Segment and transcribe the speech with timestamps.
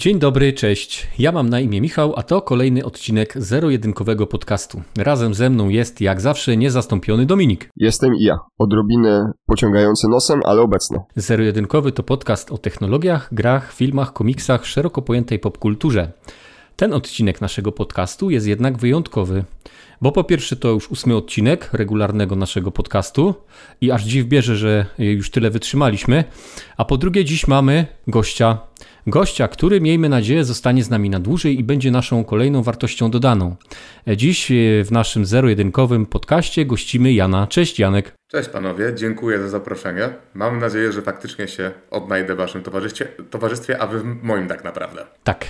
[0.00, 1.08] Dzień dobry, cześć.
[1.18, 4.82] Ja mam na imię Michał, a to kolejny odcinek zero-jedynkowego podcastu.
[4.98, 7.68] Razem ze mną jest jak zawsze niezastąpiony Dominik.
[7.76, 10.98] Jestem i ja, odrobinę pociągający nosem, ale obecny.
[11.16, 16.12] Zero-jedynkowy to podcast o technologiach, grach, filmach, komiksach, szeroko pojętej popkulturze.
[16.76, 19.44] Ten odcinek naszego podcastu jest jednak wyjątkowy,
[20.00, 23.34] bo po pierwsze to już ósmy odcinek regularnego naszego podcastu
[23.80, 26.24] i aż dziw bierze, że już tyle wytrzymaliśmy,
[26.76, 28.58] a po drugie dziś mamy gościa,
[29.06, 33.56] Gościa, który miejmy nadzieję zostanie z nami na dłużej i będzie naszą kolejną wartością dodaną.
[34.16, 34.46] Dziś
[34.84, 37.46] w naszym zero-jedynkowym podcaście gościmy Jana.
[37.46, 38.14] Cześć Janek.
[38.28, 40.08] Cześć panowie, dziękuję za zaproszenie.
[40.34, 44.64] Mam nadzieję, że faktycznie się odnajdę w waszym towarzystwie, towarzystwie a wy w moim tak
[44.64, 45.06] naprawdę.
[45.24, 45.46] Tak.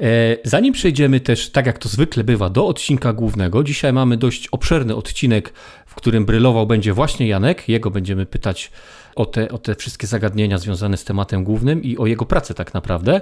[0.00, 4.48] E, zanim przejdziemy też, tak jak to zwykle bywa, do odcinka głównego, dzisiaj mamy dość
[4.48, 5.52] obszerny odcinek,
[5.86, 7.68] w którym brylował będzie właśnie Janek.
[7.68, 8.70] Jego będziemy pytać
[9.16, 12.74] o te, o te wszystkie zagadnienia związane z tematem głównym i o jego pracę tak
[12.74, 13.20] naprawdę.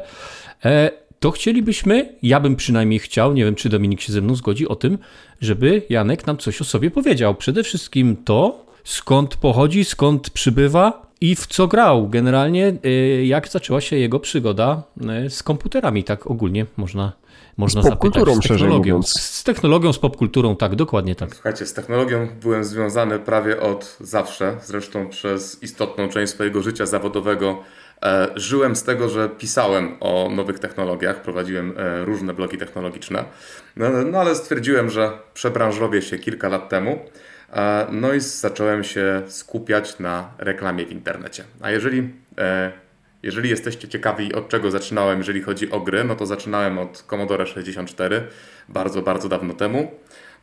[0.65, 4.69] E, to chcielibyśmy, ja bym przynajmniej chciał, nie wiem czy Dominik się ze mną zgodzi,
[4.69, 4.99] o tym,
[5.41, 7.35] żeby Janek nam coś o sobie powiedział.
[7.35, 12.09] Przede wszystkim to, skąd pochodzi, skąd przybywa i w co grał.
[12.09, 14.83] Generalnie, y, jak zaczęła się jego przygoda
[15.27, 17.13] y, z komputerami, tak ogólnie można
[17.57, 19.03] można z popkulturą, z technologią.
[19.03, 21.35] Z technologią, z popkulturą, tak, dokładnie tak.
[21.35, 27.63] Słuchajcie, z technologią byłem związany prawie od zawsze, zresztą przez istotną część swojego życia zawodowego.
[28.03, 33.25] E, żyłem z tego, że pisałem o nowych technologiach, prowadziłem e, różne blogi technologiczne,
[33.77, 36.99] no, no ale stwierdziłem, że przebranżowię się kilka lat temu.
[37.53, 41.45] E, no i zacząłem się skupiać na reklamie w internecie.
[41.61, 42.11] A jeżeli
[43.25, 47.47] jeżeli jesteście ciekawi, od czego zaczynałem, jeżeli chodzi o gry, no to zaczynałem od Commodore
[47.47, 48.23] 64,
[48.69, 49.91] bardzo, bardzo dawno temu.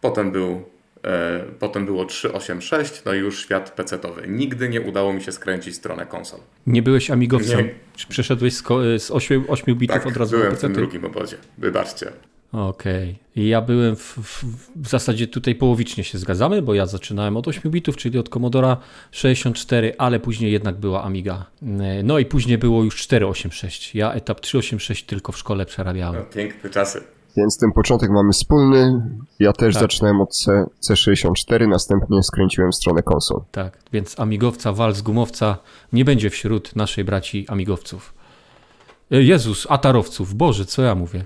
[0.02, 0.64] Potem był
[1.04, 4.28] e, Potem było 386, no i już świat PC-towy.
[4.28, 6.40] Nigdy nie udało mi się skręcić stronę konsol.
[6.68, 7.60] Nie byłeś amigowcem?
[7.60, 7.74] Nie.
[7.96, 8.64] Czy przeszedłeś z,
[9.04, 11.38] z 8, 8 bitów tak, od razu byłem w tym drugim obozie.
[11.58, 12.12] Wybaczcie.
[12.52, 13.12] Okej.
[13.12, 13.44] Okay.
[13.44, 14.44] Ja byłem w, w,
[14.76, 18.78] w, zasadzie tutaj połowicznie się zgadzamy, bo ja zaczynałem od 8 bitów, czyli od Commodora
[19.12, 21.46] 64, ale później jednak była Amiga.
[22.04, 23.96] No i później było już 486.
[23.96, 26.24] Ja etap 386 tylko w szkole przerabiałem.
[26.24, 27.04] No, piękne czasy.
[27.38, 29.02] Więc ten początek mamy wspólny.
[29.40, 29.84] Ja też tak.
[29.84, 33.42] zaczynałem od C, C64, następnie skręciłem w stronę konsol.
[33.52, 35.58] Tak, więc amigowca, wal z gumowca
[35.94, 38.14] nie będzie wśród naszej braci amigowców.
[39.12, 40.34] E, Jezus, atarowców.
[40.34, 41.26] Boże, co ja mówię?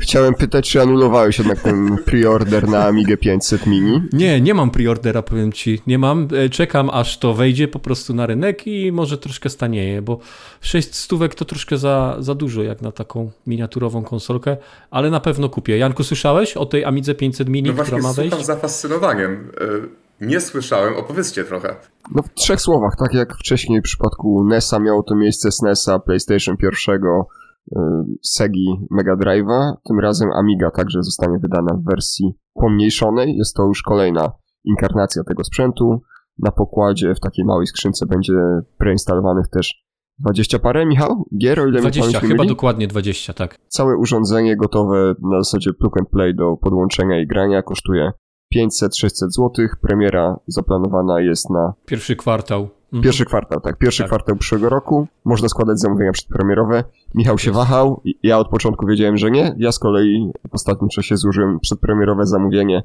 [0.00, 4.02] Chciałem pytać, czy anulowałeś jednak ten preorder na Amigę 500 Mini?
[4.12, 5.82] Nie, nie mam preordera, powiem ci.
[5.86, 6.28] Nie mam.
[6.44, 10.18] E, czekam, aż to wejdzie po prostu na rynek i może troszkę stanieje, bo
[10.60, 14.56] 6 stówek to troszkę za, za dużo jak na taką miniaturową konsolkę,
[14.90, 15.78] ale na pewno kupię.
[15.78, 18.30] Janku, słyszałeś o tej Amidze 500 Mini, no która ma wejść?
[18.30, 19.50] No właśnie, zafascynowaniem.
[20.20, 21.76] E, nie słyszałem, opowiedzcie trochę.
[22.14, 25.98] No w trzech słowach, tak jak wcześniej w przypadku NES-a miało to miejsce z NES-a,
[25.98, 27.43] PlayStation pierwszego, Y,
[28.22, 29.72] Segi Mega Drive'a.
[29.84, 33.36] Tym razem Amiga także zostanie wydana w wersji pomniejszonej.
[33.36, 34.32] Jest to już kolejna
[34.64, 36.02] inkarnacja tego sprzętu.
[36.38, 38.34] Na pokładzie w takiej małej skrzynce będzie
[38.78, 39.84] preinstalowanych też
[40.18, 41.24] 20 parę, Michał?
[41.40, 42.48] Gier, o ile 20, chyba myli?
[42.48, 43.58] dokładnie 20, tak.
[43.68, 48.12] Całe urządzenie gotowe na zasadzie plug and play do podłączenia i grania kosztuje
[48.56, 49.50] 500-600 zł.
[49.82, 51.74] Premiera zaplanowana jest na...
[51.86, 52.68] Pierwszy kwartał.
[52.94, 53.02] Mhm.
[53.02, 53.78] Pierwszy kwartał, tak.
[53.78, 54.08] Pierwszy tak.
[54.08, 55.06] kwartał przyszłego roku.
[55.24, 56.84] Można składać zamówienia przedpremierowe.
[57.14, 58.02] Michał się wahał.
[58.22, 59.54] Ja od początku wiedziałem, że nie.
[59.58, 62.82] Ja z kolei w ostatnim czasie złożyłem przedpremierowe zamówienie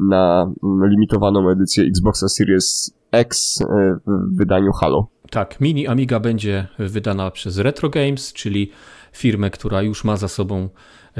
[0.00, 0.52] na
[0.88, 3.64] limitowaną edycję Xboxa Series X e,
[4.06, 5.08] w wydaniu Halo.
[5.30, 8.70] Tak, mini Amiga będzie wydana przez Retro Games, czyli
[9.12, 10.68] firmę, która już ma za sobą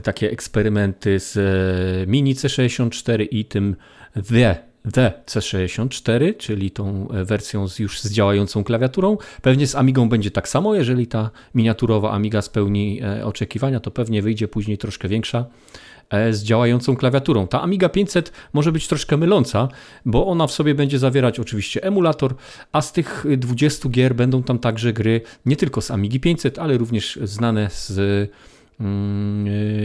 [0.03, 3.77] takie eksperymenty z e, mini C64 i tym
[4.29, 9.17] The The C64, czyli tą e, wersją z, już z działającą klawiaturą.
[9.43, 14.23] Pewnie z Amigą będzie tak samo, jeżeli ta miniaturowa Amiga spełni e, oczekiwania, to pewnie
[14.23, 15.45] wyjdzie później troszkę większa
[16.11, 17.47] e, z działającą klawiaturą.
[17.47, 19.69] Ta Amiga 500 może być troszkę myląca,
[20.05, 22.35] bo ona w sobie będzie zawierać oczywiście emulator,
[22.73, 26.79] a z tych 20 gier będą tam także gry nie tylko z Amigi 500, ale
[26.79, 28.31] również znane z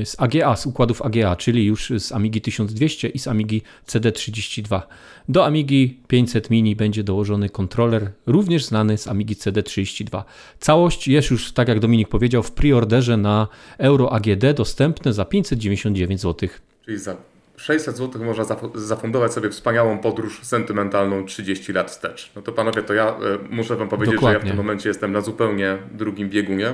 [0.03, 4.81] z AGA, z układów AGA, czyli już z Amigi 1200 i z Amigi CD32.
[5.29, 10.23] Do Amigi 500 Mini będzie dołożony kontroler, również znany z Amigi CD32.
[10.59, 13.47] Całość jest już, tak jak Dominik powiedział, w preorderze na
[13.77, 16.49] Euro AGD dostępne za 599 zł.
[16.85, 17.15] Czyli za
[17.57, 18.45] 600 zł można
[18.75, 22.31] zafundować sobie wspaniałą podróż sentymentalną 30 lat wstecz.
[22.35, 23.15] No to panowie, to ja e,
[23.49, 24.39] muszę wam powiedzieć, Dokładnie.
[24.39, 26.73] że ja w tym momencie jestem na zupełnie drugim biegunie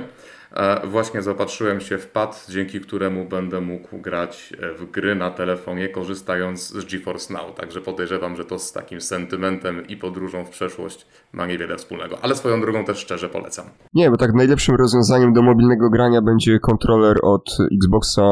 [0.84, 5.88] właśnie zaopatrzyłem się w pad, dzięki któremu będę mógł grać e, w gry na telefonie,
[5.88, 7.54] korzystając z GeForce Now.
[7.56, 12.16] Także podejrzewam, że to z takim sentymentem i podróżą w przeszłość ma niewiele wspólnego.
[12.22, 13.66] Ale swoją drogą też szczerze polecam.
[13.94, 18.22] Nie, bo tak najlepszym rozwiązaniem do mobilnego grania będzie kontroler od Xboxa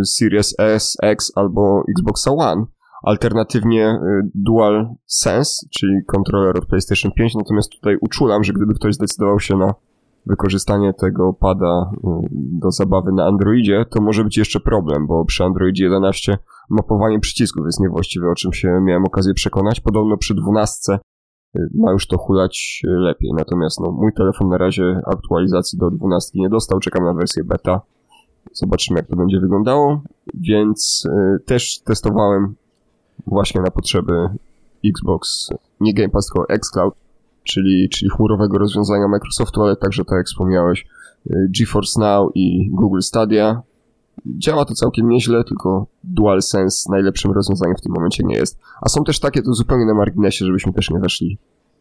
[0.00, 2.64] y, Series S, X albo Xboxa One.
[3.02, 8.94] Alternatywnie y, Dual Sense, czyli kontroler od PlayStation 5, natomiast tutaj uczulam, że gdyby ktoś
[8.94, 9.74] zdecydował się na
[10.26, 15.44] wykorzystanie tego pada y, do zabawy na Androidzie, to może być jeszcze problem, bo przy
[15.44, 16.38] Androidzie 11
[16.70, 19.80] mapowanie przycisków jest niewłaściwe, o czym się miałem okazję przekonać.
[19.80, 20.98] Podobno przy 12
[21.74, 23.32] ma już to hulać lepiej.
[23.34, 27.80] Natomiast no, mój telefon na razie aktualizacji do 12 nie dostał, czekam na wersję beta.
[28.52, 30.02] Zobaczymy, jak to będzie wyglądało.
[30.34, 32.54] Więc y, też testowałem
[33.26, 34.12] właśnie na potrzeby
[34.84, 35.50] Xbox,
[35.80, 36.94] nie Game Pass, tylko xCloud,
[37.44, 40.86] czyli, czyli chmurowego rozwiązania Microsoftu, ale także, tak jak wspomniałeś,
[41.26, 43.62] y, GeForce Now i Google Stadia.
[44.26, 48.58] Działa to całkiem nieźle, tylko DualSense najlepszym rozwiązaniem w tym momencie nie jest.
[48.82, 51.38] A są też takie, to zupełnie na marginesie, żebyśmy też nie weszli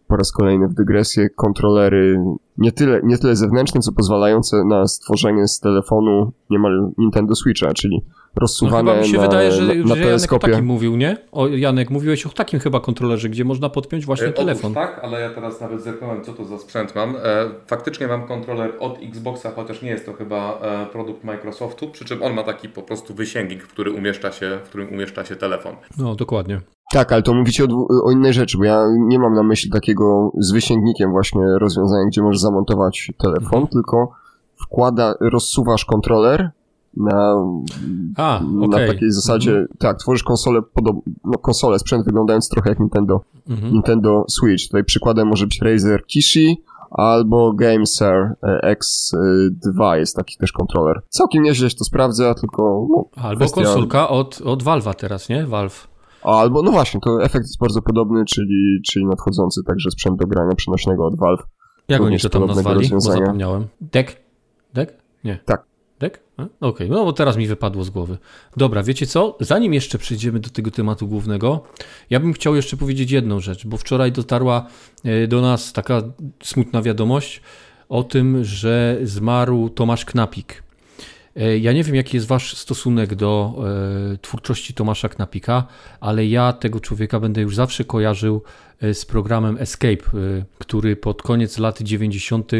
[0.08, 2.24] po raz kolejny w dygresję, kontrolery
[2.58, 8.02] nie tyle, nie tyle zewnętrzne, co pozwalające na stworzenie z telefonu niemal Nintendo Switcha, czyli
[8.36, 10.96] rozsuwane no, chyba mi się na, wydaje, że, na, na że Janek o takim mówił,
[10.96, 11.18] nie?
[11.32, 14.72] O, Janek, mówiłeś o takim chyba kontrolerze, gdzie można podpiąć właśnie e, telefon.
[14.72, 17.16] Otóż tak, ale ja teraz nawet zerknąłem, co to za sprzęt mam.
[17.16, 17.20] E,
[17.68, 22.24] faktycznie mam kontroler od Xboxa, chociaż nie jest to chyba e, produkt Microsoftu, przy czym
[22.24, 25.76] on ma taki po prostu wysięgnik, w, który umieszcza się, w którym umieszcza się telefon.
[25.98, 26.62] No, dokładnie.
[26.92, 30.32] Tak, ale to mówicie o, o, innej rzeczy, bo ja nie mam na myśli takiego
[30.40, 33.68] z wysięgnikiem właśnie rozwiązania, gdzie możesz zamontować telefon, mhm.
[33.68, 34.12] tylko
[34.64, 36.52] wkłada, rozsuwasz kontroler
[36.98, 37.36] na,
[38.18, 38.88] A, na okay.
[38.88, 39.68] takiej zasadzie, mhm.
[39.80, 40.62] tak, tworzysz konsolę,
[41.26, 43.74] no konsolę, sprzęt wyglądając trochę jak Nintendo, mhm.
[43.74, 44.66] Nintendo Switch.
[44.68, 51.02] Tutaj przykładem może być Razer Kishi, albo Gameser X2 jest taki też kontroler.
[51.10, 53.64] Całkiem nieźle się to sprawdza, tylko no, Albo kwestia...
[53.64, 55.46] konsolka od, od Valve'a teraz, nie?
[55.46, 55.88] Valve.
[56.24, 60.56] Albo, no właśnie, to efekt jest bardzo podobny, czyli, czyli nadchodzący także sprzęt do grania
[60.56, 61.44] przenośnego od Valve.
[61.88, 62.90] Jak oni to tam nazwali?
[62.90, 63.68] Bo zapomniałem.
[63.82, 64.22] Deck?
[64.74, 64.94] Deck?
[65.24, 65.40] Nie.
[65.46, 65.73] Tak.
[66.04, 66.20] Deck?
[66.38, 66.90] Okej, okay.
[66.90, 68.18] no bo teraz mi wypadło z głowy.
[68.58, 69.38] Dobra, wiecie co?
[69.40, 71.64] Zanim jeszcze przejdziemy do tego tematu głównego,
[72.10, 74.68] ja bym chciał jeszcze powiedzieć jedną rzecz, bo wczoraj dotarła
[75.04, 76.02] e, do nas taka
[76.44, 77.42] smutna wiadomość
[77.90, 80.64] o tym, że zmarł Tomasz Knapik.
[81.36, 83.56] E, ja nie wiem, jaki jest wasz stosunek do
[84.14, 85.68] e, twórczości Tomasza Knapika,
[86.00, 88.42] ale ja tego człowieka będę już zawsze kojarzył
[88.82, 90.04] e, z programem Escape,
[90.60, 92.52] który pod koniec lat 90.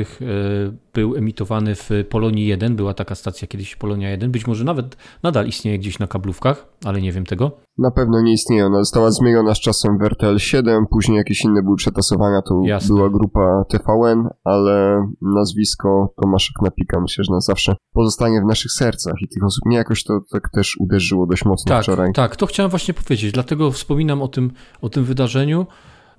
[0.94, 2.76] był emitowany w Polonii 1.
[2.76, 4.32] Była taka stacja kiedyś Polonia 1.
[4.32, 7.63] Być może nawet nadal istnieje gdzieś na kablówkach, ale nie wiem tego.
[7.78, 8.66] Na pewno nie istnieje.
[8.66, 12.42] Ona została zmieniona z czasem w RTL 7, później jakieś inne były przetasowania.
[12.42, 12.96] To Jasne.
[12.96, 19.16] była grupa TVN, ale nazwisko Tomasza Knapika myślę, że na zawsze pozostanie w naszych sercach
[19.22, 19.62] i tych osób.
[19.66, 22.14] Nie jakoś to tak też uderzyło dość mocno tak, wczoraj.
[22.14, 23.32] Tak, to chciałem właśnie powiedzieć.
[23.32, 25.66] Dlatego wspominam o tym, o tym wydarzeniu,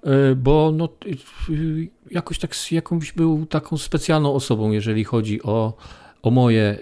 [0.02, 0.88] e, bo no,
[2.10, 5.72] jakoś tak jakąś był taką specjalną osobą, jeżeli chodzi o,
[6.24, 6.78] o, moje,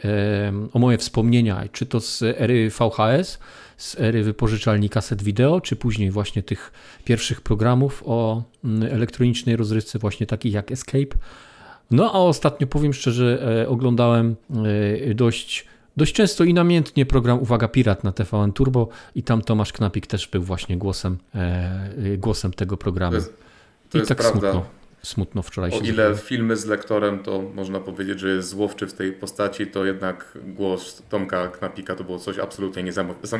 [0.72, 3.38] o moje wspomnienia, czy to z ery VHS,
[3.76, 6.72] z ery wypożyczalni kaset wideo, czy później właśnie tych
[7.04, 11.16] pierwszych programów o mm, elektronicznej rozrywce, właśnie takich jak Escape.
[11.90, 14.36] No a ostatnio powiem szczerze, e, oglądałem
[15.10, 19.72] e, dość, dość często i namiętnie program Uwaga Pirat na TVN Turbo i tam Tomasz
[19.72, 23.12] Knapik też był właśnie głosem, e, głosem tego programu.
[23.12, 23.36] To jest,
[23.90, 24.52] to I jest tak prawda.
[24.52, 28.92] smutno smutno wczoraj O ile filmy z lektorem to można powiedzieć, że jest złowczy w
[28.92, 32.82] tej postaci, to jednak głos Tomka Knapika to było coś absolutnie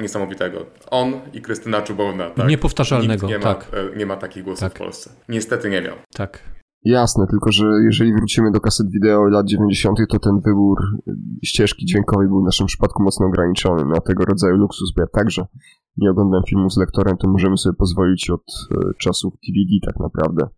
[0.00, 0.66] niesamowitego.
[0.90, 2.31] On i Krystyna Czubowna.
[2.31, 2.49] Tak?
[2.49, 3.73] Niepowtarzalnego, Nikt nie tak.
[3.73, 4.75] Ma, e, nie ma takich głosów tak.
[4.75, 5.11] w Polsce.
[5.28, 5.97] Niestety nie miał.
[6.14, 6.52] Tak.
[6.85, 10.78] Jasne, tylko że jeżeli wrócimy do kaset wideo lat 90., to ten wybór
[11.45, 15.47] ścieżki dźwiękowej był w naszym przypadku mocno ograniczony na tego rodzaju luksus, bo ja także
[15.97, 20.49] nie oglądam filmu z lektorem, to możemy sobie pozwolić od e, czasów DVD tak naprawdę.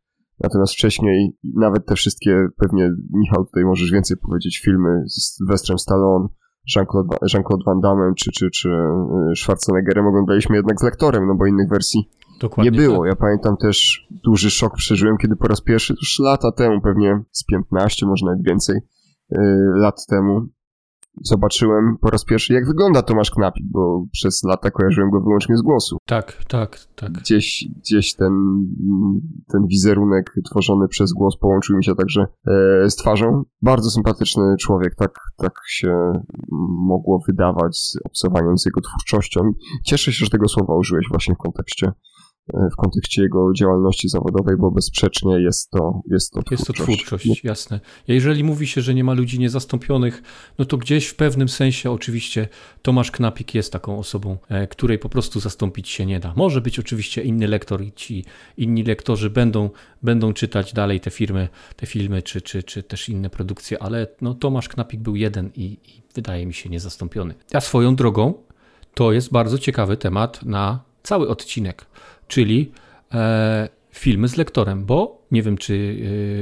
[0.41, 6.29] Natomiast wcześniej, nawet te wszystkie, pewnie Michał tutaj możesz więcej powiedzieć, filmy z Sylwestrem Stallone,
[6.77, 11.47] Jean-Claude, Jean-Claude Van Damme czy, czy, czy e, Schwarzeneggerem oglądaliśmy jednak z lektorem, no bo
[11.47, 12.11] innych wersji
[12.41, 12.99] Dokładnie nie było.
[12.99, 13.09] Tak.
[13.09, 17.45] Ja pamiętam też duży szok przeżyłem, kiedy po raz pierwszy, już lata temu, pewnie z
[17.45, 18.77] 15, może nawet więcej
[19.31, 19.39] yy,
[19.75, 20.47] lat temu,
[21.23, 25.63] zobaczyłem po raz pierwszy, jak wygląda Tomasz Knapik, bo przez lata kojarzyłem go wyłącznie z
[25.63, 25.99] głosu.
[26.07, 27.13] Tak, tak, tak.
[27.13, 28.33] Gdzieś, gdzieś ten,
[29.53, 33.43] ten wizerunek tworzony przez głos połączył mi się także e, z twarzą.
[33.63, 36.13] Bardzo sympatyczny człowiek, tak, tak się
[36.89, 39.41] mogło wydawać z obserwowaniem z jego twórczością.
[39.85, 41.93] Cieszę się, że tego słowa użyłeś właśnie w kontekście
[42.53, 46.67] w kontekście jego działalności zawodowej, bo bezsprzecznie jest to, jest to twórczość.
[46.69, 47.81] Jest to twórczość, jasne.
[48.09, 50.23] Jeżeli mówi się, że nie ma ludzi niezastąpionych,
[50.59, 52.49] no to gdzieś w pewnym sensie oczywiście
[52.83, 56.33] Tomasz Knapik jest taką osobą, e, której po prostu zastąpić się nie da.
[56.37, 58.25] Może być oczywiście inny lektor i ci
[58.57, 59.71] inni lektorzy będą,
[60.03, 64.35] będą czytać dalej te firmy, te filmy, czy, czy, czy też inne produkcje, ale no
[64.35, 67.35] Tomasz Knapik był jeden i, i wydaje mi się niezastąpiony.
[67.53, 68.35] A swoją drogą
[68.95, 71.87] to jest bardzo ciekawy temat na cały odcinek
[72.29, 72.73] czyli
[73.15, 75.97] e, filmy z lektorem, bo nie wiem, czy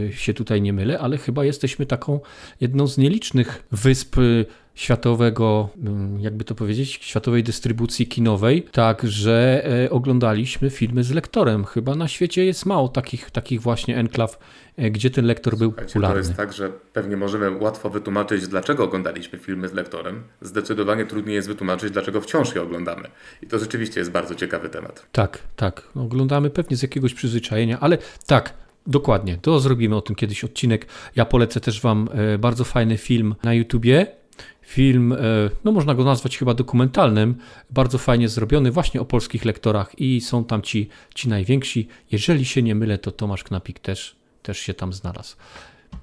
[0.09, 2.21] e, się tutaj nie mylę, ale chyba jesteśmy taką
[2.61, 4.16] jedną z nielicznych wysp
[4.75, 11.64] światowego, mm, jakby to powiedzieć, światowej dystrybucji kinowej, tak, że e, oglądaliśmy filmy z lektorem.
[11.64, 14.38] Chyba na świecie jest mało takich, takich właśnie enklaw,
[14.76, 16.23] e, gdzie ten lektor był Słuchajcie, popularny.
[16.23, 20.23] To jest tak, że pewnie możemy łatwo wytłumaczyć, dlaczego oglądaliśmy filmy z lektorem.
[20.41, 23.09] Zdecydowanie trudniej jest wytłumaczyć, dlaczego wciąż je oglądamy.
[23.43, 25.07] I to rzeczywiście jest bardzo ciekawy temat.
[25.12, 25.88] Tak, tak.
[25.95, 28.55] Oglądamy pewnie z jakiegoś przyzwyczajenia, ale tak,
[28.87, 30.87] Dokładnie, to zrobimy o tym kiedyś odcinek.
[31.17, 34.22] Ja polecę też Wam e, bardzo fajny film na YouTubie
[34.73, 35.17] Film, e,
[35.64, 37.35] no można go nazwać chyba dokumentalnym,
[37.71, 41.88] bardzo fajnie zrobiony, właśnie o polskich lektorach i są tam ci, ci najwięksi.
[42.12, 45.37] Jeżeli się nie mylę, to Tomasz Knapik też, też się tam znalazł.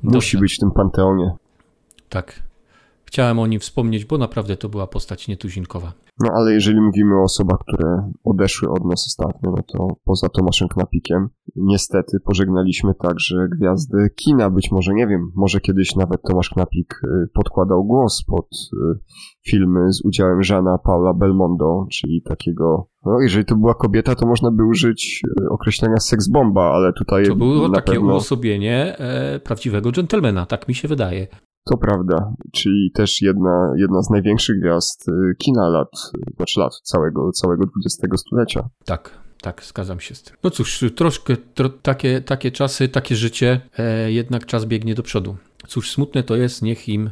[0.04, 0.18] Dobrze.
[0.18, 1.32] Musi być w tym panteonie.
[2.10, 2.44] Tak.
[3.06, 5.94] Chciałem o nim wspomnieć, bo naprawdę to była postać nietuzinkowa.
[6.20, 10.68] No ale jeżeli mówimy o osobach, które odeszły od nas ostatnio, no to poza Tomaszem
[10.68, 14.50] Knapikiem, niestety pożegnaliśmy także gwiazdy kina.
[14.50, 19.00] Być może, nie wiem, może kiedyś nawet Tomasz Knapik y, podkładał głos pod y,
[19.46, 24.52] filmy z udziałem Żana Paula Belmondo, czyli takiego, no jeżeli to była kobieta, to można
[24.52, 28.14] by użyć y, określenia seksbomba, ale tutaj To było takie pewno...
[28.14, 31.28] uosobienie e, prawdziwego dżentelmena, tak mi się wydaje.
[31.64, 37.32] To prawda, czyli też jedna, jedna z największych gwiazd y, kina lat, znaczy lat całego,
[37.32, 38.70] całego XX stulecia.
[38.86, 40.36] Tak, tak, zgadzam się z tym.
[40.44, 45.36] No cóż, troszkę tro, takie, takie czasy, takie życie, e, jednak czas biegnie do przodu.
[45.68, 47.10] Cóż, smutne to jest, niech im,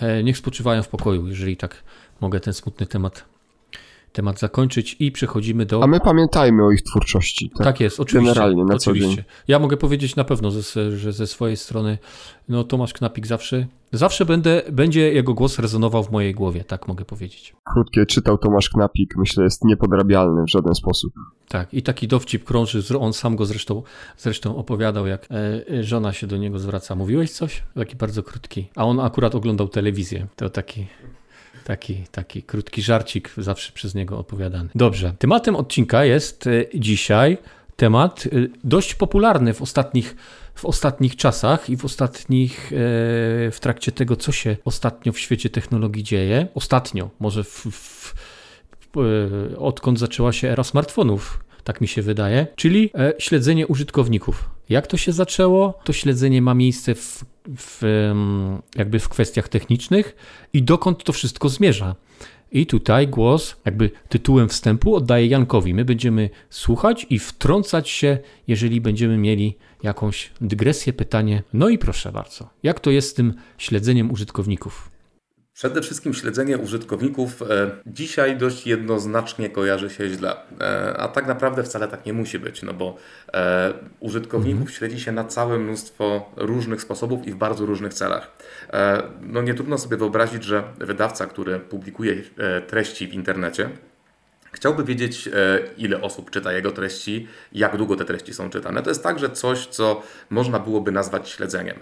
[0.00, 1.84] e, niech spoczywają w pokoju, jeżeli tak
[2.20, 3.31] mogę ten smutny temat
[4.12, 5.82] temat zakończyć i przechodzimy do.
[5.82, 7.50] A my pamiętajmy o ich twórczości.
[7.50, 8.34] Tak, tak jest, oczywiście.
[8.34, 9.08] Generalnie, na oczywiście.
[9.08, 9.24] co dzień.
[9.48, 10.50] Ja mogę powiedzieć na pewno,
[10.96, 11.98] że ze swojej strony,
[12.48, 17.04] no Tomasz Knapik zawsze, zawsze będę, będzie jego głos rezonował w mojej głowie, tak mogę
[17.04, 17.54] powiedzieć.
[17.72, 21.12] Krótkie czytał Tomasz Knapik, myślę, jest niepodrabialny w żaden sposób.
[21.48, 23.82] Tak, i taki dowcip krąży, on sam go zresztą,
[24.16, 26.94] zresztą opowiadał, jak e, żona się do niego zwraca.
[26.94, 27.62] Mówiłeś coś?
[27.74, 28.68] Taki bardzo krótki.
[28.76, 30.26] A on akurat oglądał telewizję.
[30.36, 30.86] To taki
[31.64, 34.68] Taki, taki krótki żarcik zawsze przez niego opowiadany.
[34.74, 35.14] Dobrze.
[35.18, 37.38] Tematem odcinka jest e, dzisiaj
[37.76, 38.30] temat e,
[38.64, 40.16] dość popularny w ostatnich,
[40.54, 42.76] w ostatnich czasach i w ostatnich, e,
[43.50, 46.46] w trakcie tego, co się ostatnio w świecie technologii dzieje.
[46.54, 48.14] Ostatnio, może w, w,
[49.58, 54.50] odkąd zaczęła się era smartfonów, tak mi się wydaje, czyli śledzenie użytkowników.
[54.68, 55.78] Jak to się zaczęło?
[55.84, 57.24] To śledzenie ma miejsce w
[57.58, 57.82] w,
[58.76, 60.16] jakby w kwestiach technicznych
[60.52, 61.94] i dokąd to wszystko zmierza.
[62.52, 65.74] I tutaj głos, jakby tytułem wstępu, oddaję Jankowi.
[65.74, 71.42] My będziemy słuchać i wtrącać się, jeżeli będziemy mieli jakąś dygresję, pytanie.
[71.52, 74.90] No i proszę bardzo, jak to jest z tym śledzeniem użytkowników?
[75.54, 81.62] Przede wszystkim śledzenie użytkowników e, dzisiaj dość jednoznacznie kojarzy się źle, e, a tak naprawdę
[81.62, 82.96] wcale tak nie musi być, no bo
[83.34, 84.76] e, użytkowników mhm.
[84.76, 88.30] śledzi się na całe mnóstwo różnych sposobów i w bardzo różnych celach.
[89.22, 92.22] No nie trudno sobie wyobrazić, że wydawca, który publikuje
[92.66, 93.70] treści w internecie,
[94.52, 95.28] Chciałby wiedzieć,
[95.76, 98.82] ile osób czyta jego treści, jak długo te treści są czytane.
[98.82, 101.76] To jest także coś, co można byłoby nazwać śledzeniem.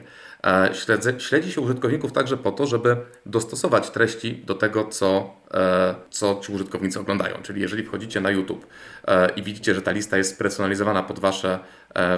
[0.46, 5.94] E, śledzi, śledzi się użytkowników także po to, żeby dostosować treści do tego, co, e,
[6.10, 7.36] co ci użytkownicy oglądają.
[7.42, 8.66] Czyli jeżeli wchodzicie na YouTube
[9.08, 11.58] e, i widzicie, że ta lista jest spersonalizowana pod wasze,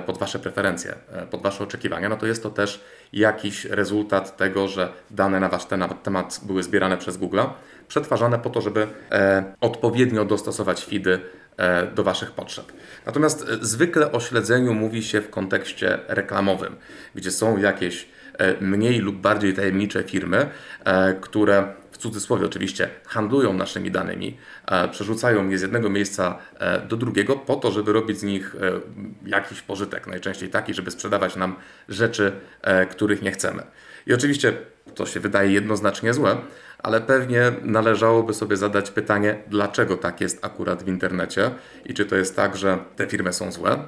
[0.07, 0.95] pod wasze preferencje,
[1.31, 5.65] pod wasze oczekiwania, no to jest to też jakiś rezultat tego, że dane na wasz
[6.03, 7.41] temat były zbierane przez Google,
[7.89, 8.87] przetwarzane po to, żeby
[9.61, 11.21] odpowiednio dostosować feedy
[11.95, 12.73] do Waszych potrzeb.
[13.07, 16.77] Natomiast zwykle o śledzeniu mówi się w kontekście reklamowym,
[17.15, 18.07] gdzie są jakieś
[18.39, 20.49] E, mniej lub bardziej tajemnicze firmy,
[20.85, 26.39] e, które w cudzysłowie oczywiście handlują naszymi danymi, e, przerzucają je z jednego miejsca
[26.89, 28.57] do drugiego po to, żeby robić z nich
[29.27, 31.57] jakiś pożytek, najczęściej taki, żeby sprzedawać nam
[31.89, 32.33] rzeczy,
[32.91, 33.63] których nie chcemy.
[34.07, 34.53] I oczywiście
[34.95, 36.37] to się wydaje jednoznacznie złe,
[36.83, 41.51] ale pewnie należałoby sobie zadać pytanie, dlaczego tak jest akurat w internecie
[41.87, 43.79] i czy to jest tak, że te firmy są złe,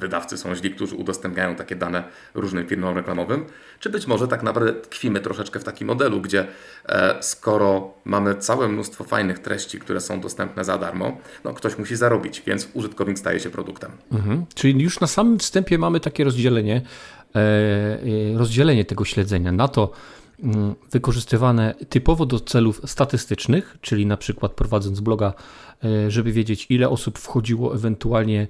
[0.00, 3.44] wydawcy są źli, którzy udostępniają takie dane różnym firmom reklamowym,
[3.80, 6.46] czy być może tak naprawdę tkwimy troszeczkę w takim modelu, gdzie
[6.88, 11.96] e, skoro mamy całe mnóstwo fajnych treści, które są dostępne za darmo, no ktoś musi
[11.96, 13.90] zarobić, więc użytkownik staje się produktem.
[14.12, 14.46] Mhm.
[14.54, 16.82] Czyli już na samym wstępie mamy takie rozdzielenie,
[17.34, 19.92] e, e, rozdzielenie tego śledzenia na to,
[20.90, 25.32] wykorzystywane typowo do celów statystycznych, czyli na przykład prowadząc bloga,
[26.08, 28.48] żeby wiedzieć ile osób wchodziło ewentualnie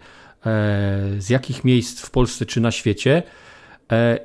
[1.18, 3.22] z jakich miejsc w Polsce czy na świecie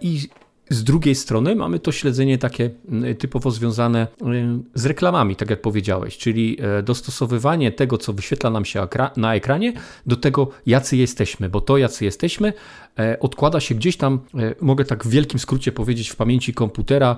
[0.02, 0.30] i
[0.72, 4.26] z drugiej strony mamy to śledzenie takie mm, typowo związane y,
[4.74, 8.88] z reklamami, tak jak powiedziałeś, czyli e, dostosowywanie tego, co wyświetla nam się
[9.18, 9.74] na ekranie,
[10.06, 12.54] do tego, jacy jesteśmy, bo to, jacy jesteśmy,
[13.00, 17.18] e, odkłada się gdzieś tam, e, mogę tak w wielkim skrócie powiedzieć, w pamięci komputera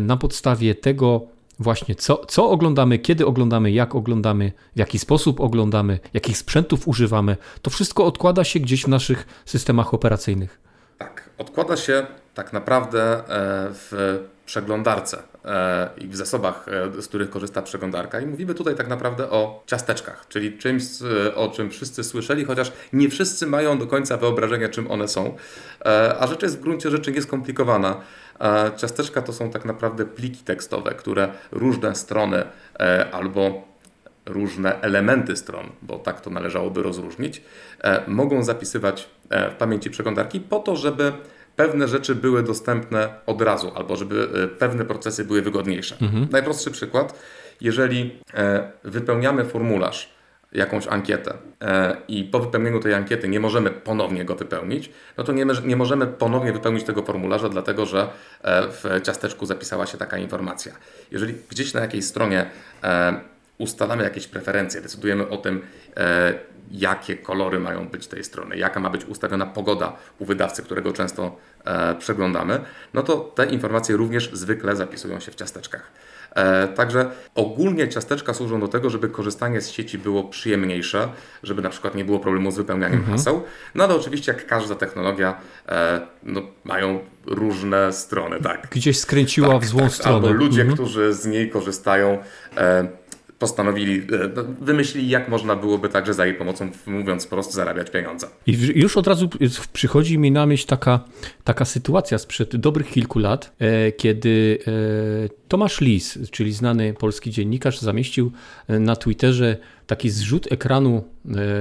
[0.00, 1.26] na podstawie tego,
[1.58, 7.36] właśnie co, co oglądamy, kiedy oglądamy, jak oglądamy, w jaki sposób oglądamy, jakich sprzętów używamy.
[7.62, 10.67] To wszystko odkłada się gdzieś w naszych systemach operacyjnych.
[11.38, 13.22] Odkłada się tak naprawdę e,
[13.72, 16.66] w przeglądarce e, i w zasobach,
[16.98, 18.20] e, z których korzysta przeglądarka.
[18.20, 20.82] I mówimy tutaj tak naprawdę o ciasteczkach, czyli czymś,
[21.34, 25.36] o czym wszyscy słyszeli, chociaż nie wszyscy mają do końca wyobrażenia, czym one są.
[26.18, 28.00] A rzecz jest w gruncie rzeczy nieskomplikowana.
[28.76, 32.44] Ciasteczka to są tak naprawdę pliki tekstowe, które różne strony
[33.12, 33.67] albo
[34.28, 37.42] różne elementy stron, bo tak to należałoby rozróżnić,
[38.06, 41.12] mogą zapisywać w pamięci przeglądarki po to, żeby
[41.58, 45.96] pewne rzeczy były dostępne od razu, albo żeby e, pewne procesy były wygodniejsze.
[46.00, 46.28] Mhm.
[46.30, 47.18] Najprostszy przykład,
[47.60, 50.12] jeżeli e, wypełniamy formularz,
[50.52, 55.32] jakąś ankietę e, i po wypełnieniu tej ankiety nie możemy ponownie go wypełnić, no to
[55.32, 58.08] nie, nie możemy ponownie wypełnić tego formularza, dlatego że
[58.44, 60.72] w ciasteczku zapisała się taka informacja.
[61.10, 62.50] Jeżeli gdzieś na jakiejś stronie
[63.58, 65.62] ustalamy jakieś preferencje, decydujemy o tym,
[66.70, 71.36] jakie kolory mają być tej strony, jaka ma być ustawiona pogoda u wydawcy, którego często
[71.64, 72.60] e, przeglądamy,
[72.94, 75.92] no to te informacje również zwykle zapisują się w ciasteczkach.
[76.34, 81.08] E, także ogólnie ciasteczka służą do tego, żeby korzystanie z sieci było przyjemniejsze,
[81.42, 83.18] żeby na przykład nie było problemu z wypełnianiem mhm.
[83.18, 83.42] haseł.
[83.74, 88.40] No ale oczywiście, jak każda technologia, e, no, mają różne strony.
[88.40, 88.68] Tak.
[88.70, 90.16] Gdzieś skręciła tak, w złą tak, stronę.
[90.16, 90.76] Albo ludzie, mhm.
[90.76, 92.18] którzy z niej korzystają,
[92.56, 92.88] e,
[93.38, 98.26] postanowili, e, no, wymyślili, jak można byłoby także za jej pomocą, mówiąc prosto, zarabiać pieniądze.
[98.46, 99.28] I już od razu
[99.72, 101.00] przychodzi mi na myśl taka,
[101.44, 107.80] taka sytuacja sprzed dobrych kilku lat, e, kiedy e, Tomasz Lis, czyli znany polski dziennikarz,
[107.80, 108.32] zamieścił
[108.68, 111.04] na Twitterze taki zrzut ekranu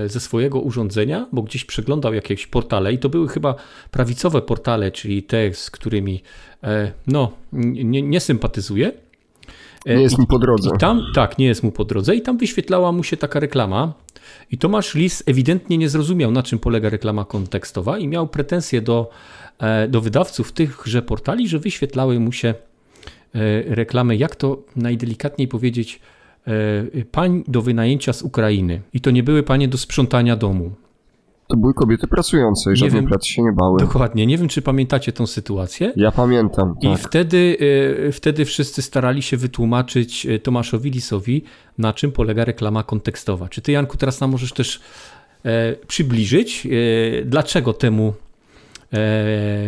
[0.06, 3.56] ze swojego urządzenia, bo gdzieś przeglądał jakieś portale i to były chyba
[3.92, 6.22] prawicowe portale, czyli te, z którymi
[7.08, 8.92] no, nie, nie sympatyzuje.
[9.86, 10.70] Nie jest mu po drodze.
[10.76, 12.16] I tam, tak, nie jest mu po drodze.
[12.16, 13.94] I tam wyświetlała mu się taka reklama.
[14.52, 19.10] I Tomasz Lis ewidentnie nie zrozumiał, na czym polega reklama kontekstowa i miał pretensje do,
[19.60, 22.56] e, do wydawców tychże portali, że wyświetlały mu się e,
[23.76, 26.00] reklamy, jak to najdelikatniej powiedzieć,
[26.48, 26.52] e,
[27.12, 28.82] pań do wynajęcia z Ukrainy.
[28.94, 30.72] I to nie były panie do sprzątania domu.
[31.48, 33.80] To były kobiety pracujące i nie żadnych pracy się nie bały.
[33.80, 34.26] Dokładnie.
[34.26, 35.94] Nie wiem, czy pamiętacie tą sytuację.
[35.96, 36.76] Ja pamiętam.
[36.82, 37.00] I tak.
[37.00, 37.58] wtedy,
[38.08, 41.44] e, wtedy wszyscy starali się wytłumaczyć e, Tomaszowi Lisowi,
[41.78, 43.50] na czym polega reklama kontekstowa.
[43.50, 44.82] Czy ty, Janku, teraz nam możesz też
[45.46, 46.68] e, przybliżyć,
[47.26, 48.14] dlaczego temu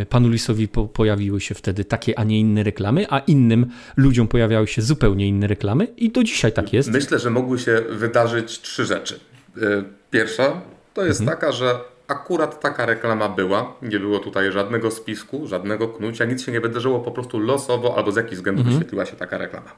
[0.10, 3.66] panu Lisowi pojawiły się wtedy takie, a nie inne reklamy, a innym
[3.98, 6.92] ludziom pojawiały się zupełnie inne reklamy i do dzisiaj tak jest.
[6.92, 9.20] Myślę, że mogły się wydarzyć trzy rzeczy.
[10.12, 10.62] Pierwsza
[11.00, 11.38] to jest mhm.
[11.38, 13.74] taka, że akurat taka reklama była.
[13.82, 18.12] Nie było tutaj żadnego spisku, żadnego knucia, nic się nie wydarzyło, po prostu losowo albo
[18.12, 18.80] z jakichś względów mhm.
[18.80, 19.72] wyświetliła się taka reklama.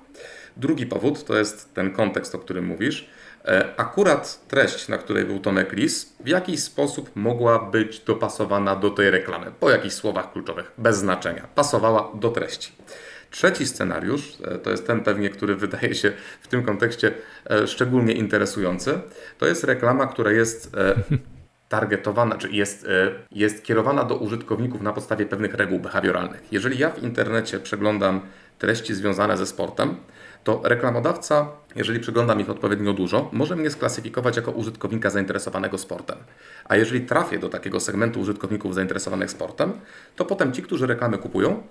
[0.58, 3.10] Drugi powód to jest ten kontekst, o którym mówisz.
[3.46, 8.90] E, akurat treść, na której był Tomek Lis, w jakiś sposób mogła być dopasowana do
[8.90, 11.48] tej reklamy, po jakichś słowach kluczowych, bez znaczenia.
[11.56, 12.72] Pasowała do treści.
[13.32, 17.14] Trzeci scenariusz, e, to jest ten pewnie, który wydaje się w tym kontekście
[17.50, 19.00] e, szczególnie interesujący,
[19.38, 20.96] to jest reklama, która jest e,
[21.70, 22.88] targetowana, czy jest,
[23.32, 26.44] jest kierowana do użytkowników na podstawie pewnych reguł behawioralnych.
[26.52, 28.22] Jeżeli ja w internecie przeglądam
[28.60, 29.96] treści związane ze sportem,
[30.44, 36.18] to reklamodawca, jeżeli przeglądam ich odpowiednio dużo, może mnie sklasyfikować jako użytkownika zainteresowanego sportem.
[36.66, 39.72] A jeżeli trafię do takiego segmentu użytkowników zainteresowanych sportem,
[40.16, 41.64] to potem ci, którzy reklamy kupują,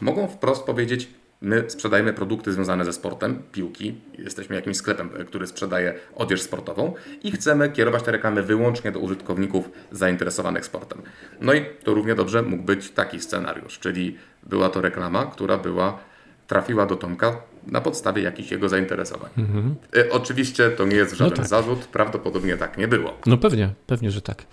[0.00, 1.08] mogą wprost powiedzieć,
[1.40, 6.94] my sprzedajemy produkty związane ze sportem, piłki, jesteśmy jakimś sklepem, e, który sprzedaje odzież sportową
[7.22, 11.02] i chcemy kierować te reklamy wyłącznie do użytkowników zainteresowanych sportem.
[11.40, 15.98] No i to równie dobrze mógł być taki scenariusz, czyli była to reklama, która była
[16.46, 19.30] trafiła do Tomka na podstawie jakichś jego zainteresowań.
[19.38, 19.74] Mhm.
[20.10, 21.46] Oczywiście to nie jest żaden no tak.
[21.46, 23.18] zarzut, prawdopodobnie tak nie było.
[23.26, 24.46] No pewnie, pewnie, że tak.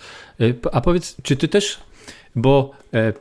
[0.72, 1.80] A powiedz, czy ty też,
[2.38, 2.72] bo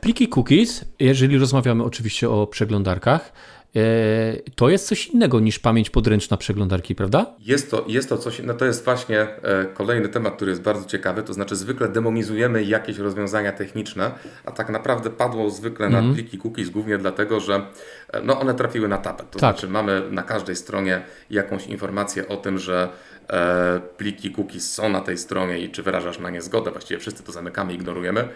[0.01, 3.31] pliki cookies, jeżeli rozmawiamy oczywiście o przeglądarkach,
[3.75, 7.25] E, to jest coś innego niż pamięć podręczna przeglądarki, prawda?
[7.39, 10.85] Jest to, jest to coś, no to jest właśnie e, kolejny temat, który jest bardzo
[10.85, 14.11] ciekawy, to znaczy zwykle demonizujemy jakieś rozwiązania techniczne,
[14.45, 15.93] a tak naprawdę padło zwykle mm.
[15.93, 16.15] na mhm.
[16.15, 17.65] pliki cookies głównie dlatego, że
[18.13, 19.31] e, no one trafiły na tapet.
[19.31, 19.55] To tak.
[19.55, 22.89] znaczy mamy na każdej stronie jakąś informację o tym, że
[23.97, 27.31] pliki cookies są na tej stronie i czy wyrażasz na nie zgodę, właściwie wszyscy to
[27.31, 28.27] zamykamy, ignorujemy.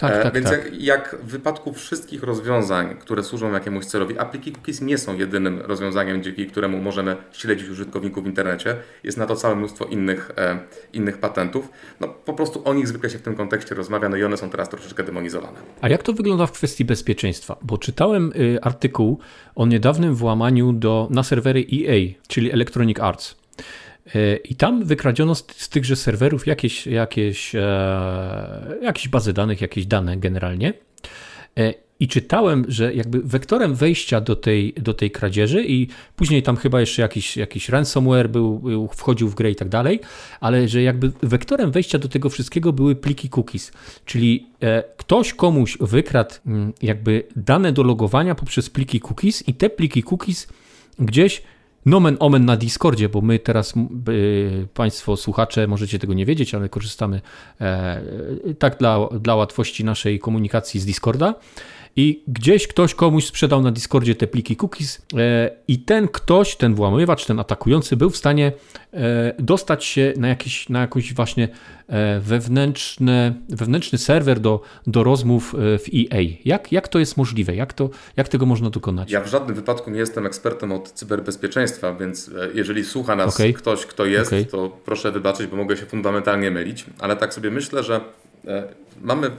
[0.00, 0.64] Tak, e, tak, Więc tak.
[0.64, 5.60] Jak, jak, w wypadku wszystkich rozwiązań, które służą jakiemuś celowi, apliki cookies nie są jedynym
[5.60, 8.76] rozwiązaniem, dzięki któremu możemy śledzić użytkowników w internecie.
[9.04, 10.58] Jest na to całe mnóstwo innych, e,
[10.92, 11.68] innych patentów.
[12.00, 14.50] No, po prostu o nich zwykle się w tym kontekście rozmawia, no i one są
[14.50, 15.58] teraz troszeczkę demonizowane.
[15.80, 17.56] A jak to wygląda w kwestii bezpieczeństwa?
[17.62, 19.18] Bo czytałem y, artykuł
[19.54, 23.36] o niedawnym włamaniu do, na serwery EA, czyli Electronic Arts.
[24.44, 27.60] I tam wykradziono z, z tychże serwerów jakieś, jakieś, e,
[28.82, 30.72] jakieś bazy danych, jakieś dane generalnie.
[31.58, 36.56] E, I czytałem, że jakby wektorem wejścia do tej, do tej kradzieży i później tam
[36.56, 40.00] chyba jeszcze jakiś, jakiś ransomware był, był, wchodził w grę i tak dalej,
[40.40, 43.72] ale że jakby wektorem wejścia do tego wszystkiego były pliki cookies,
[44.04, 49.70] czyli e, ktoś komuś wykradł mm, jakby dane do logowania poprzez pliki cookies i te
[49.70, 50.48] pliki cookies
[50.98, 51.42] gdzieś
[51.88, 53.74] nomen omen na Discordzie, bo my teraz,
[54.74, 57.20] Państwo słuchacze, możecie tego nie wiedzieć, ale korzystamy
[57.60, 58.00] e,
[58.58, 61.34] tak dla, dla łatwości naszej komunikacji z Discorda
[61.98, 66.74] i gdzieś ktoś komuś sprzedał na Discordzie te pliki cookies e, i ten ktoś, ten
[66.74, 68.52] włamywacz, ten atakujący był w stanie
[68.92, 71.48] e, dostać się na, jakiś, na jakąś właśnie
[71.88, 76.22] e, wewnętrzny, wewnętrzny serwer do, do rozmów w EA.
[76.44, 77.54] Jak, jak to jest możliwe?
[77.54, 79.10] Jak, to, jak tego można dokonać?
[79.10, 83.52] Ja w żadnym wypadku nie jestem ekspertem od cyberbezpieczeństwa, więc jeżeli słucha nas okay.
[83.52, 84.44] ktoś, kto jest, okay.
[84.44, 88.00] to proszę wybaczyć, bo mogę się fundamentalnie mylić, ale tak sobie myślę, że
[89.00, 89.30] mamy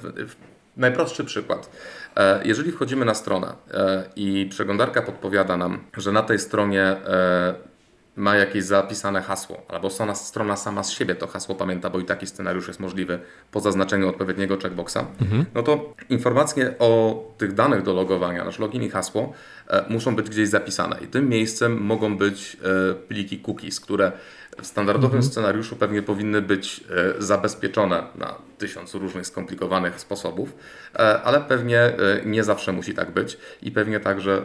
[0.77, 1.69] najprostszy przykład.
[2.17, 7.53] E, jeżeli wchodzimy na stronę e, i przeglądarka podpowiada nam, że na tej stronie e,
[8.15, 12.05] ma jakieś zapisane hasło, albo strona, strona sama z siebie to hasło pamięta, bo i
[12.05, 13.19] taki scenariusz jest możliwy
[13.51, 15.45] po zaznaczeniu odpowiedniego checkboxa, mhm.
[15.55, 19.33] no to informacje o tych danych do logowania, nasz login i hasło,
[19.89, 20.97] muszą być gdzieś zapisane.
[21.01, 22.57] I tym miejscem mogą być
[23.07, 24.11] pliki cookies, które
[24.61, 25.31] w standardowym mhm.
[25.31, 26.83] scenariuszu pewnie powinny być
[27.17, 30.53] e, zabezpieczone na tysiąc różnych skomplikowanych sposobów,
[30.93, 31.95] e, ale pewnie e,
[32.25, 34.41] nie zawsze musi tak być i pewnie także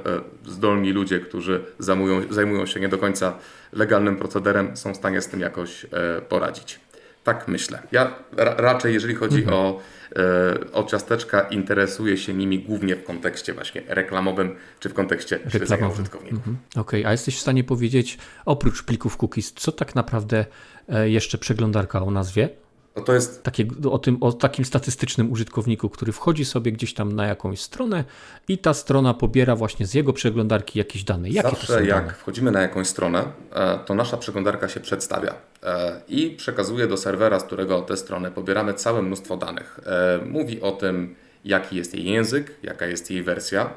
[0.47, 3.35] zdolni ludzie, którzy zajmują, zajmują się nie do końca
[3.73, 5.87] legalnym procederem, są w stanie z tym jakoś
[6.29, 6.84] poradzić.
[7.25, 7.83] Tak myślę.
[7.93, 9.57] Ja ra raczej, jeżeli chodzi mhm.
[9.57, 9.81] o
[10.17, 15.89] E, o ciasteczka interesuje się nimi głównie w kontekście właśnie reklamowym, czy w kontekście śledzenia
[15.89, 16.39] użytkowników.
[16.39, 16.57] Mhm.
[16.71, 17.09] Okej, okay.
[17.09, 20.47] a jesteś w stanie powiedzieć, oprócz plików cookies, co tak naprawdę
[20.89, 22.49] e, jeszcze przeglądarka o nazwie
[22.97, 23.43] no to jest...
[23.43, 28.05] Takie, o, tym, o takim statystycznym użytkowniku, który wchodzi sobie gdzieś tam na jakąś stronę
[28.49, 31.31] i ta strona pobiera właśnie z jego przeglądarki jakieś dane.
[31.31, 32.15] Jakie Zawsze jak dane?
[32.15, 37.41] wchodzimy na jakąś stronę, e, to nasza przeglądarka się przedstawia e, i przekazuje do serwera,
[37.41, 39.81] z którego tę stronę pobieramy całe mnóstwo danych.
[39.87, 43.71] E, mówi o tym, jaki jest jej język, jaka jest jej wersja,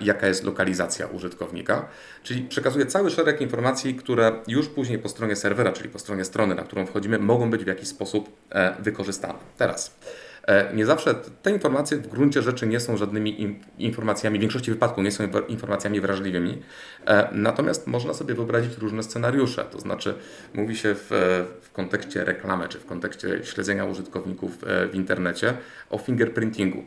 [0.00, 1.88] jaka jest lokalizacja użytkownika,
[2.22, 6.54] czyli przekazuje cały szereg informacji, które już później po stronie serwera, czyli po stronie strony,
[6.54, 9.38] na którą wchodzimy, mogą być w jakiś sposób e, wykorzystane.
[9.58, 9.98] Teraz.
[10.46, 15.04] E, nie zawsze te informacje w gruncie rzeczy nie są żadnymi informacjami, w większości wypadków
[15.04, 16.62] nie są informacjami wrażliwymi,
[17.32, 19.64] natomiast można sobie wyobrazić różne scenariusze.
[19.64, 20.14] To znaczy,
[20.54, 21.08] mówi się w,
[21.62, 25.54] w kontekście reklamy czy w kontekście śledzenia użytkowników w internecie
[25.90, 26.84] o fingerprintingu,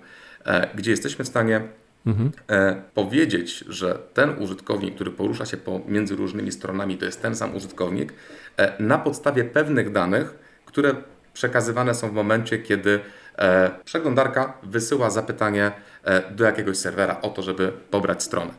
[0.75, 1.61] gdzie jesteśmy w stanie
[2.05, 2.31] mhm.
[2.49, 7.55] e, powiedzieć, że ten użytkownik, który porusza się pomiędzy różnymi stronami, to jest ten sam
[7.55, 8.13] użytkownik,
[8.57, 10.35] e, na podstawie pewnych danych,
[10.65, 10.95] które
[11.33, 12.99] przekazywane są w momencie, kiedy
[13.37, 15.71] e, przeglądarka wysyła zapytanie
[16.03, 18.51] e, do jakiegoś serwera o to, żeby pobrać stronę.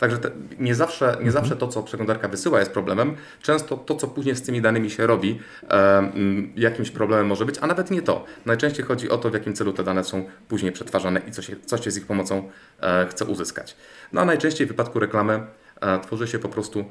[0.00, 3.16] Także te, nie, zawsze, nie zawsze to, co przeglądarka wysyła, jest problemem.
[3.42, 6.12] Często to, co później z tymi danymi się robi, e,
[6.56, 8.24] jakimś problemem może być, a nawet nie to.
[8.46, 11.56] Najczęściej chodzi o to, w jakim celu te dane są później przetwarzane i co się,
[11.66, 12.48] co się z ich pomocą
[12.80, 13.76] e, chce uzyskać.
[14.12, 15.40] No a najczęściej w wypadku reklamy
[15.80, 16.84] e, tworzy się po prostu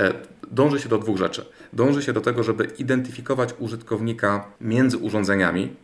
[0.00, 0.12] e,
[0.50, 1.44] dąży się do dwóch rzeczy.
[1.72, 5.76] Dąży się do tego, żeby identyfikować użytkownika między urządzeniami,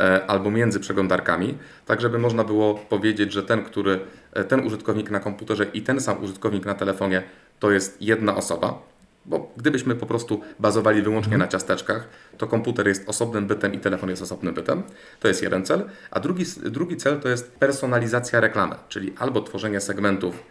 [0.00, 4.00] E, albo między przeglądarkami, tak żeby można było powiedzieć, że ten, który,
[4.48, 7.22] ten użytkownik na komputerze i ten sam użytkownik na telefonie
[7.58, 8.82] to jest jedna osoba.
[9.26, 11.40] Bo gdybyśmy po prostu bazowali wyłącznie mhm.
[11.40, 14.82] na ciasteczkach, to komputer jest osobnym bytem i telefon jest osobnym bytem.
[15.20, 15.84] To jest jeden cel.
[16.10, 20.42] A drugi, drugi cel to jest personalizacja reklamy, czyli albo tworzenie segmentów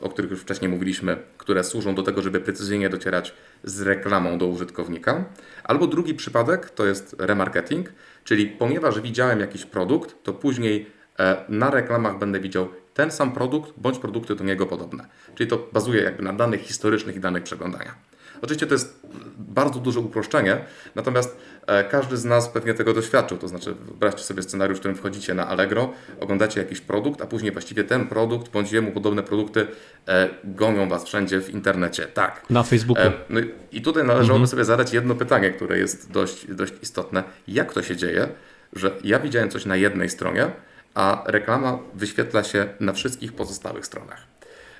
[0.00, 4.46] o których już wcześniej mówiliśmy, które służą do tego, żeby precyzyjnie docierać z reklamą do
[4.46, 5.24] użytkownika.
[5.64, 7.92] Albo drugi przypadek to jest remarketing,
[8.24, 10.90] czyli ponieważ widziałem jakiś produkt, to później
[11.48, 15.06] na reklamach będę widział ten sam produkt bądź produkty do niego podobne.
[15.34, 17.94] Czyli to bazuje jakby na danych historycznych i danych przeglądania.
[18.42, 19.06] Oczywiście to jest
[19.38, 20.58] bardzo duże uproszczenie,
[20.94, 23.38] natomiast e, każdy z nas pewnie tego doświadczył.
[23.38, 27.52] To znaczy, wyobraźcie sobie scenariusz, w którym wchodzicie na Allegro, oglądacie jakiś produkt, a później
[27.52, 29.66] właściwie ten produkt bądź jemu podobne produkty
[30.08, 32.06] e, gonią Was wszędzie w internecie.
[32.06, 32.50] Tak.
[32.50, 33.04] Na Facebooku.
[33.04, 33.40] E, no
[33.72, 34.48] i tutaj należałoby mhm.
[34.48, 37.24] sobie zadać jedno pytanie, które jest dość, dość istotne.
[37.48, 38.28] Jak to się dzieje,
[38.72, 40.50] że ja widziałem coś na jednej stronie,
[40.96, 44.26] a reklama wyświetla się na wszystkich pozostałych stronach?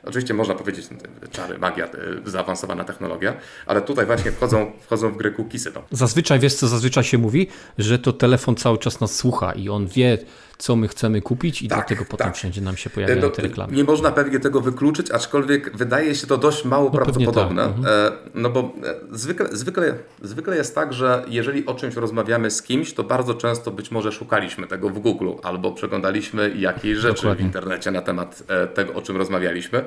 [0.05, 1.89] Oczywiście można powiedzieć, no, czary, magia,
[2.25, 5.73] zaawansowana technologia, ale tutaj właśnie wchodzą, wchodzą w grę cookiesy.
[5.75, 5.83] No.
[5.91, 7.49] Zazwyczaj, wiesz co zazwyczaj się mówi?
[7.79, 10.19] Że to telefon cały czas nas słucha i on wie,
[10.59, 12.37] co my chcemy kupić i tak, dlatego potem tak.
[12.37, 13.77] wszędzie nam się pojawiają no, te reklamy.
[13.77, 17.63] Nie można pewnie tego wykluczyć, aczkolwiek wydaje się to dość mało no, prawdopodobne.
[17.63, 17.77] Tak.
[17.77, 18.13] Mhm.
[18.13, 22.63] E, no bo e, zwykle, zwykle, zwykle jest tak, że jeżeli o czymś rozmawiamy z
[22.63, 27.45] kimś, to bardzo często być może szukaliśmy tego w Google albo przeglądaliśmy jakieś rzeczy Dokładnie.
[27.45, 29.85] w internecie na temat e, tego, o czym rozmawialiśmy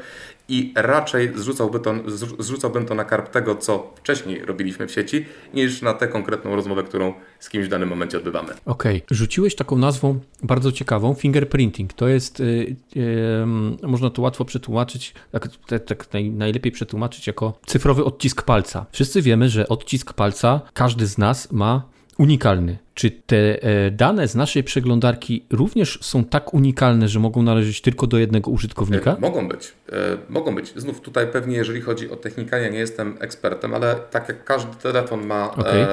[0.49, 1.93] i raczej zrzucałby to,
[2.39, 6.83] zrzucałbym to na karp tego, co wcześniej robiliśmy w sieci, niż na tę konkretną rozmowę,
[6.83, 8.49] którą z kimś w danym momencie odbywamy.
[8.65, 9.17] Okej, okay.
[9.17, 11.93] rzuciłeś taką nazwą bardzo ciekawą, fingerprinting.
[11.93, 15.47] To jest, yy, yy, można to łatwo przetłumaczyć, tak,
[15.85, 18.85] tak, naj, najlepiej przetłumaczyć jako cyfrowy odcisk palca.
[18.91, 21.83] Wszyscy wiemy, że odcisk palca każdy z nas ma
[22.19, 22.77] unikalny.
[22.93, 28.08] Czy te e, dane z naszej przeglądarki również są tak unikalne, że mogą należeć tylko
[28.08, 29.12] do jednego użytkownika?
[29.12, 29.73] E, mogą być.
[29.91, 29.95] E,
[30.29, 30.73] mogą być.
[30.75, 34.75] Znów tutaj pewnie, jeżeli chodzi o technikę, ja nie jestem ekspertem, ale tak jak każdy
[34.75, 35.88] telefon ma okay.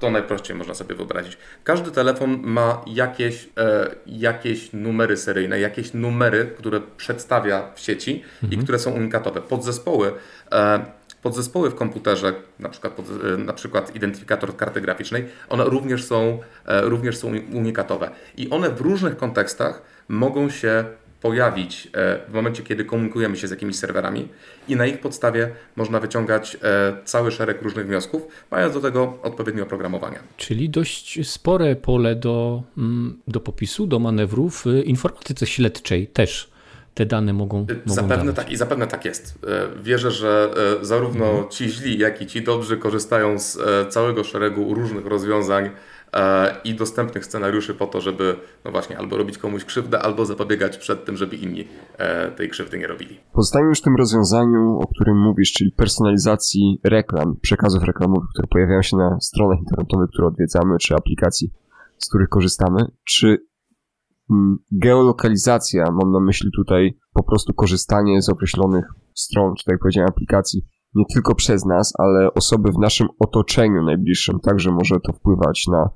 [0.00, 1.38] To najprościej można sobie wyobrazić.
[1.64, 8.60] Każdy telefon ma jakieś, e, jakieś numery seryjne, jakieś numery, które przedstawia w sieci mhm.
[8.60, 9.40] i które są unikatowe.
[9.40, 10.12] Podzespoły,
[10.52, 10.84] e,
[11.22, 16.38] podzespoły w komputerze, na przykład, pod, e, na przykład identyfikator karty graficznej, one również są,
[16.66, 18.10] e, również są unikatowe.
[18.36, 20.84] I one w różnych kontekstach mogą się
[21.20, 21.90] pojawić e,
[22.28, 24.28] w momencie, kiedy komunikujemy się z jakimiś serwerami
[24.68, 26.56] i na ich podstawie można wyciągać
[27.04, 30.18] cały szereg różnych wniosków, mając do tego odpowiednie oprogramowanie.
[30.36, 36.50] Czyli dość spore pole do, mm, do popisu, do manewrów w informatyce śledczej też
[37.00, 38.36] te dane mogą, mogą Zapewne dawać.
[38.36, 39.38] tak i zapewne tak jest.
[39.46, 40.50] E, wierzę, że
[40.82, 41.48] zarówno mhm.
[41.48, 43.58] ci źli, jak i ci dobrzy korzystają z
[43.88, 45.70] całego szeregu różnych rozwiązań
[46.16, 50.78] E, i dostępnych scenariuszy po to, żeby no właśnie albo robić komuś krzywdę, albo zapobiegać
[50.78, 53.20] przed tym, żeby inni e, tej krzywdy nie robili.
[53.32, 58.82] Pozostajemy już w tym rozwiązaniu, o którym mówisz, czyli personalizacji reklam, przekazów reklamowych, które pojawiają
[58.82, 61.50] się na stronach internetowych, które odwiedzamy, czy aplikacji,
[61.98, 62.84] z których korzystamy.
[63.04, 63.38] Czy
[64.72, 70.10] geolokalizacja, mam na myśli tutaj po prostu korzystanie z określonych stron, czy tak jak powiedziałem,
[70.10, 70.62] aplikacji,
[70.94, 75.90] nie tylko przez nas, ale osoby w naszym otoczeniu najbliższym także może to wpływać na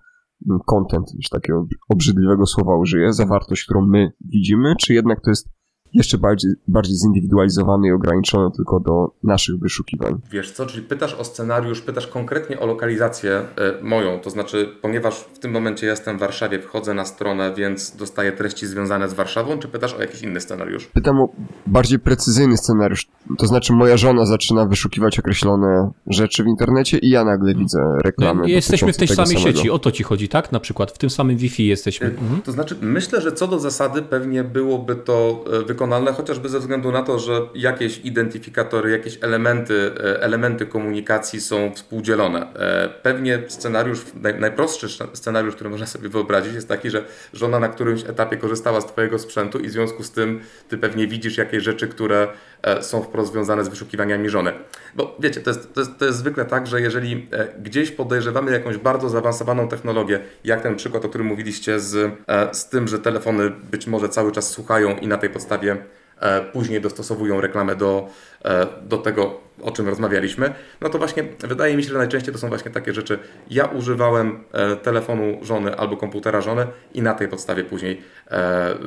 [0.51, 5.49] mm, content, już takiego obrzydliwego słowa użyję, zawartość, którą my widzimy, czy jednak to jest
[5.95, 10.21] jeszcze bardziej, bardziej zindywidualizowane i ograniczone tylko do naszych wyszukiwań.
[10.31, 15.21] Wiesz co, czyli pytasz o scenariusz, pytasz konkretnie o lokalizację e, moją, to znaczy, ponieważ
[15.35, 19.59] w tym momencie jestem w Warszawie, wchodzę na stronę, więc dostaję treści związane z Warszawą,
[19.59, 20.87] czy pytasz o jakiś inny scenariusz?
[20.87, 21.29] Pytam o
[21.67, 23.07] bardziej precyzyjny scenariusz,
[23.39, 28.41] to znaczy moja żona zaczyna wyszukiwać określone rzeczy w internecie i ja nagle widzę reklamy.
[28.41, 29.53] No, jesteśmy w tej samej samego.
[29.53, 30.53] sieci, o to ci chodzi, tak?
[30.53, 32.07] Na przykład w tym samym Wi-Fi jesteśmy.
[32.07, 32.43] Mhm.
[32.43, 36.59] To znaczy, myślę, że co do zasady pewnie byłoby to e, wykonane wykonalne, chociażby ze
[36.59, 42.55] względu na to, że jakieś identyfikatory, jakieś elementy, e, elementy komunikacji są współdzielone.
[42.55, 44.01] E, pewnie scenariusz,
[44.39, 48.87] najprostszy scenariusz, który można sobie wyobrazić, jest taki, że żona na którymś etapie korzystała z
[48.87, 52.29] Twojego sprzętu i w związku z tym Ty pewnie widzisz jakieś rzeczy, które
[52.63, 54.53] e, są wprost związane z wyszukiwaniami żony.
[54.95, 57.29] Bo wiecie, to jest, to jest, to jest zwykle tak, że jeżeli
[57.63, 62.13] gdzieś podejrzewamy jakąś bardzo zaawansowaną technologię, jak ten przykład, o którym mówiliście, z,
[62.53, 65.74] z tym, że telefony być może cały czas słuchają i na tej podstawie
[66.21, 68.09] E, później dostosowują reklamę do,
[68.45, 72.41] e, do tego, o czym rozmawialiśmy, no to właśnie wydaje mi się, że najczęściej to
[72.41, 73.19] są właśnie takie rzeczy.
[73.51, 78.03] Ja używałem e, telefonu żony albo komputera żony i na tej podstawie później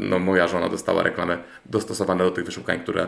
[0.01, 3.07] no, moja żona dostała reklamę dostosowane do tych wyszukań, które,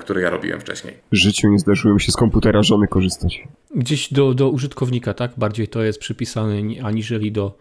[0.00, 0.96] które ja robiłem wcześniej.
[1.12, 3.42] W życiu nie zdarzyło mi się z komputera żony korzystać.
[3.74, 5.30] Gdzieś do, do użytkownika, tak?
[5.36, 6.54] Bardziej to jest przypisane
[6.84, 7.58] aniżeli do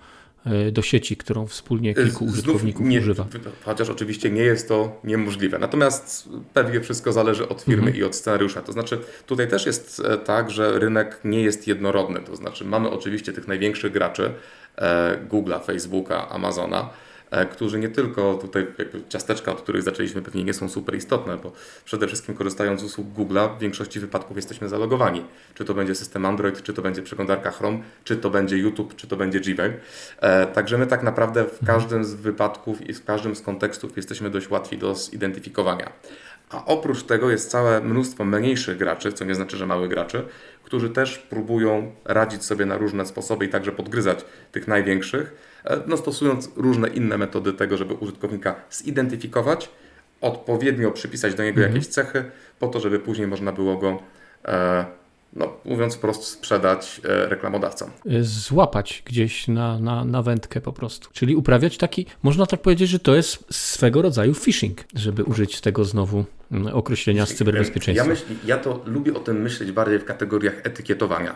[0.72, 3.26] do sieci, którą wspólnie kilku użytkowników nie, używa.
[3.64, 5.60] Chociaż oczywiście nie jest to niemożliwe.
[5.60, 7.98] Natomiast pewnie wszystko zależy od firmy mhm.
[7.98, 8.62] i od scenariusza.
[8.62, 12.20] To znaczy tutaj też jest e, tak, że rynek nie jest jednorodny.
[12.20, 14.32] To znaczy mamy oczywiście tych największych graczy,
[14.76, 17.09] e, Google'a, Facebooka, Amazona, e,
[17.52, 18.68] którzy nie tylko tutaj
[19.10, 21.52] ciasteczka, od których zaczęliśmy pewnie nie są super istotne, bo
[21.86, 25.26] przede wszystkim korzystając z usług Google'a w większości wypadków jesteśmy zalogowani.
[25.54, 29.08] Czy to będzie system Android, czy to będzie przeglądarka Chrome, czy to będzie YouTube, czy
[29.08, 29.74] to będzie Gmail.
[30.20, 34.30] E, także my tak naprawdę w każdym z wypadków i w każdym z kontekstów jesteśmy
[34.30, 35.92] dość łatwi do zidentyfikowania.
[36.50, 40.26] A oprócz tego jest całe mnóstwo mniejszych graczy, co nie znaczy, że małych graczy,
[40.64, 45.49] którzy też próbują radzić sobie na różne sposoby i także podgryzać tych największych, e,
[45.88, 49.70] no stosując różne inne metody tego, żeby użytkownika zidentyfikować,
[50.22, 51.76] odpowiednio przypisać do niego mhm.
[51.76, 52.24] jakieś cechy,
[52.60, 54.00] po to, żeby później można było go
[54.46, 54.86] e,
[55.34, 57.90] no, mówiąc wprost, sprzedać e, reklamodawcom.
[58.22, 61.10] Złapać gdzieś na, na, na wędkę po prostu.
[61.14, 65.86] Czyli uprawiać taki, można tak powiedzieć, że to jest swego rodzaju phishing, żeby użyć tego
[65.86, 68.04] znowu mm, określenia z cyberbezpieczeństwa.
[68.04, 71.36] Ja, myśl, ja to lubię o tym myśleć bardziej w kategoriach etykietowania.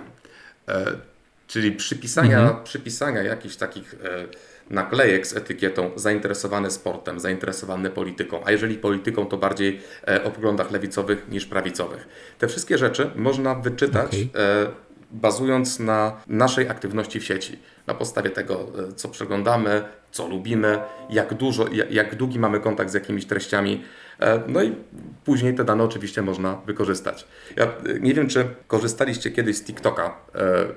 [1.53, 2.63] E, czyli przypisania, mhm.
[2.63, 4.27] przypisania jakichś takich e,
[4.69, 10.71] naklejek z etykietą zainteresowany sportem, zainteresowany polityką, a jeżeli polityką, to bardziej e, o poglądach
[10.71, 12.07] lewicowych niż prawicowych.
[12.39, 14.07] Te wszystkie rzeczy można wyczytać.
[14.07, 14.73] Okay
[15.13, 21.33] bazując na naszej aktywności w sieci, na podstawie tego, e, co przeglądamy, co lubimy, jak
[21.33, 23.83] dużo, jak długi mamy kontakt z jakimiś treściami.
[24.19, 24.75] E, no i
[25.25, 27.27] później te dane oczywiście można wykorzystać.
[27.55, 30.17] Ja e, nie wiem, czy korzystaliście kiedyś z TikToka,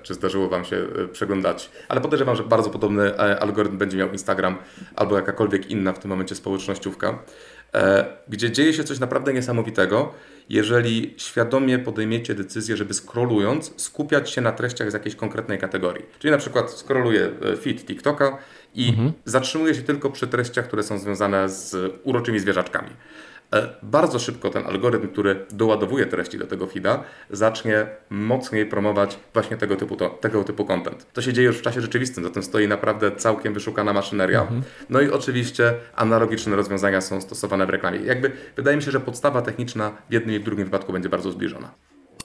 [0.02, 4.56] czy zdarzyło Wam się przeglądać, ale podejrzewam, że bardzo podobny algorytm będzie miał Instagram
[4.96, 7.18] albo jakakolwiek inna w tym momencie społecznościówka,
[8.28, 10.14] gdzie dzieje się coś naprawdę niesamowitego
[10.48, 16.04] jeżeli świadomie podejmiecie decyzję, żeby scrollując skupiać się na treściach z jakiejś konkretnej kategorii.
[16.18, 18.38] Czyli na przykład scrolluję e, feed TikToka
[18.76, 19.12] i mhm.
[19.24, 22.90] zatrzymuję się tylko przy treściach, które są związane z uroczymi zwierzaczkami.
[23.54, 29.56] E, bardzo szybko ten algorytm, który doładowuje treści do tego feeda, zacznie mocniej promować właśnie
[29.56, 31.06] tego typu, to, tego typu content.
[31.12, 34.40] To się dzieje już w czasie rzeczywistym, za tym stoi naprawdę całkiem wyszukana maszyneria.
[34.40, 34.62] Mhm.
[34.90, 37.98] No i oczywiście analogiczne rozwiązania są stosowane w reklamie.
[37.98, 41.32] Jakby wydaje mi się, że podstawa techniczna w jednym i w drugim wypadku będzie bardzo
[41.32, 41.70] zbliżona.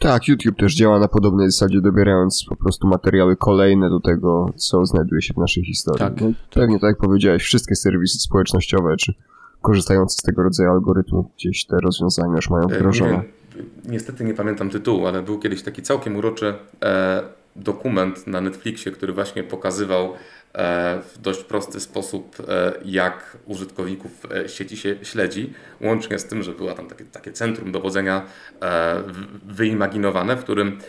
[0.02, 4.86] Tak, YouTube też działa na podobnej zasadzie, dobierając po prostu materiały kolejne do tego, co
[4.86, 6.00] znajduje się w naszej historii.
[6.00, 9.14] Tak, no, pewnie tak jak powiedziałeś, wszystkie serwisy społecznościowe, czy
[9.62, 13.12] korzystające z tego rodzaju algorytmów gdzieś te rozwiązania już mają e, wdrożone.
[13.14, 17.22] Nie niestety nie pamiętam tytułu, ale był kiedyś taki całkiem uroczy e,
[17.56, 20.14] dokument na Netflixie, który właśnie pokazywał
[20.54, 26.52] w dość prosty sposób, e, jak użytkowników e, sieci się śledzi, łącznie z tym, że
[26.52, 28.26] była tam takie, takie centrum dowodzenia
[28.62, 29.04] e,
[29.46, 30.80] wyimaginowane, w którym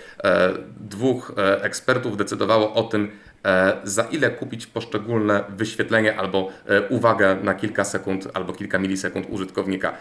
[0.80, 3.10] dwóch ekspertów decydowało o tym,
[3.44, 9.26] E, za ile kupić poszczególne wyświetlenie albo e, uwagę na kilka sekund albo kilka milisekund
[9.30, 9.92] użytkownika.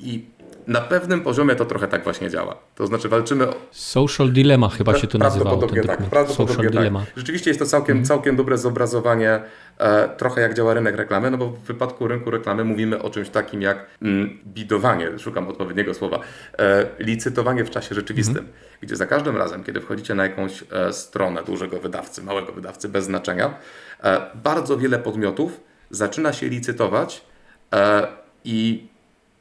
[0.00, 0.24] I
[0.68, 2.56] na pewnym poziomie to trochę tak właśnie działa.
[2.74, 3.54] To znaczy walczymy o...
[3.70, 5.58] Social dilemma chyba się to nazywało.
[5.58, 6.10] Prawdopodobnie tak.
[6.10, 7.02] Prawdopodobnie tak.
[7.16, 8.04] Rzeczywiście jest to całkiem, mm.
[8.04, 9.40] całkiem dobre zobrazowanie
[9.78, 13.28] e, trochę jak działa rynek reklamy, no bo w wypadku rynku reklamy mówimy o czymś
[13.28, 16.20] takim jak mm, bidowanie, szukam odpowiedniego słowa,
[16.58, 18.52] e, licytowanie w czasie rzeczywistym, mm.
[18.80, 23.04] gdzie za każdym razem, kiedy wchodzicie na jakąś e, stronę dużego wydawcy, małego wydawcy bez
[23.04, 23.54] znaczenia,
[24.02, 27.24] e, bardzo wiele podmiotów zaczyna się licytować
[27.72, 28.06] e,
[28.44, 28.88] i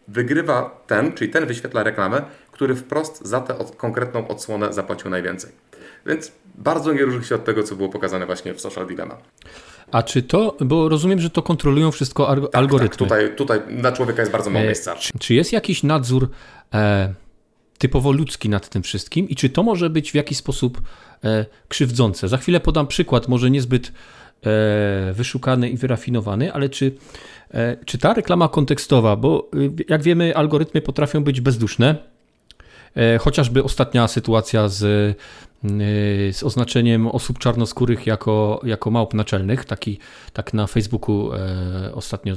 [0.07, 5.51] wygrywa ten, czyli ten wyświetla reklamę, który wprost za tę od, konkretną odsłonę zapłacił najwięcej.
[6.05, 9.17] Więc bardzo nie różni się od tego, co było pokazane właśnie w Social Dilemma.
[9.91, 12.89] A czy to, bo rozumiem, że to kontrolują wszystko tak, algorytmy.
[12.89, 14.95] Tak, tutaj, tutaj na człowieka jest bardzo mało e, miejsca.
[14.95, 16.29] Czy, czy, jest jakiś nadzór
[16.73, 17.13] e,
[17.77, 20.81] typowo ludzki nad tym wszystkim i czy to może być w jakiś sposób
[21.23, 22.27] e, krzywdzące?
[22.27, 23.91] Za chwilę podam przykład, może niezbyt
[25.13, 26.91] wyszukany i wyrafinowany, ale czy
[27.53, 31.95] E, czy ta reklama kontekstowa, bo y, jak wiemy, algorytmy potrafią być bezduszne,
[32.95, 39.99] e, chociażby ostatnia sytuacja z, y, z oznaczeniem osób czarnoskórych jako, jako małp naczelnych, taki,
[40.33, 42.35] tak na Facebooku e, ostatnio,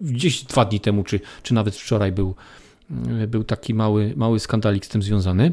[0.00, 2.34] gdzieś dwa dni temu, czy, czy nawet wczoraj był,
[3.28, 5.52] był taki mały, mały skandalik z tym związany.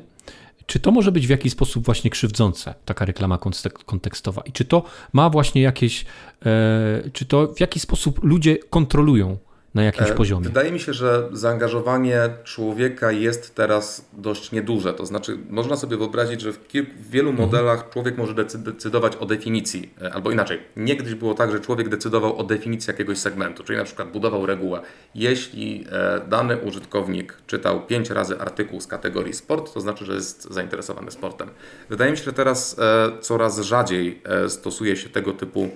[0.66, 3.40] Czy to może być w jakiś sposób właśnie krzywdzące, taka reklama
[3.86, 4.42] kontekstowa?
[4.46, 6.06] I czy to ma właśnie jakieś,
[6.46, 9.38] e, czy to w jakiś sposób ludzie kontrolują
[9.74, 10.44] na jakimś e, poziomie.
[10.44, 14.94] Wydaje mi się, że zaangażowanie człowieka jest teraz dość nieduże.
[14.94, 17.50] To znaczy, można sobie wyobrazić, że w, kilku, w wielu mhm.
[17.50, 20.60] modelach człowiek może decydować o definicji, e, albo inaczej.
[20.78, 24.82] Niegdyś było tak, że człowiek decydował o definicji jakiegoś segmentu, czyli na przykład budował regułę.
[25.16, 30.54] Jeśli e, dany użytkownik czytał pięć razy artykuł z kategorii sport, to znaczy, że jest
[30.54, 31.50] zainteresowany sportem.
[31.90, 32.76] Wydaje mi się, że teraz
[33.22, 35.70] coraz rzadziej stosuje się tego typu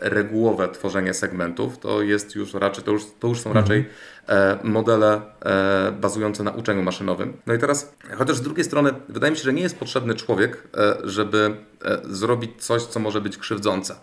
[0.00, 3.64] regułowe tworzenie segmentów, to jest już raczej, to już, to już są mhm.
[3.64, 3.88] raczej
[4.28, 7.36] e, modele e, bazujące na uczeniu maszynowym.
[7.46, 10.68] No i teraz, chociaż z drugiej strony, wydaje mi się, że nie jest potrzebny człowiek,
[11.04, 11.56] żeby
[12.04, 13.94] zrobić coś, co może być krzywdzące.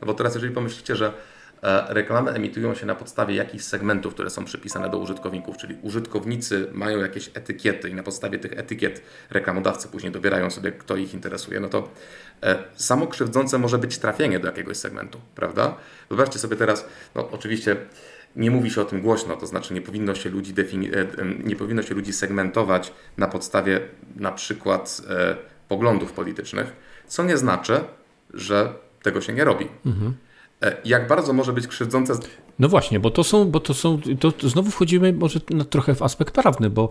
[0.00, 1.12] No bo teraz, jeżeli pomyślicie, że e,
[1.88, 6.98] reklamy emitują się na podstawie jakichś segmentów, które są przypisane do użytkowników, czyli użytkownicy mają
[6.98, 11.68] jakieś etykiety i na podstawie tych etykiet reklamodawcy później dobierają sobie, kto ich interesuje, no
[11.68, 11.88] to
[12.42, 15.76] e, samo krzywdzące może być trafienie do jakiegoś segmentu, prawda?
[16.08, 17.76] Wyobraźcie sobie teraz, no oczywiście
[18.36, 20.90] nie mówi się o tym głośno, to znaczy nie powinno się ludzi, defini-
[21.44, 23.80] nie powinno się ludzi segmentować na podstawie
[24.16, 25.00] na przykład
[25.68, 26.72] poglądów politycznych,
[27.06, 27.80] co nie znaczy,
[28.34, 29.68] że tego się nie robi.
[29.86, 30.14] Mhm.
[30.84, 32.14] Jak bardzo może być krzywdzące.
[32.58, 36.02] No właśnie, bo to są, bo to są, to, znowu wchodzimy może na trochę w
[36.02, 36.90] aspekt prawny, bo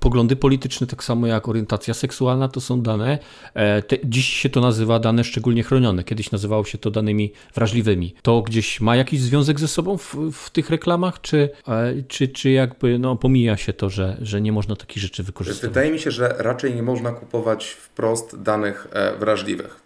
[0.00, 3.18] poglądy polityczne, tak samo jak orientacja seksualna, to są dane,
[3.54, 8.14] e, te, dziś się to nazywa dane szczególnie chronione, kiedyś nazywało się to danymi wrażliwymi.
[8.22, 12.50] To gdzieś ma jakiś związek ze sobą w, w tych reklamach, czy, e, czy, czy
[12.50, 15.74] jakby no, pomija się to, że, że nie można takich rzeczy wykorzystywać?
[15.74, 19.85] Wydaje mi się, że raczej nie można kupować wprost danych e, wrażliwych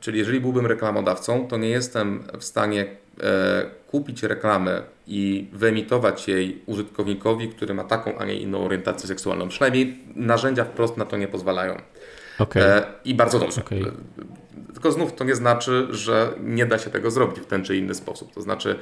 [0.00, 2.86] czyli jeżeli byłbym reklamodawcą, to nie jestem w stanie
[3.22, 9.48] e, kupić reklamy i wyemitować jej użytkownikowi, który ma taką, a nie inną orientację seksualną.
[9.48, 11.76] Przynajmniej narzędzia wprost na to nie pozwalają.
[12.38, 12.62] Okay.
[12.62, 13.60] E, I bardzo dobrze.
[13.60, 13.92] Okay.
[14.72, 17.94] Tylko znów to nie znaczy, że nie da się tego zrobić w ten czy inny
[17.94, 18.34] sposób.
[18.34, 18.78] To znaczy,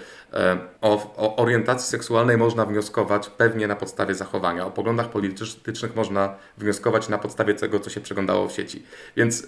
[0.80, 4.66] o, o orientacji seksualnej można wnioskować pewnie na podstawie zachowania.
[4.66, 8.82] O poglądach politycznych można wnioskować na podstawie tego, co się przeglądało w sieci.
[9.16, 9.46] Więc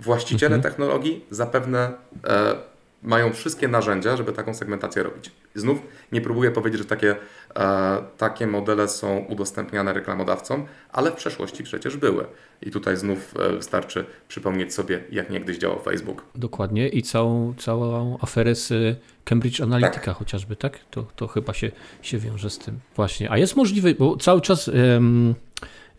[0.00, 0.62] Właściciele mhm.
[0.62, 1.92] technologii zapewne
[2.26, 2.54] e,
[3.02, 5.30] mają wszystkie narzędzia, żeby taką segmentację robić.
[5.54, 5.78] Znów
[6.12, 7.16] nie próbuję powiedzieć, że takie,
[7.56, 12.24] e, takie modele są udostępniane reklamodawcom, ale w przeszłości przecież były.
[12.62, 16.24] I tutaj znów e, wystarczy przypomnieć sobie, jak niegdyś działał Facebook.
[16.34, 20.16] Dokładnie i całą, całą aferę z Cambridge Analytica tak.
[20.16, 20.78] chociażby, tak?
[20.90, 21.70] To, to chyba się,
[22.02, 22.78] się wiąże z tym.
[22.96, 23.30] Właśnie.
[23.30, 24.70] A jest możliwe, bo cały czas...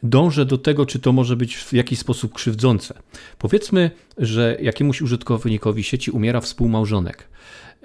[0.03, 2.93] dążę do tego, czy to może być w jakiś sposób krzywdzące.
[3.37, 7.27] Powiedzmy, że jakiemuś użytkownikowi sieci umiera współmałżonek.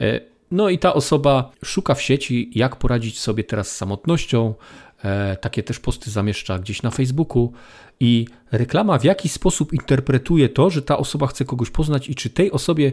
[0.01, 4.55] E, no i ta osoba szuka w sieci, jak poradzić sobie teraz z samotnością.
[5.05, 7.53] E, takie też posty zamieszcza gdzieś na Facebooku
[8.01, 12.31] i reklama w jakiś sposób interpretuje to, że ta osoba chce kogoś poznać i czy
[12.31, 12.93] tej osobie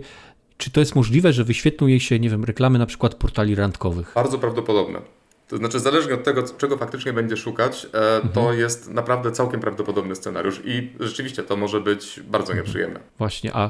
[0.58, 4.12] czy to jest możliwe, że wyświetlą jej się, nie wiem, reklamy na przykład portali randkowych?
[4.16, 5.02] Bardzo prawdopodobne.
[5.54, 7.89] To znaczy, zależnie od tego, czego faktycznie będzie szukać, e,
[8.34, 8.60] to mhm.
[8.60, 12.58] jest naprawdę całkiem prawdopodobny scenariusz i rzeczywiście to może być bardzo mhm.
[12.58, 12.99] nieprzyjemne.
[13.18, 13.70] Właśnie, a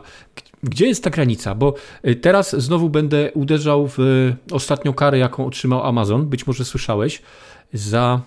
[0.64, 1.56] gdzie jest ta granica?
[1.56, 1.74] Bo
[2.04, 7.22] e, teraz znowu będę uderzał w e, ostatnią karę, jaką otrzymał Amazon, być może słyszałeś,
[7.74, 8.22] za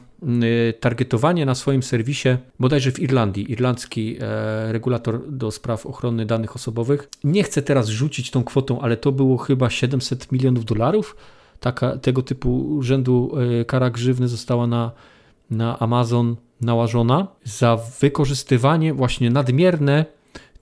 [0.81, 2.29] targetowanie na swoim serwisie,
[2.61, 4.19] bodajże w Irlandii, irlandzki
[4.69, 7.09] regulator do spraw ochrony danych osobowych.
[7.25, 11.17] Nie chcę teraz rzucić tą kwotą, ale to było chyba 700 milionów dolarów
[11.67, 14.91] taka, tego typu rzędu e, kara grzywny została na,
[15.51, 20.05] na Amazon nałożona za wykorzystywanie właśnie nadmierne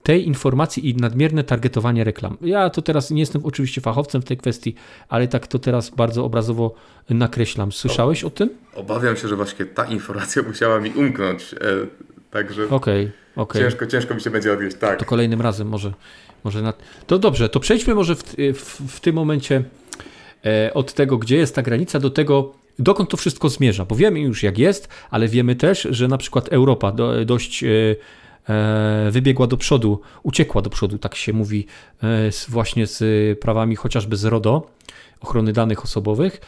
[0.03, 2.37] tej informacji i nadmierne targetowanie reklam.
[2.41, 4.75] Ja to teraz nie jestem oczywiście fachowcem w tej kwestii,
[5.09, 6.75] ale tak to teraz bardzo obrazowo
[7.09, 7.71] nakreślam.
[7.71, 8.49] Słyszałeś o, tym?
[8.75, 11.53] Obawiam się, że właśnie ta informacja musiała mi umknąć.
[11.53, 11.57] E,
[12.31, 13.61] także okay, okay.
[13.61, 14.77] Ciężko, ciężko mi się będzie odnieść.
[14.77, 14.99] Tak.
[14.99, 15.93] To kolejnym razem może.
[16.43, 16.73] może na...
[17.07, 19.63] To dobrze, to przejdźmy może w, w, w tym momencie
[20.73, 23.85] od tego, gdzie jest ta granica, do tego, dokąd to wszystko zmierza.
[23.85, 27.67] Bo wiemy już, jak jest, ale wiemy też, że na przykład Europa do, dość e,
[28.49, 31.65] e, wybiegła do przodu, uciekła do przodu, tak się mówi,
[32.49, 33.03] właśnie z
[33.39, 34.67] prawami chociażby z RODO,
[35.21, 36.41] ochrony danych osobowych.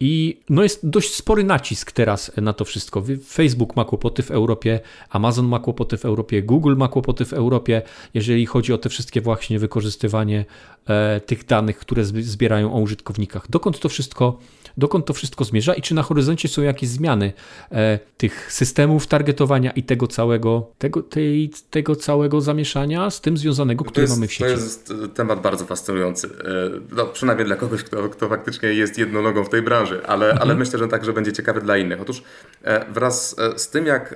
[0.00, 3.04] I no jest dość spory nacisk teraz na to wszystko.
[3.26, 4.80] Facebook ma kłopoty w Europie,
[5.10, 7.82] Amazon ma kłopoty w Europie, Google ma kłopoty w Europie,
[8.14, 10.44] jeżeli chodzi o te wszystkie właśnie wykorzystywanie
[10.86, 13.50] e, tych danych, które zbierają o użytkownikach.
[13.50, 14.38] Dokąd to wszystko
[14.76, 17.32] dokąd to wszystko zmierza i czy na horyzoncie są jakieś zmiany
[17.72, 23.84] e, tych systemów targetowania i tego całego, tego, tej, tego całego zamieszania z tym związanego,
[23.84, 24.44] które mamy w sieci.
[24.44, 26.26] To jest temat bardzo fascynujący.
[26.26, 30.42] E, no, przynajmniej dla kogoś, kto, kto faktycznie jest jednologą w tej branży, ale, mhm.
[30.42, 32.00] ale myślę, że także będzie ciekawy dla innych.
[32.00, 32.22] Otóż
[32.62, 34.14] e, wraz e, z tym, jak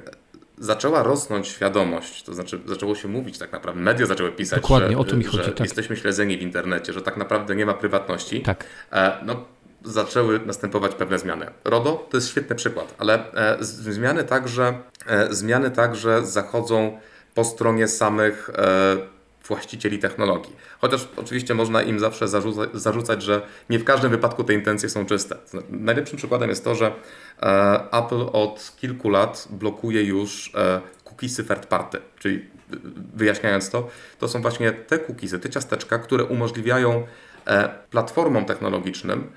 [0.59, 4.99] zaczęła rosnąć świadomość, to znaczy zaczęło się mówić tak naprawdę, media zaczęły pisać, Dokładnie, że,
[4.99, 5.61] o to mi chodzi, że tak.
[5.61, 8.43] jesteśmy śledzeni w internecie, że tak naprawdę nie ma prywatności.
[8.43, 8.65] Tak.
[9.23, 9.45] No,
[9.85, 11.47] zaczęły następować pewne zmiany.
[11.65, 17.01] RODO to jest świetny przykład, ale e, zmiany także, e, zmiany także zachodzą
[17.35, 19.18] po stronie samych e,
[19.49, 20.57] właścicieli technologii.
[20.81, 25.07] Chociaż oczywiście można im zawsze zarzucać, zarzucać, że nie w każdym wypadku te intencje są
[25.07, 25.37] czyste.
[25.71, 26.93] Najlepszym przykładem jest to, że
[27.93, 30.53] Apple od kilku lat blokuje już
[31.05, 32.45] cookiesy third party, czyli
[33.15, 33.89] wyjaśniając to,
[34.19, 37.07] to są właśnie te cookiesy, te ciasteczka, które umożliwiają
[37.91, 39.31] platformom technologicznym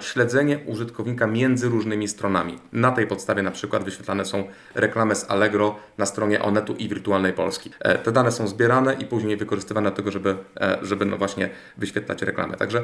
[0.00, 2.58] śledzenie użytkownika między różnymi stronami.
[2.72, 4.44] Na tej podstawie na przykład wyświetlane są
[4.74, 7.70] reklamy z Allegro na stronie Onetu i Wirtualnej Polski.
[8.02, 10.36] Te dane są zbierane i później wykorzystywane do tego, żeby,
[10.82, 12.56] żeby no właśnie wyświetlać reklamy.
[12.56, 12.82] Także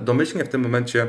[0.00, 1.06] domyślnie w tym momencie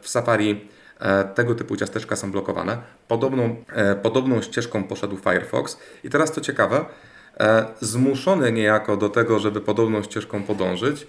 [0.00, 0.68] w Safari
[1.00, 2.78] E, tego typu ciasteczka są blokowane.
[3.08, 5.78] Podobną, e, podobną ścieżką poszedł Firefox.
[6.04, 6.84] I teraz to ciekawe, e,
[7.80, 11.06] zmuszony niejako do tego, żeby podobną ścieżką podążyć,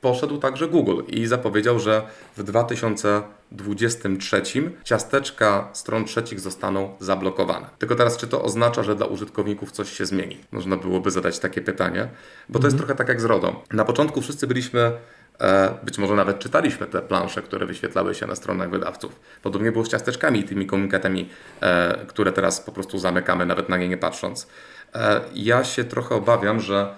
[0.00, 2.02] poszedł także Google i zapowiedział, że
[2.36, 4.42] w 2023
[4.84, 7.66] ciasteczka stron trzecich zostaną zablokowane.
[7.78, 10.38] Tylko teraz, czy to oznacza, że dla użytkowników coś się zmieni?
[10.52, 12.08] Można byłoby zadać takie pytanie,
[12.48, 12.78] bo to jest mhm.
[12.78, 13.62] trochę tak jak z RODO.
[13.72, 14.92] Na początku wszyscy byliśmy
[15.40, 19.20] E, być może nawet czytaliśmy te plansze, które wyświetlały się na stronach wydawców.
[19.42, 21.28] Podobnie było z ciasteczkami i tymi komunikatami,
[21.60, 24.48] e, które teraz po prostu zamykamy, nawet na nie nie patrząc.
[24.94, 26.94] E, ja się trochę obawiam, że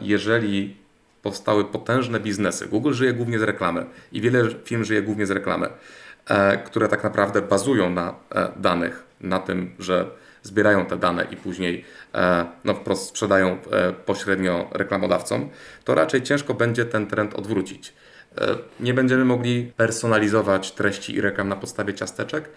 [0.00, 0.76] jeżeli
[1.22, 5.68] powstały potężne biznesy, Google żyje głównie z reklamy i wiele firm żyje głównie z reklamy,
[6.66, 8.14] które tak naprawdę bazują na
[8.56, 10.06] danych, na tym, że
[10.46, 15.48] zbierają te dane i później e, no, wprost sprzedają e, pośrednio reklamodawcom,
[15.84, 17.92] to raczej ciężko będzie ten trend odwrócić.
[18.40, 22.50] E, nie będziemy mogli personalizować treści i reklam na podstawie ciasteczek,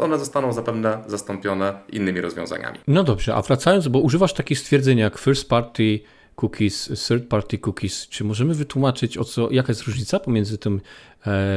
[0.00, 2.78] one zostaną zapewne zastąpione innymi rozwiązaniami.
[2.88, 6.00] No dobrze, a wracając, bo używasz takich stwierdzeń jak first party
[6.42, 8.08] cookies, third party cookies.
[8.08, 10.80] Czy możemy wytłumaczyć, o co, jaka jest różnica pomiędzy tym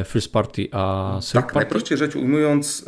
[0.06, 1.56] first party a third tak, party?
[1.56, 2.86] najprościej rzecz ujmując,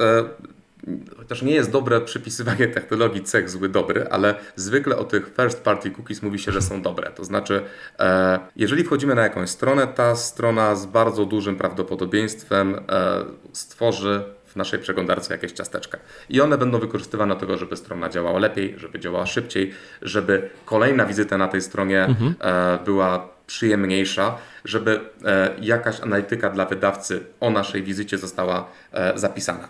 [1.17, 5.91] chociaż nie jest dobre przypisywanie technologii cech zły dobry, ale zwykle o tych first party
[5.91, 7.11] cookies mówi się, że są dobre.
[7.11, 7.61] To znaczy,
[7.99, 12.79] e, jeżeli wchodzimy na jakąś stronę, ta strona z bardzo dużym prawdopodobieństwem e,
[13.53, 15.97] stworzy w naszej przeglądarce jakieś ciasteczka.
[16.29, 21.05] I one będą wykorzystywane do tego, żeby strona działała lepiej, żeby działała szybciej, żeby kolejna
[21.05, 22.35] wizyta na tej stronie mhm.
[22.39, 24.99] e, była przyjemniejsza, żeby
[25.61, 28.67] jakaś analityka dla wydawcy o naszej wizycie została
[29.15, 29.67] zapisana.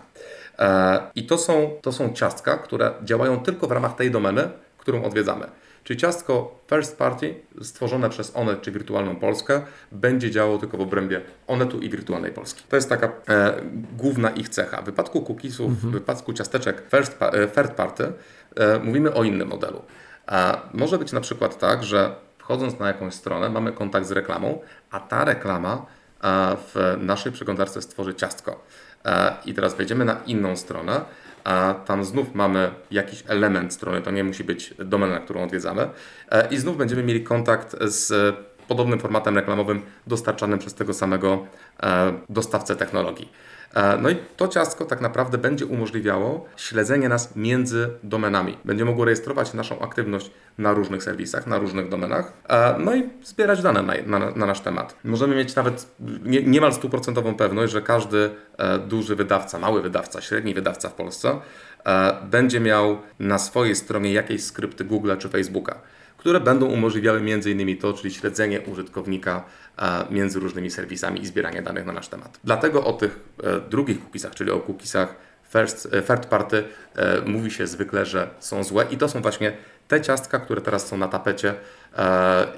[0.58, 4.48] E, I to są, to są ciastka, które działają tylko w ramach tej domeny,
[4.78, 5.46] którą odwiedzamy.
[5.84, 11.20] Czyli ciastko first party stworzone przez Onet czy Wirtualną Polskę będzie działało tylko w obrębie
[11.46, 12.64] Onetu i Wirtualnej Polski.
[12.68, 13.54] To jest taka e,
[13.96, 14.82] główna ich cecha.
[14.82, 15.90] W wypadku cookiesów, mhm.
[15.90, 18.12] w wypadku ciasteczek first, e, third party
[18.56, 19.82] e, mówimy o innym modelu.
[20.28, 24.58] E, może być na przykład tak, że wchodząc na jakąś stronę mamy kontakt z reklamą,
[24.90, 25.86] a ta reklama
[26.24, 28.64] e, w naszej przeglądarce stworzy ciastko.
[29.04, 31.00] E, I teraz wejdziemy na inną stronę,
[31.44, 35.88] a tam znów mamy jakiś element strony, to nie musi być domena, którą odwiedzamy,
[36.30, 38.36] e, i znów będziemy mieli kontakt z
[38.68, 41.46] podobnym formatem reklamowym dostarczanym przez tego samego
[41.82, 43.28] e, dostawcę technologii.
[43.74, 48.58] E, no i to ciastko tak naprawdę będzie umożliwiało śledzenie nas między domenami.
[48.64, 53.62] Będzie mogło rejestrować naszą aktywność na różnych serwisach, na różnych domenach, e, no i zbierać
[53.62, 54.96] dane na, na, na nasz temat.
[55.04, 55.86] Możemy mieć nawet
[56.24, 61.40] nie, niemal stuprocentową pewność, że każdy e, duży wydawca, mały wydawca, średni wydawca w Polsce
[62.30, 65.78] będzie miał na swojej stronie jakieś skrypty Google czy Facebooka
[66.24, 67.78] które będą umożliwiały m.in.
[67.78, 69.44] to, czyli śledzenie użytkownika
[69.78, 72.40] e, między różnymi serwisami i zbieranie danych na nasz temat.
[72.44, 75.16] Dlatego o tych e, drugich cookiesach, czyli o cookiesach
[75.52, 76.64] first, e, third party,
[77.26, 79.56] mówi się zwykle, że są złe i to są właśnie
[79.88, 81.54] te ciastka, które teraz są na tapecie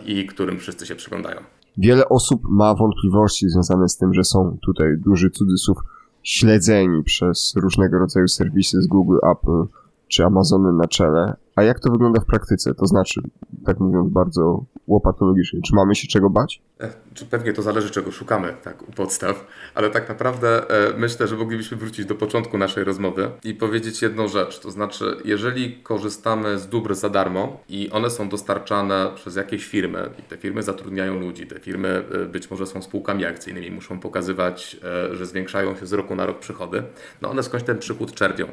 [0.04, 1.40] i którym wszyscy się przyglądają.
[1.76, 5.78] Wiele osób ma wątpliwości związane z tym, że są tutaj duży cudzysłów
[6.22, 11.90] śledzeni przez różnego rodzaju serwisy z Google, Apple czy Amazony na czele, a jak to
[11.90, 12.74] wygląda w praktyce?
[12.74, 13.20] To znaczy,
[13.66, 16.62] tak mówiąc bardzo łopatologicznie, czy mamy się czego bać?
[16.80, 16.90] E,
[17.30, 21.76] pewnie to zależy, czego szukamy tak, u podstaw, ale tak naprawdę e, myślę, że moglibyśmy
[21.76, 24.60] wrócić do początku naszej rozmowy i powiedzieć jedną rzecz.
[24.60, 30.10] To znaczy, jeżeli korzystamy z dóbr za darmo i one są dostarczane przez jakieś firmy,
[30.18, 34.76] i te firmy zatrudniają ludzi, te firmy e, być może są spółkami akcyjnymi, muszą pokazywać,
[35.12, 36.82] że zwiększają się z roku na rok przychody,
[37.22, 38.46] no one skądś ten przychód czerpią.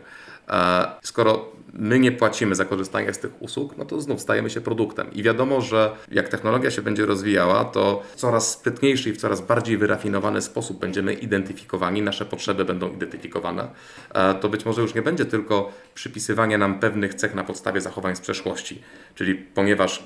[1.02, 5.14] Skoro my nie płacimy za korzystanie z tych usług, no to znów stajemy się produktem.
[5.14, 9.42] I wiadomo, że jak technologia się będzie rozwijała, to w coraz sprytniejszy i w coraz
[9.42, 13.68] bardziej wyrafinowany sposób będziemy identyfikowani, nasze potrzeby będą identyfikowane.
[14.14, 18.16] E, to być może już nie będzie tylko przypisywanie nam pewnych cech na podstawie zachowań
[18.16, 18.82] z przeszłości.
[19.16, 20.04] Czyli ponieważ e,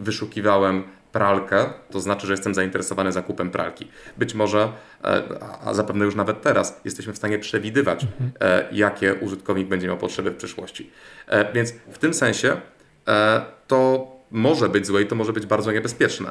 [0.00, 3.88] wyszukiwałem pralkę, to znaczy, że jestem zainteresowany zakupem pralki.
[4.16, 4.72] Być może,
[5.04, 5.22] e,
[5.64, 8.30] a zapewne już nawet teraz, jesteśmy w stanie przewidywać, mhm.
[8.40, 10.90] e, jakie użytkownik będzie miał potrzeby w przyszłości.
[11.26, 12.56] E, więc w tym sensie
[13.66, 16.30] to może być złe i to może być bardzo niebezpieczne.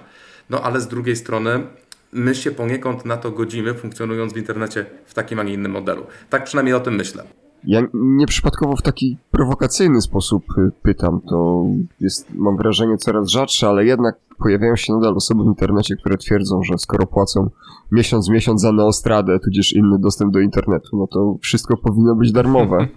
[0.49, 1.63] No ale z drugiej strony
[2.11, 6.07] my się poniekąd na to godzimy, funkcjonując w internecie w takim, a nie innym modelu.
[6.29, 7.23] Tak przynajmniej o tym myślę.
[7.63, 11.65] Ja nieprzypadkowo w taki prowokacyjny sposób y, pytam, to
[11.99, 16.63] jest, mam wrażenie, coraz rzadsze, ale jednak pojawiają się nadal osoby w internecie, które twierdzą,
[16.63, 17.49] że skoro płacą
[17.91, 22.87] miesiąc miesiąc za Neostradę, tudzież inny dostęp do internetu, no to wszystko powinno być darmowe.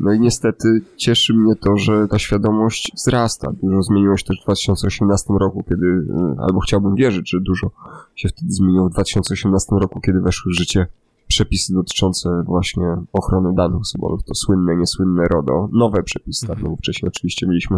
[0.00, 3.52] No i niestety cieszy mnie to, że ta świadomość wzrasta.
[3.62, 6.04] Dużo zmieniło się też w 2018 roku, kiedy, y,
[6.38, 7.70] albo chciałbym wierzyć, że dużo
[8.14, 10.86] się wtedy zmieniło w 2018 roku, kiedy weszły w życie
[11.28, 16.76] przepisy dotyczące właśnie ochrony danych osobowych, to słynne, niesłynne RODO, nowe przepisy, tak, no bo
[16.76, 17.76] wcześniej oczywiście mieliśmy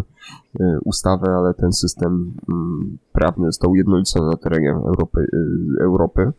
[0.61, 2.53] y, ustawę, ale ten system y,
[3.13, 6.33] prawny został ujednolicony na terenie Europy, y, Europy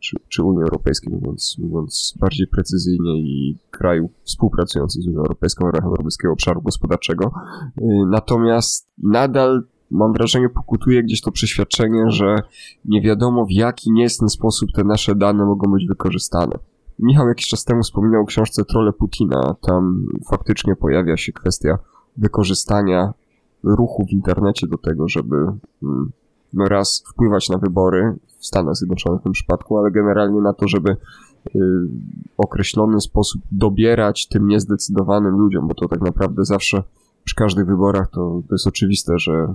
[0.00, 5.74] czy, czy Unii Europejskiej, mówiąc, mówiąc bardziej precyzyjnie i krajów współpracujących z Unią Europejską w
[5.74, 7.32] ramach Europejskiego Obszaru Gospodarczego.
[7.78, 12.36] Y, natomiast nadal mam wrażenie, pokutuje gdzieś to przeświadczenie, że
[12.84, 16.58] nie wiadomo w jaki niecny sposób te nasze dane mogą być wykorzystane.
[16.98, 19.54] Michał jakiś czas temu wspominał o książce Trole Putina.
[19.60, 21.78] Tam faktycznie pojawia się kwestia
[22.16, 23.12] wykorzystania
[23.62, 25.36] ruchu w internecie do tego, żeby
[25.82, 26.10] mm,
[26.52, 30.68] no raz wpływać na wybory w Stanach Zjednoczonych w tym przypadku, ale generalnie na to,
[30.68, 31.60] żeby y,
[32.36, 36.82] określony sposób dobierać tym niezdecydowanym ludziom, bo to tak naprawdę zawsze
[37.30, 39.54] przy każdych wyborach to, to jest oczywiste, że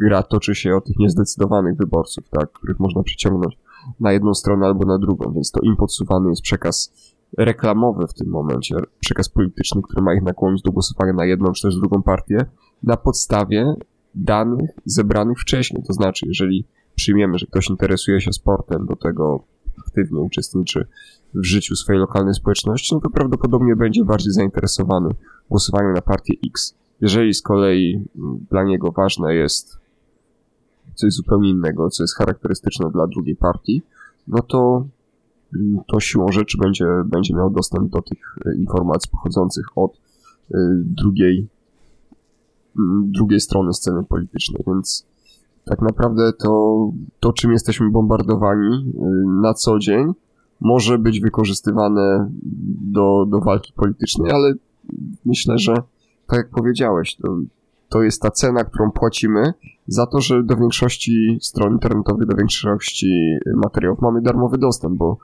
[0.00, 3.58] gra toczy się o tych niezdecydowanych wyborców, tak, których można przyciągnąć
[4.00, 6.92] na jedną stronę albo na drugą, więc to im podsuwany jest przekaz
[7.38, 11.62] reklamowy w tym momencie, przekaz polityczny, który ma ich nakłonić do głosowania na jedną czy
[11.62, 12.38] też drugą partię,
[12.82, 13.74] na podstawie
[14.14, 15.82] danych zebranych wcześniej.
[15.82, 19.44] To znaczy, jeżeli przyjmiemy, że ktoś interesuje się sportem, do tego
[19.86, 20.86] aktywnie uczestniczy
[21.34, 25.08] w życiu swojej lokalnej społeczności, no to prawdopodobnie będzie bardziej zainteresowany
[25.50, 26.74] głosowaniem na partię X.
[27.00, 29.78] Jeżeli z kolei mm, dla niego ważne jest
[30.94, 33.82] coś zupełnie innego, co jest charakterystyczne dla drugiej partii,
[34.28, 34.86] no to,
[35.56, 40.00] mm, to siłą rzeczy będzie, będzie miał dostęp do tych e, informacji pochodzących od
[40.54, 41.48] e, drugiej,
[42.78, 45.09] mm, drugiej strony sceny politycznej, więc
[45.64, 46.78] tak naprawdę to,
[47.20, 49.04] to czym jesteśmy bombardowani e,
[49.42, 50.12] na co dzień,
[50.60, 52.30] może być wykorzystywane
[52.92, 54.52] do, do walki politycznej, ale
[55.24, 55.74] myślę, że
[56.26, 57.36] tak jak powiedziałeś, to,
[57.88, 59.54] to jest ta cena, którą płacimy
[59.86, 65.18] za to, że do większości stron internetowych, do większości materiałów mamy darmowy dostęp, bo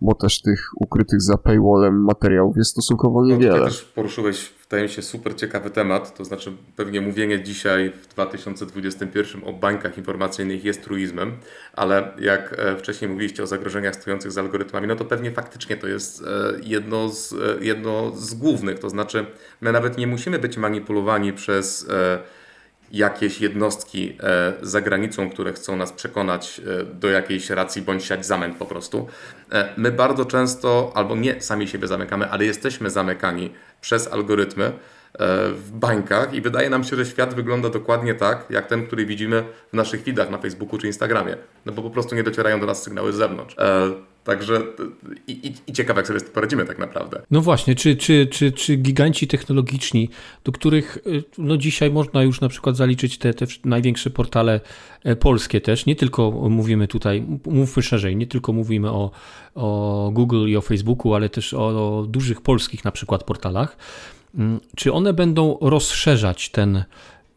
[0.00, 3.58] bo też tych ukrytych za paywallem materiałów jest stosunkowo no, niewiele.
[3.58, 8.06] No, też poruszyłeś, wydaje mi się, super ciekawy temat, to znaczy pewnie mówienie dzisiaj w
[8.08, 11.32] 2021 o bańkach informacyjnych jest truizmem,
[11.72, 15.88] ale jak e, wcześniej mówiliście o zagrożeniach stojących z algorytmami, no to pewnie faktycznie to
[15.88, 16.24] jest e,
[16.62, 19.26] jedno z, e, jedno z głównych, to znaczy
[19.60, 21.86] my nawet nie musimy być manipulowani przez
[22.96, 28.26] jakieś jednostki e, za granicą, które chcą nas przekonać e, do jakiejś racji bądź siać
[28.26, 29.08] zamęt po prostu.
[29.52, 34.72] E, my bardzo często, albo nie sami siebie zamykamy, ale jesteśmy zamykani przez algorytmy
[35.54, 39.44] w bańkach i wydaje nam się, że świat wygląda dokładnie tak, jak ten, który widzimy
[39.72, 41.36] w naszych feedach na Facebooku czy Instagramie.
[41.66, 43.56] No bo po prostu nie docierają do nas sygnały z zewnątrz.
[44.24, 44.62] Także
[45.26, 47.22] i, i, i, ciekawe, jak sobie poradzimy tak naprawdę.
[47.30, 50.10] No właśnie, czy, czy, czy, czy giganci technologiczni,
[50.44, 54.60] do których y, no dzisiaj można już na przykład zaliczyć te, te największe portale
[55.04, 59.10] e, polskie też, nie tylko mówimy tutaj, mówmy szerzej, nie tylko mówimy o,
[59.54, 63.76] o Google i o Facebooku, ale też o, o dużych polskich na przykład portalach,
[64.76, 66.84] czy one będą rozszerzać ten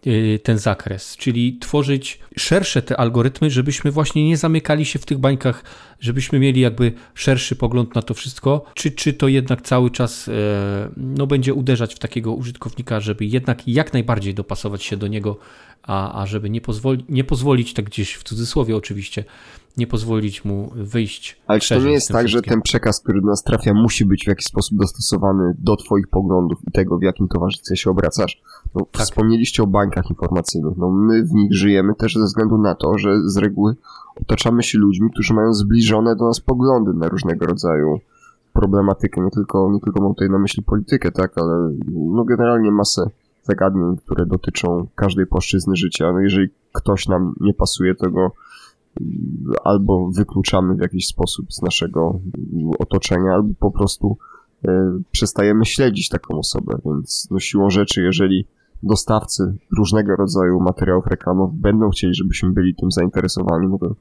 [0.08, 5.18] Y, ten zakres, czyli tworzyć szersze te algorytmy, żebyśmy właśnie nie zamykali się w tych
[5.18, 5.64] bańkach,
[6.00, 10.32] żebyśmy mieli jakby szerszy pogląd na to wszystko, czy, czy to jednak cały czas e,
[10.98, 15.40] no, będzie uderzać w takiego użytkownika, żeby jednak jak najbardziej dopasować się do niego,
[15.88, 19.24] a, a żeby nie, pozwoli, nie pozwolić, tak gdzieś w cudzysłowie oczywiście,
[19.78, 21.42] nie pozwolić mu wyjść.
[21.48, 24.24] Ale czy to nie jest tak, że ten przekaz, który do nas trafia, musi być
[24.24, 28.42] w jakiś sposób dostosowany do Twoich poglądów i tego, w jakim towarzystwie się obracasz?
[28.76, 29.02] No, tak.
[29.02, 30.78] Wspomnieliście o bańkach informacyjnych.
[30.78, 33.76] No, my w nich żyjemy też ze względu na to, że z reguły
[34.22, 38.00] otaczamy się ludźmi, którzy mają zbliżone do nas poglądy na różnego rodzaju
[38.54, 39.22] problematykę.
[39.22, 43.10] Nie tylko, nie tylko mam tutaj na myśli politykę, tak, ale no, generalnie masę
[43.48, 46.12] zagadnień, które dotyczą każdej płaszczyzny życia.
[46.14, 48.32] No, jeżeli ktoś nam nie pasuje, to go
[49.64, 52.20] albo wykluczamy w jakiś sposób z naszego
[52.80, 54.18] otoczenia, albo po prostu
[54.68, 58.48] e, przestajemy śledzić taką osobę, więc no siłą rzeczy, jeżeli
[58.84, 63.96] dostawcy różnego rodzaju materiałów reklamowych będą chcieli, żebyśmy byli tym zainteresowani, no to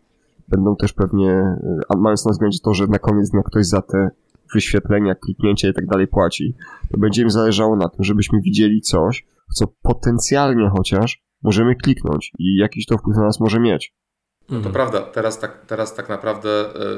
[0.49, 3.83] będą też pewnie, e, a mając na względzie to, że na koniec dnia ktoś za
[3.83, 4.11] te
[4.55, 6.55] wyświetlenia, kliknięcia i tak dalej płaci,
[6.93, 12.57] to będzie im zależało na tym, żebyśmy widzieli coś, co potencjalnie chociaż możemy kliknąć i
[12.57, 13.95] jakiś to wpływ na nas może mieć.
[14.43, 14.73] No to mhm.
[14.73, 16.49] prawda, teraz tak, teraz tak naprawdę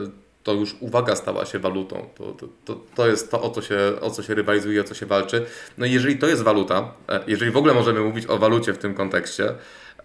[0.06, 2.08] y, to już uwaga stała się walutą.
[2.14, 4.94] To, to, to, to jest to, o co, się, o co się rywalizuje, o co
[4.94, 5.46] się walczy.
[5.78, 8.78] No i jeżeli to jest waluta, e, jeżeli w ogóle możemy mówić o walucie w
[8.78, 9.54] tym kontekście,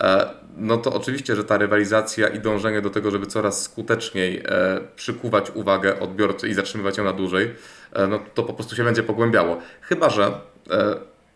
[0.03, 4.81] e, no to oczywiście, że ta rywalizacja i dążenie do tego, żeby coraz skuteczniej e,
[4.95, 7.55] przykuwać uwagę odbiorcy i zatrzymywać ją na dłużej,
[8.09, 9.57] no to po prostu się będzie pogłębiało.
[9.81, 10.31] Chyba, że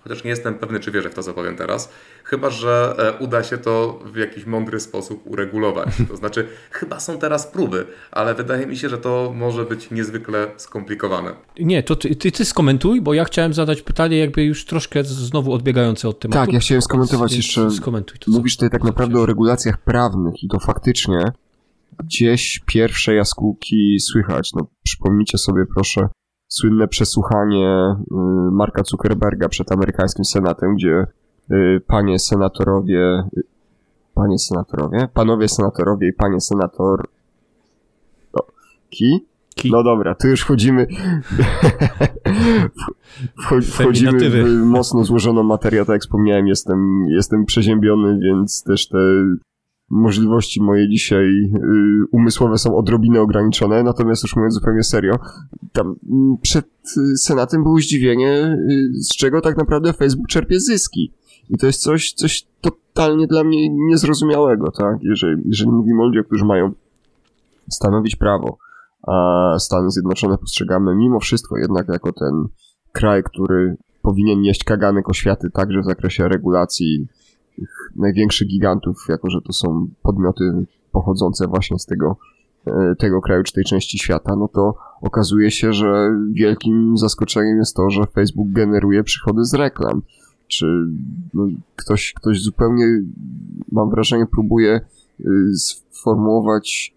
[0.07, 1.89] chociaż nie jestem pewny, czy wierzę w to, co powiem teraz,
[2.23, 5.89] chyba że e, uda się to w jakiś mądry sposób uregulować.
[6.09, 10.47] To znaczy, chyba są teraz próby, ale wydaje mi się, że to może być niezwykle
[10.57, 11.31] skomplikowane.
[11.59, 15.53] Nie, to ty, ty, ty skomentuj, bo ja chciałem zadać pytanie, jakby już troszkę znowu
[15.53, 16.39] odbiegające od tematu.
[16.39, 17.71] Tak, ja chciałem skomentować jeszcze.
[17.71, 21.31] Skomentuj to, Mówisz tutaj tak naprawdę o regulacjach prawnych i to faktycznie
[22.03, 24.53] gdzieś pierwsze jaskółki słychać.
[24.53, 26.07] No, przypomnijcie sobie proszę
[26.47, 28.15] słynne przesłuchanie y,
[28.51, 31.05] Marka Zuckerberga przed amerykańskim senatem, gdzie
[31.51, 33.23] y, panie senatorowie,
[34.13, 37.07] panie senatorowie, panowie senatorowie i panie senator
[38.33, 38.47] o,
[38.89, 39.25] ki?
[39.55, 39.71] Ki.
[39.71, 40.87] No dobra, tu już wchodzimy
[43.71, 48.97] wchodzimy w mocno złożoną materię, tak jak wspomniałem, jestem, jestem przeziębiony, więc też te
[49.89, 55.19] możliwości moje dzisiaj y, umysłowe są odrobinę ograniczone, natomiast już mówiąc zupełnie serio,
[55.71, 56.65] tam mm, przed
[56.97, 61.13] y, Senatem było zdziwienie, y, z czego tak naprawdę Facebook czerpie zyski.
[61.49, 64.97] I to jest coś, coś totalnie dla mnie niezrozumiałego, tak?
[65.01, 66.71] Jeżeli, jeżeli mówimy o ludziach, którzy mają
[67.69, 68.57] stanowić prawo,
[69.07, 72.45] a Stany Zjednoczone postrzegamy mimo wszystko jednak jako ten
[72.91, 77.07] kraj, który powinien nieść kaganek oświaty także w zakresie regulacji
[77.55, 82.17] tych największych gigantów, jako że to są podmioty pochodzące właśnie z tego,
[82.65, 87.75] e, tego kraju czy tej części świata, no to okazuje się, że wielkim zaskoczeniem jest
[87.75, 90.01] to, że Facebook generuje przychody z reklam.
[90.47, 90.65] Czy
[91.33, 92.85] no, ktoś, ktoś zupełnie,
[93.71, 94.83] mam wrażenie, próbuje e,
[95.91, 96.93] sformułować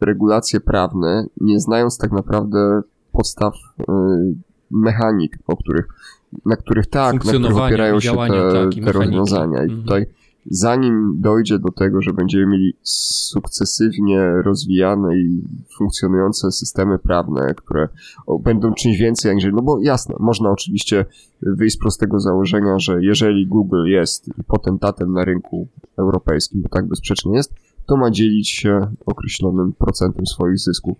[0.00, 2.82] regulacje prawne, nie znając tak naprawdę
[3.12, 3.54] podstaw
[3.88, 3.92] e,
[4.70, 5.88] mechanik, o których
[6.46, 9.58] na których tak, na których opierają się te, tak, te rozwiązania.
[9.58, 9.82] I mhm.
[9.82, 10.06] tutaj
[10.46, 15.42] zanim dojdzie do tego, że będziemy mieli sukcesywnie rozwijane i
[15.76, 17.88] funkcjonujące systemy prawne, które
[18.40, 21.06] będą czymś więcej aniżeli, no bo jasne, można oczywiście
[21.42, 25.68] wyjść z prostego założenia, że jeżeli Google jest potentatem na rynku
[25.98, 27.54] europejskim, bo tak bezsprzecznie jest,
[27.86, 30.98] to ma dzielić się określonym procentem swoich zysków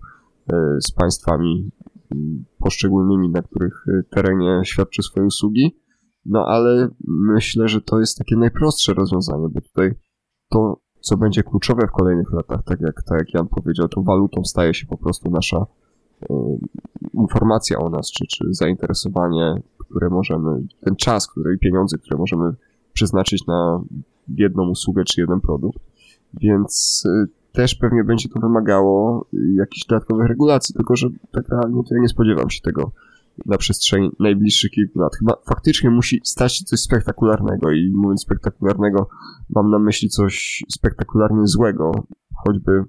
[0.53, 1.70] e, z państwami
[2.59, 5.76] poszczególnymi, na których y, terenie świadczy swoje usługi.
[6.27, 9.95] No ale myślę, że to jest takie najprostsze rozwiązanie, bo tutaj
[10.49, 14.45] to, co będzie kluczowe w kolejnych latach, tak jak, tak jak Jan powiedział, to walutą
[14.45, 15.66] staje się po prostu nasza
[16.23, 16.27] y,
[17.14, 22.55] informacja o nas, czy, czy zainteresowanie, które możemy, ten czas, który i pieniądze, które możemy
[22.93, 23.81] przeznaczyć na
[24.29, 25.79] jedną usługę czy jeden produkt.
[26.35, 31.95] Więc y, też pewnie będzie to wymagało jakichś dodatkowych regulacji, tylko że tak realnie to
[31.95, 32.93] ja nie spodziewam się tego
[33.47, 35.16] na przestrzeni najbliższych kilku lat.
[35.18, 39.09] Chyba faktycznie musi stać się coś spektakularnego i mówiąc spektakularnego,
[39.49, 41.93] mam na myśli coś spektakularnie złego,
[42.45, 42.84] choćby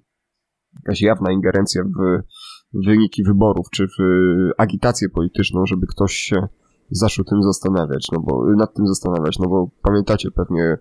[0.75, 2.21] jakaś jawna ingerencja w
[2.85, 4.01] wyniki wyborów, czy w
[4.57, 6.47] agitację polityczną, żeby ktoś się
[6.91, 10.77] zaczął tym zastanawiać, no bo nad tym zastanawiać, no bo pamiętacie pewnie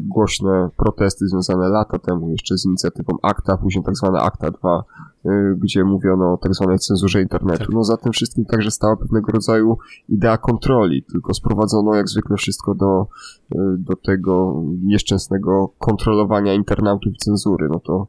[0.00, 4.84] głośne protesty związane lata temu jeszcze z inicjatywą ACTA, później tak zwana ACTA 2,
[5.26, 7.64] y, gdzie mówiono o tak zwanej cenzurze internetu.
[7.64, 7.74] Tak.
[7.74, 12.74] No za tym wszystkim także stała pewnego rodzaju idea kontroli, tylko sprowadzono jak zwykle wszystko
[12.74, 13.06] do,
[13.54, 17.68] y, do tego nieszczęsnego kontrolowania internautów i cenzury.
[17.70, 18.06] No to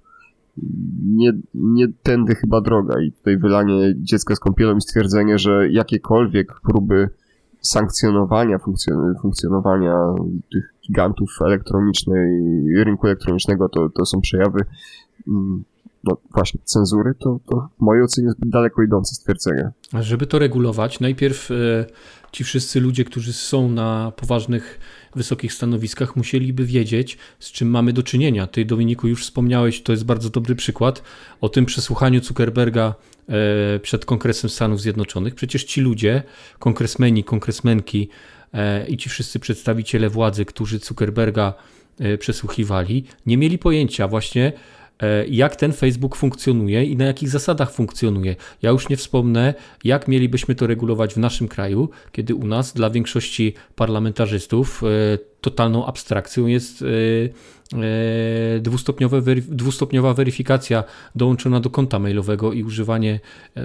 [1.06, 6.60] nie, nie tędy chyba droga i tutaj wylanie dziecka z kąpielą i stwierdzenie, że jakiekolwiek
[6.62, 7.10] próby
[7.62, 8.60] sankcjonowania
[9.22, 9.96] funkcjonowania
[10.52, 12.42] tych gigantów elektronicznej,
[12.84, 14.60] rynku elektronicznego, to, to są przejawy
[15.28, 15.64] mm,
[16.06, 19.72] no właśnie, cenzury, to, to w mojej ocenie zbyt daleko idące stwierdzenie.
[20.00, 21.56] Żeby to regulować, najpierw e,
[22.32, 24.80] ci wszyscy ludzie, którzy są na poważnych,
[25.16, 28.48] wysokich stanowiskach, musieliby wiedzieć, z czym mamy do czynienia.
[28.48, 31.04] Ty, Dominiku, już wspomniałeś, to jest bardzo dobry przykład,
[31.42, 32.96] o tym przesłuchaniu Zuckerberga
[33.30, 35.36] e, przed Kongresem Stanów Zjednoczonych.
[35.36, 36.24] Przecież ci ludzie,
[36.60, 38.10] kongresmeni, kongresmenki
[38.88, 41.54] i ci wszyscy przedstawiciele władzy, którzy Zuckerberga
[42.20, 44.85] przesłuchiwali, nie mieli pojęcia właśnie, E,
[45.28, 48.36] jak ten Facebook funkcjonuje i na jakich zasadach funkcjonuje.
[48.62, 52.90] Ja już nie wspomnę, jak mielibyśmy to regulować w naszym kraju, kiedy u nas dla
[52.90, 54.88] większości parlamentarzystów e,
[55.42, 56.86] totalną abstrakcją jest e,
[59.50, 60.84] dwustopniowa weryfikacja
[61.16, 63.20] dołączona do konta mailowego i używanie,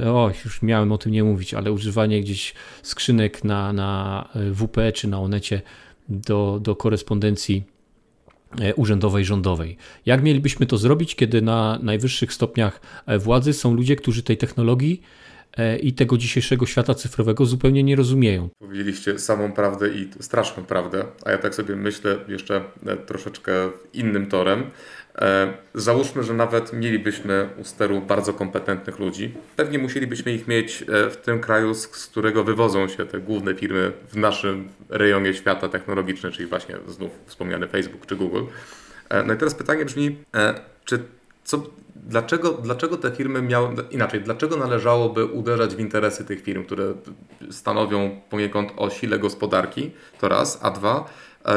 [0.06, 5.08] o już miałem o tym nie mówić, ale używanie gdzieś skrzynek na, na WP czy
[5.08, 5.62] na Onecie
[6.08, 7.64] do, do korespondencji
[8.76, 9.76] urzędowej, rządowej.
[10.06, 12.80] Jak mielibyśmy to zrobić, kiedy na najwyższych stopniach
[13.18, 15.02] władzy są ludzie, którzy tej technologii
[15.82, 18.48] i tego dzisiejszego świata cyfrowego zupełnie nie rozumieją.
[18.58, 22.64] Powiedzieliście samą prawdę i straszną prawdę, a ja tak sobie myślę jeszcze
[23.06, 23.52] troszeczkę
[23.92, 24.64] innym torem.
[25.20, 29.34] E, załóżmy, że nawet mielibyśmy u steru bardzo kompetentnych ludzi.
[29.56, 33.92] Pewnie musielibyśmy ich mieć e, w tym kraju, z którego wywodzą się te główne firmy
[34.08, 38.42] w naszym rejonie świata technologicznym, czyli właśnie znów wspomniany Facebook czy Google.
[39.08, 40.16] E, no i teraz pytanie brzmi,
[40.84, 40.98] czy
[41.44, 41.62] co,
[41.96, 46.94] dlaczego, dlaczego te firmy miały, inaczej, dlaczego należałoby uderzać w interesy tych firm, które
[47.50, 49.90] stanowią poniekąd o sile gospodarki,
[50.20, 51.10] to raz, a dwa,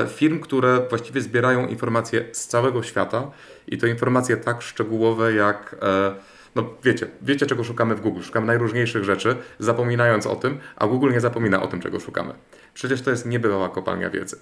[0.08, 3.32] firm, które właściwie zbierają informacje z całego świata
[3.68, 6.16] i to informacje tak szczegółowe jak e,
[6.56, 8.22] no wiecie, wiecie czego szukamy w Google.
[8.22, 12.34] Szukamy najróżniejszych rzeczy, zapominając o tym, a Google nie zapomina o tym, czego szukamy.
[12.74, 14.38] Przecież to jest niebywała kopalnia wiedzy.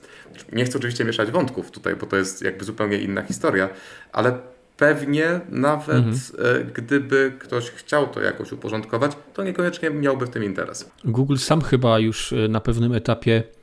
[0.52, 3.70] Nie chcę oczywiście mieszać wątków tutaj, bo to jest jakby zupełnie inna historia,
[4.12, 4.40] ale
[4.78, 6.16] pewnie nawet mhm.
[6.40, 10.92] E, gdyby ktoś chciał to jakoś uporządkować, to niekoniecznie miałby w tym interes.
[11.06, 13.61] Google sam chyba już na pewnym etapie E,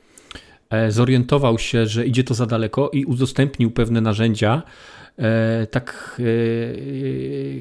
[0.89, 4.63] zorientował się, że idzie to za daleko i udostępnił pewne narzędzia,
[5.17, 6.17] e, tak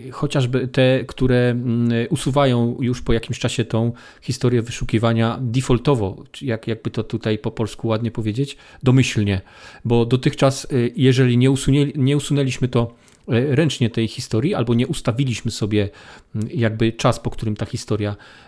[0.08, 3.92] e, chociażby te, które mm, usuwają już po jakimś czasie tą
[4.22, 9.40] historię wyszukiwania defaultowo, jak, jakby to tutaj po polsku ładnie powiedzieć, domyślnie,
[9.84, 12.94] bo dotychczas, jeżeli nie, usunie, nie usunęliśmy to
[13.28, 15.88] ręcznie tej historii, albo nie ustawiliśmy sobie
[16.34, 18.16] mm, jakby czas, po którym ta historia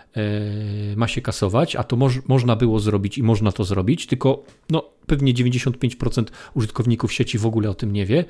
[0.95, 4.83] ma się kasować, a to moż, można było zrobić i można to zrobić, tylko no,
[5.07, 8.25] pewnie 95% użytkowników sieci w ogóle o tym nie wie,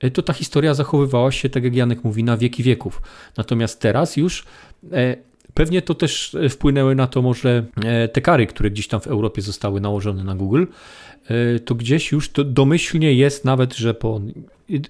[0.00, 3.02] e, to ta historia zachowywała się, tak jak Janek mówi, na wieki wieków.
[3.36, 4.44] Natomiast teraz już
[4.92, 5.16] e,
[5.54, 7.64] Pewnie to też wpłynęły na to może
[8.12, 10.64] te kary, które gdzieś tam w Europie zostały nałożone na Google.
[11.64, 14.20] To gdzieś już to domyślnie jest nawet, że po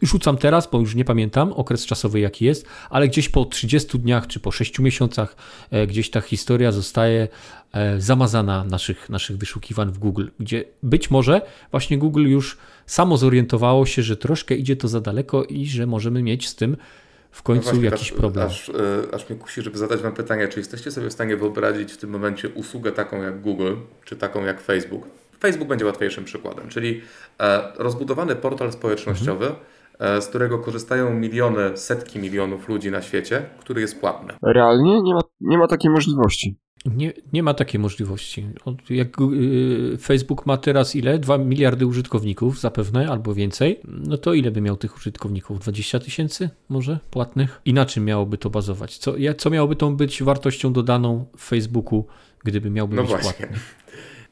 [0.03, 4.26] rzucam teraz, bo już nie pamiętam okres czasowy jaki jest, ale gdzieś po 30 dniach
[4.26, 5.37] czy po 6 miesiącach
[5.70, 7.28] e, gdzieś ta historia zostaje
[7.72, 13.87] e, zamazana naszych, naszych wyszukiwań w Google, gdzie być może właśnie Google już samo zorientowało
[13.87, 16.76] się, że troszkę idzie to za daleko i że możemy mieć z tym
[17.30, 18.47] w końcu no jakiś aż, problem.
[18.47, 18.72] Aż, e,
[19.14, 22.11] aż mnie kusi, żeby zadać Wam pytanie, czy jesteście sobie w stanie wyobrazić w tym
[22.11, 23.74] momencie usługę taką jak Google,
[24.05, 25.07] czy taką jak Facebook,
[25.41, 27.01] Facebook będzie łatwiejszym przykładem, czyli
[27.41, 30.22] e, rozbudowany portal społecznościowy, mhm.
[30.22, 34.34] z którego korzystają miliony, setki milionów ludzi na świecie, który jest płatny.
[34.43, 36.57] Realnie nie ma, nie ma takiej możliwości.
[36.95, 38.47] Nie, nie ma takiej możliwości.
[38.91, 41.18] Jak y, Facebook ma teraz ile?
[41.18, 43.80] 2 miliardy użytkowników zapewne, albo więcej.
[43.84, 45.61] No to ile by miał tych użytkowników?
[45.61, 47.61] 20 tysięcy może płatnych?
[47.64, 48.99] I na czym miałoby to bazować?
[48.99, 52.07] Co, co miałoby tą być wartością dodaną w Facebooku,
[52.45, 53.32] gdyby miałby no być właśnie.
[53.32, 53.59] płatny?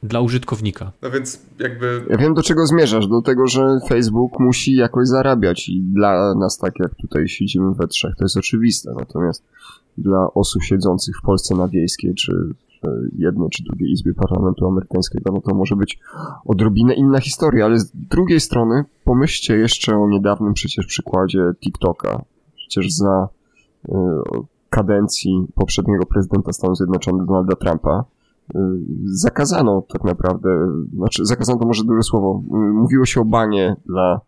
[0.05, 0.91] dla użytkownika.
[1.01, 2.05] No więc jakby.
[2.09, 6.57] Ja wiem do czego zmierzasz, do tego, że Facebook musi jakoś zarabiać i dla nas,
[6.57, 8.93] tak jak tutaj siedzimy we trzech, to jest oczywiste.
[8.99, 9.43] Natomiast
[9.97, 12.31] dla osób siedzących w Polsce na wiejskiej, czy
[12.83, 15.99] w jednej czy drugiej izbie parlamentu amerykańskiego, no to może być
[16.45, 22.21] odrobinę inna historia, ale z drugiej strony pomyślcie jeszcze o niedawnym przecież przykładzie TikToka.
[22.55, 23.29] Przecież za
[23.89, 23.91] y,
[24.69, 28.03] kadencji poprzedniego prezydenta Stanów Zjednoczonych Donalda Trumpa
[29.05, 30.49] zakazano tak naprawdę,
[30.93, 34.21] znaczy zakazano to może duże słowo, y, mówiło się o banie dla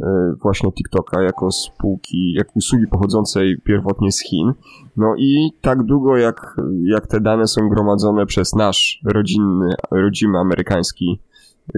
[0.00, 0.04] y,
[0.42, 4.52] właśnie TikToka jako spółki, jak usługi pochodzącej pierwotnie z Chin.
[4.96, 11.20] No i tak długo jak, jak te dane są gromadzone przez nasz rodzinny, rodzimy amerykański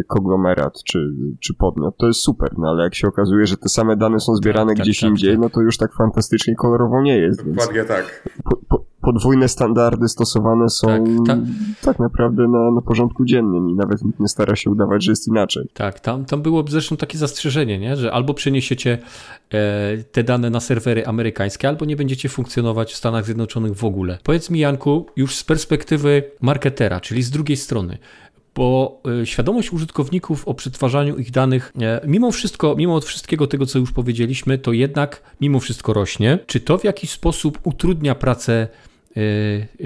[0.06, 0.98] konglomerat czy,
[1.40, 4.34] czy podmiot, to jest super, no ale jak się okazuje, że te same dane są
[4.34, 5.40] zbierane tak, tak gdzieś tak, indziej, tak.
[5.40, 7.50] no to już tak fantastycznie kolorowo nie jest.
[7.50, 8.28] Dokładnie tak.
[8.44, 11.38] Po, po, podwójne standardy stosowane są tak, tak.
[11.82, 15.28] tak naprawdę na, na porządku dziennym i nawet nikt nie stara się udawać, że jest
[15.28, 15.68] inaczej.
[15.74, 17.96] Tak, tam, tam było zresztą takie zastrzeżenie, nie?
[17.96, 18.98] że albo przeniesiecie
[19.52, 24.18] e, te dane na serwery amerykańskie, albo nie będziecie funkcjonować w Stanach Zjednoczonych w ogóle.
[24.22, 27.98] Powiedz mi, Janku, już z perspektywy marketera, czyli z drugiej strony,
[28.56, 33.78] bo e, świadomość użytkowników o przetwarzaniu ich danych, e, mimo wszystko, mimo wszystkiego tego, co
[33.78, 36.38] już powiedzieliśmy, to jednak mimo wszystko rośnie.
[36.46, 38.95] Czy to w jakiś sposób utrudnia pracę Y,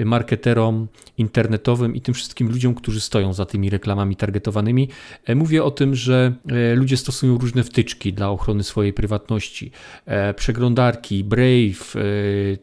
[0.05, 0.87] marketerom
[1.21, 4.89] internetowym i tym wszystkim ludziom, którzy stoją za tymi reklamami targetowanymi.
[5.25, 9.71] E, mówię o tym, że e, ludzie stosują różne wtyczki dla ochrony swojej prywatności.
[10.05, 11.95] E, przeglądarki, Brave,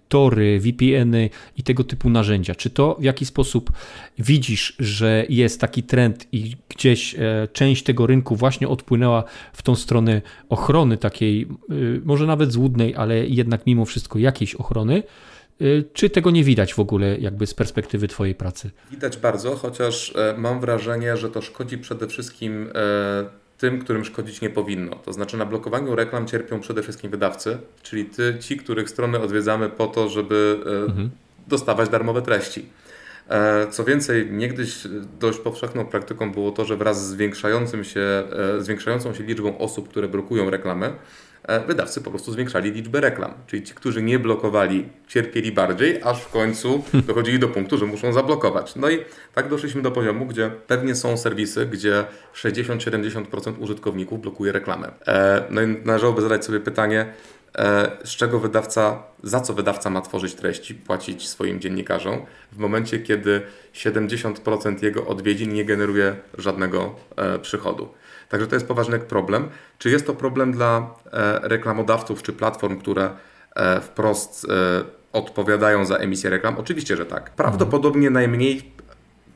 [0.09, 2.55] Tory, VPN-y i tego typu narzędzia.
[2.55, 3.73] Czy to w jaki sposób
[4.19, 7.17] widzisz, że jest taki trend i gdzieś
[7.53, 11.47] część tego rynku właśnie odpłynęła w tą stronę ochrony takiej,
[12.05, 15.03] może nawet złudnej, ale jednak mimo wszystko jakiejś ochrony?
[15.61, 18.71] Y, czy tego nie widać w ogóle jakby z perspektywy Twojej pracy?
[18.91, 23.25] Widać bardzo, chociaż e, mam wrażenie, że to szkodzi przede wszystkim e,
[23.59, 24.97] tym, którym szkodzić nie powinno.
[24.97, 29.69] To znaczy na blokowaniu reklam cierpią przede wszystkim wydawcy, czyli ty, ci, których strony odwiedzamy
[29.69, 31.11] po to, żeby mhm.
[31.49, 32.67] dostawać darmowe treści.
[33.29, 34.83] E, co więcej, niegdyś
[35.21, 39.89] dość powszechną praktyką było to, że wraz z zwiększającym się, e, zwiększającą się liczbą osób,
[39.89, 40.93] które blokują reklamy, e,
[41.67, 43.35] wydawcy po prostu zwiększali liczbę reklam.
[43.47, 48.13] Czyli ci, którzy nie blokowali, cierpieli bardziej, aż w końcu dochodzili do punktu, że muszą
[48.13, 48.77] zablokować.
[48.77, 48.99] No i
[49.35, 54.91] tak doszliśmy do poziomu, gdzie pewnie są serwisy, gdzie 60-70% użytkowników blokuje reklamę.
[55.51, 57.13] No i należałoby zadać sobie pytanie,
[57.59, 62.99] E, z czego wydawca, za co wydawca ma tworzyć treści, płacić swoim dziennikarzom, w momencie,
[62.99, 63.43] kiedy
[63.75, 67.89] 70% jego odwiedzin nie generuje żadnego e, przychodu.
[68.29, 69.49] Także to jest poważny problem.
[69.79, 73.11] Czy jest to problem dla e, reklamodawców czy platform, które
[73.83, 74.47] wprost
[75.13, 76.59] odpowiadają za emisję reklam?
[76.59, 77.31] Oczywiście, że tak.
[77.31, 78.73] Prawdopodobnie najmniej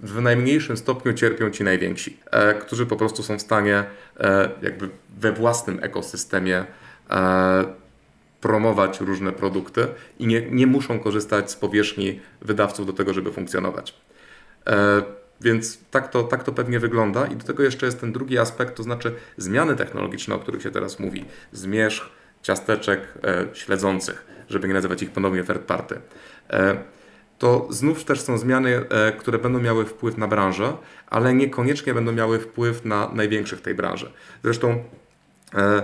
[0.01, 2.17] w najmniejszym stopniu cierpią ci najwięksi,
[2.61, 3.85] którzy po prostu są w stanie
[4.63, 4.89] jakby
[5.19, 6.65] we własnym ekosystemie
[8.41, 9.87] promować różne produkty
[10.19, 13.95] i nie, nie muszą korzystać z powierzchni wydawców do tego, żeby funkcjonować.
[15.43, 17.27] Więc tak to, tak to pewnie wygląda.
[17.27, 20.71] I do tego jeszcze jest ten drugi aspekt, to znaczy zmiany technologiczne, o których się
[20.71, 21.25] teraz mówi.
[21.53, 22.09] Zmierzch
[22.43, 26.01] ciasteczek e, śledzących, żeby nie nazywać ich ponownie third party.
[26.51, 26.77] E,
[27.39, 30.77] to znów też są zmiany, e, które będą miały wpływ na branżę,
[31.07, 34.13] ale niekoniecznie będą miały wpływ na największych tej branży.
[34.43, 34.85] Zresztą
[35.55, 35.83] e,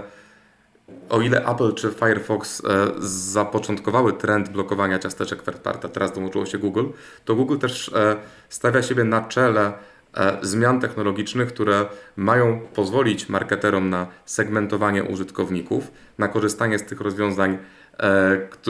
[1.09, 6.85] o ile Apple czy Firefox e, zapoczątkowały trend blokowania ciasteczek party, teraz dołączyło się Google,
[7.25, 8.17] to Google też e,
[8.49, 9.73] stawia siebie na czele
[10.17, 11.87] e, zmian technologicznych, które
[12.17, 17.59] mają pozwolić marketerom na segmentowanie użytkowników, na korzystanie z tych rozwiązań,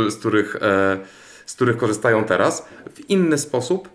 [0.08, 0.56] z których,
[1.46, 3.88] z których korzystają teraz, w inny sposób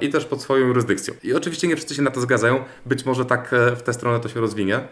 [0.00, 1.14] i też pod swoją jurysdykcją.
[1.22, 4.20] I oczywiście nie wszyscy się na to zgadzają, być może tak e, w tę stronę
[4.20, 4.88] to się rozwinie, e,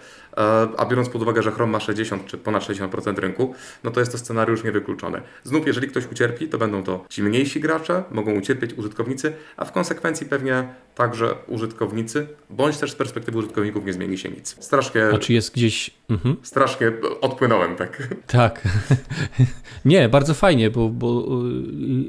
[0.77, 3.55] a biorąc pod uwagę, że Chrome ma 60 czy ponad 60% rynku,
[3.85, 5.21] no to jest to scenariusz niewykluczony.
[5.45, 9.73] Znów, jeżeli ktoś ucierpi, to będą to ci mniejsi gracze, mogą ucierpieć użytkownicy, a w
[9.73, 14.57] konsekwencji pewnie także użytkownicy, bądź też z perspektywy użytkowników nie zmieni się nic.
[14.61, 15.07] Strasznie.
[15.15, 15.91] A czy jest gdzieś.
[16.09, 16.37] Mhm.
[16.43, 18.09] Strasznie odpłynąłem, tak.
[18.27, 18.69] Tak.
[19.85, 21.27] nie, bardzo fajnie, bo, bo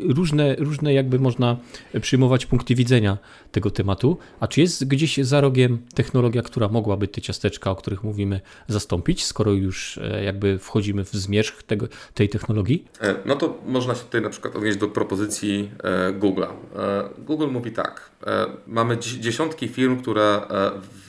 [0.10, 1.58] różne, różne jakby można
[2.02, 3.18] przyjmować punkty punkty widzenia
[3.52, 4.18] tego tematu.
[4.40, 9.26] A czy jest gdzieś za rogiem technologia, która mogłaby te ciasteczka, o których mówimy, zastąpić,
[9.26, 12.86] skoro już e, jakby wchodzimy w zmierzch tego, tej technologii?
[13.02, 16.48] E, no to można się tutaj na przykład odnieść do propozycji e, Google'a.
[17.18, 18.12] Google mówi tak,
[18.68, 20.42] mamy dziesiątki firm, które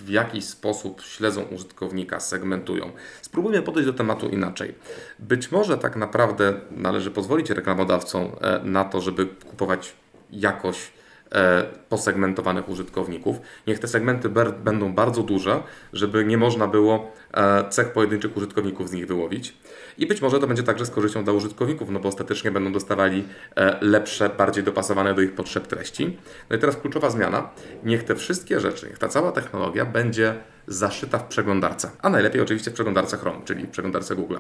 [0.04, 2.90] w jakiś sposób śledzą użytkownika, segmentują.
[3.22, 4.74] Spróbujmy podejść do tematu inaczej.
[5.18, 8.30] Być może tak naprawdę należy pozwolić reklamodawcom
[8.64, 9.92] na to, żeby kupować
[10.30, 10.99] jakość E,
[11.88, 13.36] posegmentowanych użytkowników.
[13.66, 14.28] Niech te segmenty
[14.64, 15.62] będą bardzo duże,
[15.92, 19.56] żeby nie można było e, cech pojedynczych użytkowników z nich wyłowić.
[19.98, 23.24] I być może to będzie także z korzyścią dla użytkowników, no bo ostatecznie będą dostawali
[23.56, 26.18] e, lepsze, bardziej dopasowane do ich potrzeb treści.
[26.50, 27.50] No i teraz kluczowa zmiana.
[27.84, 30.34] Niech te wszystkie rzeczy, niech ta cała technologia będzie
[30.66, 31.90] zaszyta w przeglądarce.
[32.02, 34.36] A najlepiej oczywiście w przeglądarce Chrome, czyli w przeglądarce Google.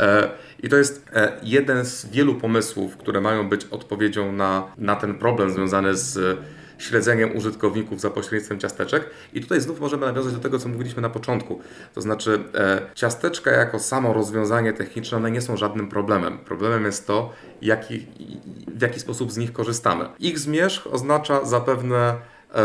[0.00, 0.30] E,
[0.62, 5.14] I to jest e, jeden z wielu pomysłów, które mają być odpowiedzią na, na ten
[5.14, 6.38] problem związany z
[6.78, 9.10] śledzeniem użytkowników za pośrednictwem ciasteczek.
[9.32, 11.60] I tutaj znów możemy nawiązać do tego, co mówiliśmy na początku.
[11.94, 16.38] To znaczy, e, ciasteczka jako samo rozwiązanie techniczne, one nie są żadnym problemem.
[16.38, 18.06] Problemem jest to, jaki,
[18.74, 20.04] w jaki sposób z nich korzystamy.
[20.18, 22.14] Ich zmierzch oznacza zapewne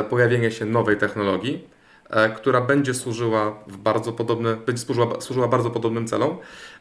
[0.10, 1.73] pojawienie się nowej technologii, E,
[2.36, 6.38] która będzie służyła w bardzo podobne, będzie służyła, służyła bardzo podobnym celom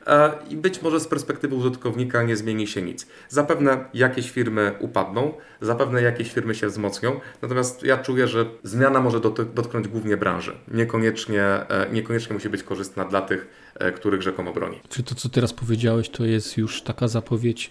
[0.07, 3.07] e, i być może z perspektywy użytkownika nie zmieni się nic.
[3.28, 9.20] Zapewne jakieś firmy upadną, zapewne jakieś firmy się wzmocnią, natomiast ja czuję, że zmiana może
[9.55, 10.53] dotknąć głównie branży.
[10.68, 14.80] Niekoniecznie, e, niekoniecznie musi być korzystna dla tych, których rzekomo broni.
[14.89, 17.70] Czy to, co teraz powiedziałeś, to jest już taka zapowiedź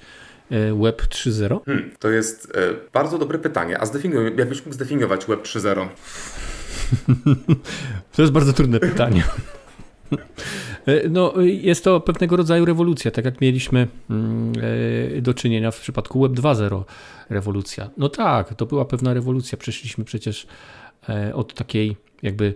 [0.82, 1.66] Web 3.0?
[1.66, 2.54] Hmm, to jest
[2.94, 3.82] bardzo dobre pytanie.
[3.82, 5.88] A zdefiniuj, jakbyś mógł zdefiniować Web 3.0?
[8.16, 9.24] To jest bardzo trudne pytanie.
[11.10, 14.54] No, jest to pewnego rodzaju rewolucja, tak jak mieliśmy mm,
[15.18, 16.84] e, do czynienia w przypadku Web 2.0
[17.30, 17.90] rewolucja.
[17.98, 19.58] No tak, to była pewna rewolucja.
[19.58, 20.48] Przeszliśmy przecież
[21.10, 22.56] e, od takiej jakby E,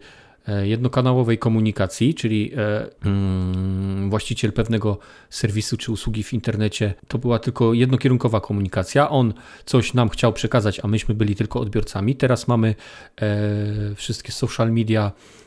[0.63, 4.97] jednokanałowej komunikacji, czyli e, mm, właściciel pewnego
[5.29, 9.09] serwisu czy usługi w internecie, to była tylko jednokierunkowa komunikacja.
[9.09, 9.33] On
[9.65, 12.15] coś nam chciał przekazać, a myśmy byli tylko odbiorcami.
[12.15, 12.75] Teraz mamy
[13.21, 15.44] e, wszystkie social media e,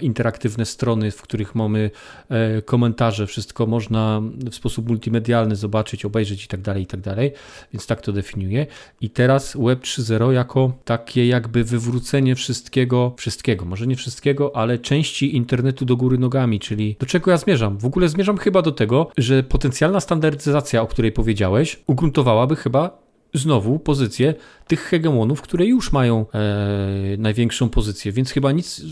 [0.00, 1.90] interaktywne strony, w których mamy
[2.28, 7.32] e, komentarze, wszystko można w sposób multimedialny zobaczyć, obejrzeć i tak dalej, i tak dalej,
[7.72, 8.66] więc tak to definiuję.
[9.00, 15.36] I teraz Web 3.0 jako takie jakby wywrócenie wszystkiego, wszystkiego, może nie wszystkiego, ale części
[15.36, 17.78] internetu do góry nogami, czyli do czego ja zmierzam?
[17.78, 23.01] W ogóle zmierzam chyba do tego, że potencjalna standaryzacja, o której powiedziałeś, ugruntowałaby chyba
[23.34, 24.34] znowu pozycję
[24.66, 28.82] tych hegemonów, które już mają e, największą pozycję, więc chyba nic,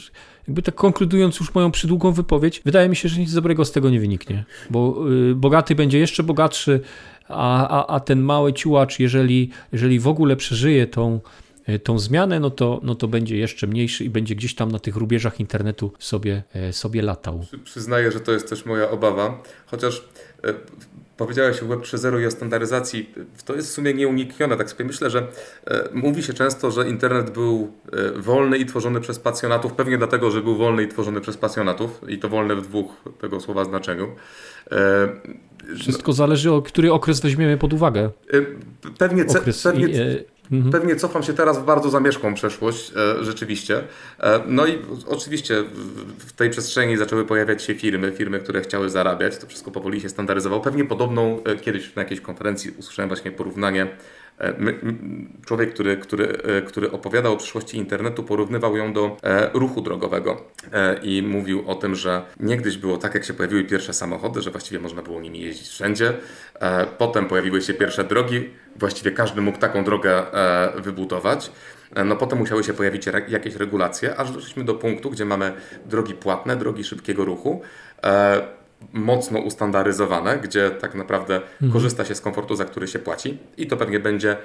[0.48, 3.90] jakby tak konkludując już moją przydługą wypowiedź, wydaje mi się, że nic dobrego z tego
[3.90, 6.80] nie wyniknie, bo y, bogaty będzie jeszcze bogatszy,
[7.28, 11.20] a, a, a ten mały ciułacz, jeżeli, jeżeli w ogóle przeżyje tą,
[11.66, 14.78] e, tą zmianę, no to, no to będzie jeszcze mniejszy i będzie gdzieś tam na
[14.78, 17.46] tych rubieżach internetu sobie, e, sobie latał.
[17.64, 20.04] Przyznaję, że to jest też moja obawa, chociaż
[20.44, 20.54] e,
[21.20, 23.10] Powiedziałeś o Web 3.0 i o standaryzacji.
[23.44, 24.56] To jest w sumie nieuniknione.
[24.56, 25.26] Tak sobie myślę, że
[25.66, 30.30] e, mówi się często, że internet był e, wolny i tworzony przez pasjonatów, pewnie dlatego,
[30.30, 34.08] że był wolny i tworzony przez pasjonatów i to wolne w dwóch tego słowa znaczeniu.
[34.72, 35.08] E,
[35.74, 38.10] Wszystko zależy, o który okres weźmiemy pod uwagę.
[38.98, 40.72] Pewnie, okres pewnie, i, Mhm.
[40.72, 43.82] Pewnie cofam się teraz w bardzo zamieszkłą przeszłość, e, rzeczywiście.
[44.20, 45.64] E, no i oczywiście
[46.18, 49.38] w tej przestrzeni zaczęły pojawiać się firmy, firmy, które chciały zarabiać.
[49.38, 50.62] To wszystko powoli się standaryzowało.
[50.62, 53.86] Pewnie podobną e, kiedyś na jakiejś konferencji usłyszałem właśnie porównanie
[54.40, 54.54] E,
[55.46, 60.44] człowiek, który, który, e, który opowiadał o przyszłości internetu, porównywał ją do e, ruchu drogowego
[61.02, 64.80] i mówił o tym, że niegdyś było tak, jak się pojawiły pierwsze samochody, że właściwie
[64.80, 66.12] można było nimi jeździć wszędzie.
[66.98, 70.22] Potem pojawiły się pierwsze drogi, właściwie każdy mógł taką drogę
[70.76, 71.50] wybudować.
[72.04, 75.52] No potem musiały się pojawić jakieś regulacje, aż doszliśmy do punktu, gdzie mamy
[75.86, 77.62] drogi płatne, drogi szybkiego ruchu
[78.92, 81.72] mocno ustandaryzowane, gdzie tak naprawdę mhm.
[81.72, 84.36] korzysta się z komfortu, za który się płaci i to pewnie będzie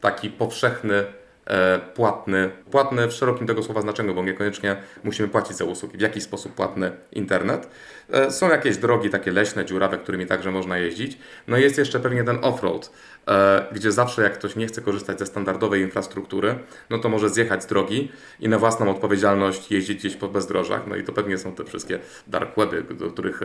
[0.00, 1.04] taki powszechny
[1.50, 6.00] E, płatny, płatny w szerokim tego słowa znaczeniu, bo niekoniecznie musimy płacić za usługi, w
[6.00, 7.68] jakiś sposób płatny internet.
[8.12, 11.18] E, są jakieś drogi takie leśne, dziurawe, którymi także można jeździć.
[11.48, 12.90] No i jest jeszcze pewnie ten off-road,
[13.28, 16.58] e, gdzie zawsze jak ktoś nie chce korzystać ze standardowej infrastruktury,
[16.90, 20.86] no to może zjechać z drogi i na własną odpowiedzialność jeździć gdzieś po bezdrożach.
[20.86, 23.40] No i to pewnie są te wszystkie dark weby, do których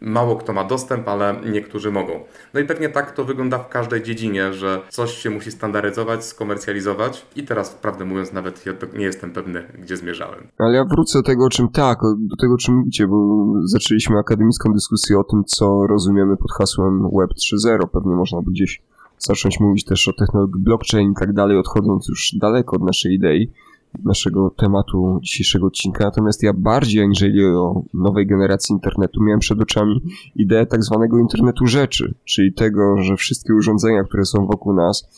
[0.00, 2.24] mało kto ma dostęp, ale niektórzy mogą.
[2.54, 7.26] No i pewnie tak to wygląda w każdej dziedzinie, że coś się musi standaryzować, skomercjalizować
[7.36, 10.48] i teraz, prawdę mówiąc, nawet ja nie jestem pewny, gdzie zmierzałem.
[10.58, 14.18] Ale ja wrócę do tego, o czym tak, do tego, o czym mówicie, bo zaczęliśmy
[14.18, 17.88] akademicką dyskusję o tym, co rozumiemy pod hasłem Web 3.0.
[17.92, 18.82] Pewnie można by gdzieś
[19.18, 23.50] zacząć mówić też o technologii blockchain i tak dalej, odchodząc już daleko od naszej idei
[24.04, 26.04] naszego tematu dzisiejszego odcinka.
[26.04, 30.02] Natomiast ja bardziej aniżeli o nowej generacji internetu miałem przed oczami
[30.36, 35.08] ideę tak zwanego internetu rzeczy, czyli tego, że wszystkie urządzenia, które są wokół nas,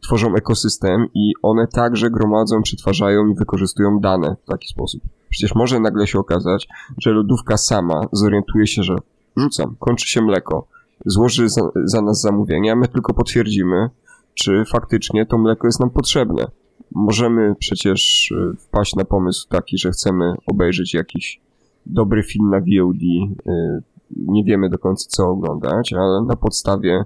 [0.00, 5.02] tworzą ekosystem i one także gromadzą, przetwarzają i wykorzystują dane w taki sposób.
[5.30, 6.68] Przecież może nagle się okazać,
[6.98, 8.96] że lodówka sama zorientuje się, że
[9.36, 10.66] rzucam, kończy się mleko,
[11.06, 13.90] złoży za, za nas zamówienie, a my tylko potwierdzimy,
[14.34, 16.46] czy faktycznie to mleko jest nam potrzebne
[16.94, 21.40] możemy przecież e, wpaść na pomysł taki, że chcemy obejrzeć jakiś
[21.86, 23.02] dobry film na VOD.
[23.46, 23.80] E,
[24.10, 27.04] nie wiemy do końca co oglądać, ale na podstawie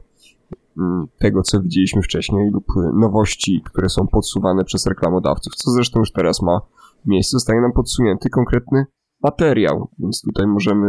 [0.79, 2.65] mm, tego, co widzieliśmy wcześniej lub
[2.95, 6.61] nowości, które są podsuwane przez reklamodawców, co zresztą już teraz ma
[7.07, 8.87] miejsce, zostaje nam podsunięty konkretny
[9.25, 10.87] materiał, więc tutaj możemy...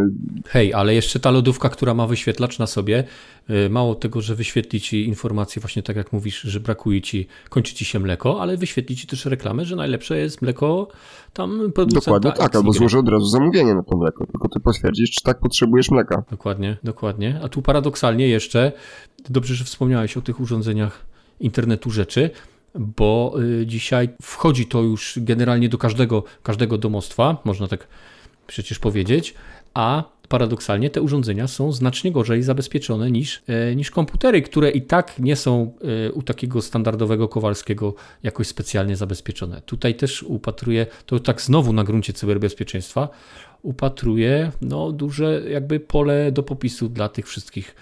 [0.48, 3.04] Hej, ale jeszcze ta lodówka, która ma wyświetlacz na sobie,
[3.50, 7.76] y, mało tego, że wyświetli Ci informacje właśnie tak jak mówisz, że brakuje Ci, kończy
[7.76, 10.88] Ci się mleko, ale wyświetli Ci też reklamę, że najlepsze jest mleko
[11.34, 15.12] tam producenta Dokładnie tak, albo złoży od razu zamówienie na to mleko, tylko Ty potwierdzisz,
[15.12, 16.24] czy tak potrzebujesz mleka.
[16.32, 17.40] Dokładnie, dokładnie.
[17.44, 18.72] A tu paradoksalnie jeszcze,
[19.30, 21.06] dobrze, że wspomniałeś o tych urządzeniach
[21.40, 22.30] internetu rzeczy,
[22.80, 27.88] bo y, dzisiaj wchodzi to już generalnie do każdego, każdego domostwa, można tak
[28.48, 29.34] przecież powiedzieć,
[29.74, 35.20] a paradoksalnie te urządzenia są znacznie gorzej zabezpieczone niż, e, niż komputery, które i tak
[35.20, 35.74] nie są
[36.08, 39.62] e, u takiego standardowego Kowalskiego jakoś specjalnie zabezpieczone.
[39.62, 43.10] Tutaj też upatruję, to tak znowu na gruncie cyberbezpieczeństwa,
[43.62, 47.76] upatruję no, duże jakby pole do popisu dla tych wszystkich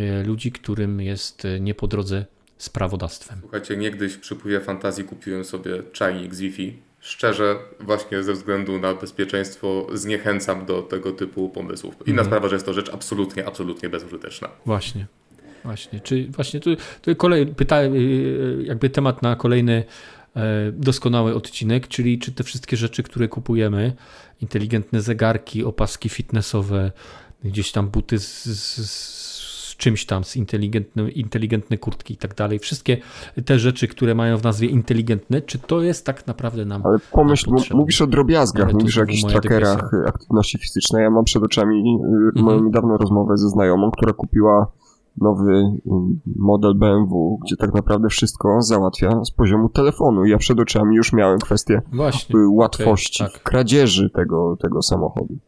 [0.00, 2.24] e, ludzi, którym jest nie po drodze
[2.58, 3.38] z prawodawstwem.
[3.40, 8.94] Słuchajcie, niegdyś w przypływie fantazji kupiłem sobie czajnik z Wi-Fi szczerze, właśnie ze względu na
[8.94, 11.94] bezpieczeństwo, zniechęcam do tego typu pomysłów.
[11.94, 12.26] Inna mhm.
[12.26, 14.48] sprawa, że jest to rzecz absolutnie, absolutnie bezużyteczna.
[14.66, 15.06] Właśnie.
[15.64, 16.70] Właśnie, czy właśnie tu,
[17.02, 19.84] tu kolej, pyta, y, y, jakby temat na kolejny
[20.36, 23.92] e, doskonały odcinek, czyli czy te wszystkie rzeczy, które kupujemy,
[24.40, 26.92] inteligentne zegarki, opaski fitnessowe,
[27.44, 29.39] gdzieś tam buty z, z, z
[29.80, 32.58] czymś tam, z inteligentny, inteligentne kurtki i tak dalej.
[32.58, 32.96] Wszystkie
[33.44, 37.50] te rzeczy, które mają w nazwie inteligentne, czy to jest tak naprawdę nam Ale pomyśl,
[37.50, 41.02] nam mówisz o drobiazgach, Ale mówisz o jakichś trackerach aktywności fizycznej.
[41.02, 42.44] Ja mam przed oczami mhm.
[42.44, 44.72] moją niedawną rozmowę ze znajomą, która kupiła
[45.20, 50.24] nowy mm, model BMW, gdzie tak naprawdę wszystko załatwia z poziomu telefonu.
[50.24, 53.42] Ja przed oczami już miałem kwestię Właśnie, łatwości okay, tak.
[53.42, 55.38] kradzieży tego, tego samochodu.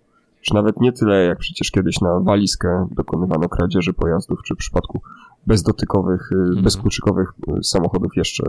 [0.42, 5.00] Już nawet nie tyle, jak przecież kiedyś na walizkę dokonywano kradzieży pojazdów, czy w przypadku
[5.46, 6.62] bezdotykowych, mm.
[6.62, 8.44] bezkluczykowych y, samochodów jeszcze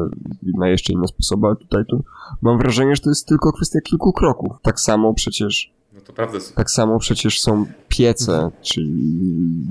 [0.58, 2.00] na jeszcze inne sposoby, ale tutaj to
[2.42, 4.58] mam wrażenie, że to jest tylko kwestia kilku kroków.
[4.62, 5.73] Tak samo przecież
[6.06, 6.40] to prawda.
[6.56, 8.52] Tak samo przecież są piece, mhm.
[8.62, 9.24] czyli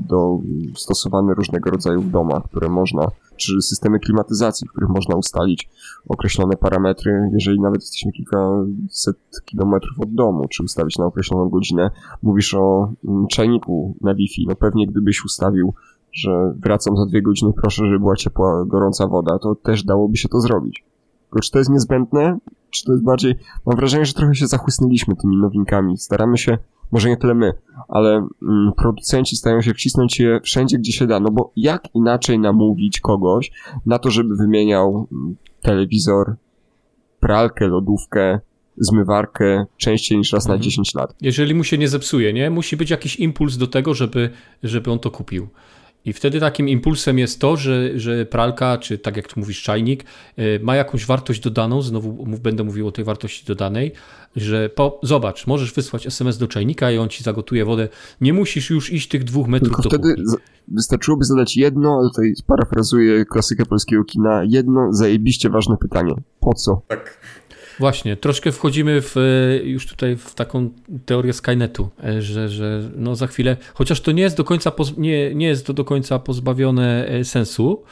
[0.09, 0.39] do,
[0.77, 3.07] stosowane różnego rodzaju w domach, które można,
[3.37, 5.69] czy systemy klimatyzacji, w których można ustalić
[6.09, 11.91] określone parametry, jeżeli nawet jesteśmy kilkaset kilometrów od domu, czy ustawić na określoną godzinę.
[12.23, 14.47] Mówisz o mm, czajniku na Wi-Fi.
[14.49, 15.75] No pewnie gdybyś ustawił,
[16.13, 20.29] że wracam za dwie godziny, proszę, żeby była ciepła, gorąca woda, to też dałoby się
[20.29, 20.85] to zrobić.
[21.23, 22.39] Tylko czy to jest niezbędne?
[22.73, 23.35] Czy to jest bardziej...
[23.67, 25.99] Mam wrażenie, że trochę się zachłysnęliśmy tymi nowinkami.
[25.99, 26.59] Staramy się,
[26.93, 27.53] może nie tyle my,
[27.89, 31.21] ale mm, producenci starają się wcisnąć je wszędzie, gdzie się da.
[31.21, 33.53] No bo jak inaczej namówić kogoś
[33.87, 36.37] na to, żeby wymieniał mm, telewizor,
[37.21, 38.41] pralkę, lodówkę,
[38.77, 40.59] zmywarkę częściej niż raz mhm.
[40.59, 41.15] na 10 lat.
[41.21, 42.51] Jeżeli mu się nie zepsuje, nie?
[42.51, 44.31] Musi być jakiś impuls do tego, żeby,
[44.63, 45.49] żeby on to kupił.
[46.05, 50.05] I wtedy takim impulsem jest to, że, że pralka, czy tak jak tu mówisz, czajnik,
[50.39, 53.93] y, ma jakąś wartość dodaną, znowu będę mówił o tej wartości dodanej,
[54.37, 57.89] że po, zobacz, możesz wysłać SMS do czajnika i on ci zagotuje wodę.
[58.21, 60.39] Nie musisz już iść tych dwóch metrów Tylko do wtedy kuchni.
[60.69, 66.15] wystarczyłoby zadać jedno, ale tutaj parafrazuję klasykę polskiego kina, jedno zajebiście ważne pytanie.
[66.41, 66.83] Po co?
[66.89, 67.19] Tak.
[67.79, 70.71] Właśnie, troszkę wchodzimy w, e, już tutaj w taką
[71.07, 75.35] teorię Skynetu, e, że, że no za chwilę, chociaż to nie jest do końca, nie,
[75.35, 77.83] nie jest to do końca pozbawione e, sensu,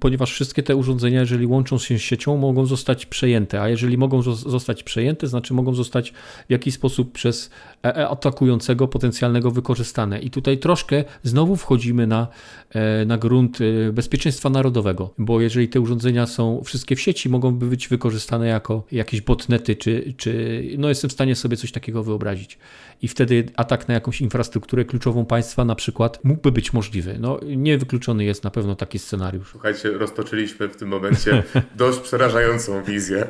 [0.00, 4.22] ponieważ wszystkie te urządzenia, jeżeli łączą się z siecią, mogą zostać przejęte, a jeżeli mogą
[4.22, 6.12] zostać przejęte, znaczy mogą zostać
[6.48, 7.50] w jakiś sposób przez
[7.82, 10.20] atakującego potencjalnego wykorzystane.
[10.20, 12.28] I tutaj troszkę znowu wchodzimy na
[12.74, 17.54] E, na grunt e, bezpieczeństwa narodowego, bo jeżeli te urządzenia są wszystkie w sieci, mogą
[17.54, 22.58] być wykorzystane jako jakieś botnety, czy, czy no jestem w stanie sobie coś takiego wyobrazić.
[23.02, 27.16] I wtedy atak na jakąś infrastrukturę kluczową państwa na przykład mógłby być możliwy.
[27.20, 29.48] No niewykluczony jest na pewno taki scenariusz.
[29.50, 31.42] Słuchajcie, roztoczyliśmy w tym momencie
[31.76, 33.26] dość przerażającą wizję.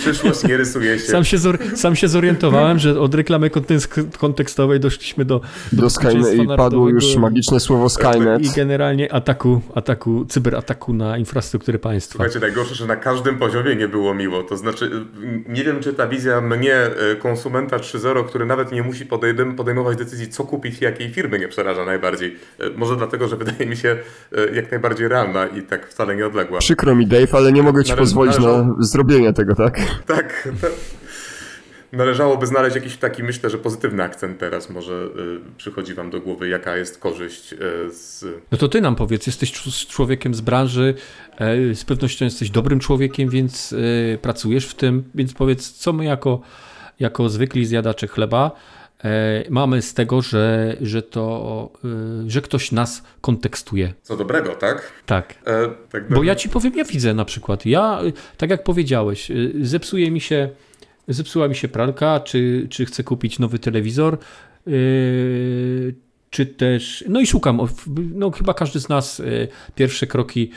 [0.00, 1.06] Przyszłość nie rysuje się.
[1.06, 1.38] Sam się,
[1.74, 3.50] sam się zorientowałem, że od reklamy
[4.18, 5.40] kontekstowej doszliśmy do...
[5.72, 8.42] Do, do Skynet i padło już magiczne słowo Skynet.
[8.42, 12.12] I generalnie ataku, ataku, cyberataku na infrastrukturę państwa.
[12.12, 14.42] Słuchajcie, najgorsze, że na każdym poziomie nie było miło.
[14.42, 14.90] To znaczy,
[15.48, 19.06] nie wiem, czy ta wizja mnie, e, konsumenta 3.0, który nawet nie musi
[19.56, 22.36] podejmować decyzji, co kupić jakiej firmy, nie przeraża najbardziej.
[22.58, 23.96] E, może dlatego, że wydaje mi się
[24.32, 26.58] e, jak najbardziej realna i tak wcale nie odległa.
[26.58, 29.80] Przykro mi, Dave, ale nie mogę ci pozwolić na zrobienie tego, tak?
[30.06, 30.48] tak.
[31.92, 36.48] Należałoby znaleźć jakiś taki, myślę, że pozytywny akcent teraz może y, przychodzi wam do głowy,
[36.48, 37.56] jaka jest korzyść y,
[37.90, 38.24] z...
[38.52, 39.52] No to ty nam powiedz, jesteś
[39.88, 40.94] człowiekiem z branży,
[41.70, 46.04] y, z pewnością jesteś dobrym człowiekiem, więc y, pracujesz w tym, więc powiedz, co my
[46.04, 46.40] jako,
[47.00, 48.79] jako zwykli zjadacze chleba e,
[49.50, 51.72] mamy z tego, że, że to,
[52.26, 53.94] y, że ktoś nas kontekstuje.
[54.02, 54.92] Co dobrego, tak?
[55.06, 55.34] Tak.
[55.46, 58.00] E, tak Bo ja ci powiem, ja widzę na przykład, ja,
[58.36, 60.48] tak jak powiedziałeś, y, zepsuje mi się,
[61.08, 64.18] zepsuła mi się pralka, czy, czy chcę kupić nowy telewizor,
[64.66, 65.94] yy,
[66.30, 67.60] czy też, no i szukam,
[68.14, 69.22] no chyba każdy z nas
[69.74, 70.50] pierwsze kroki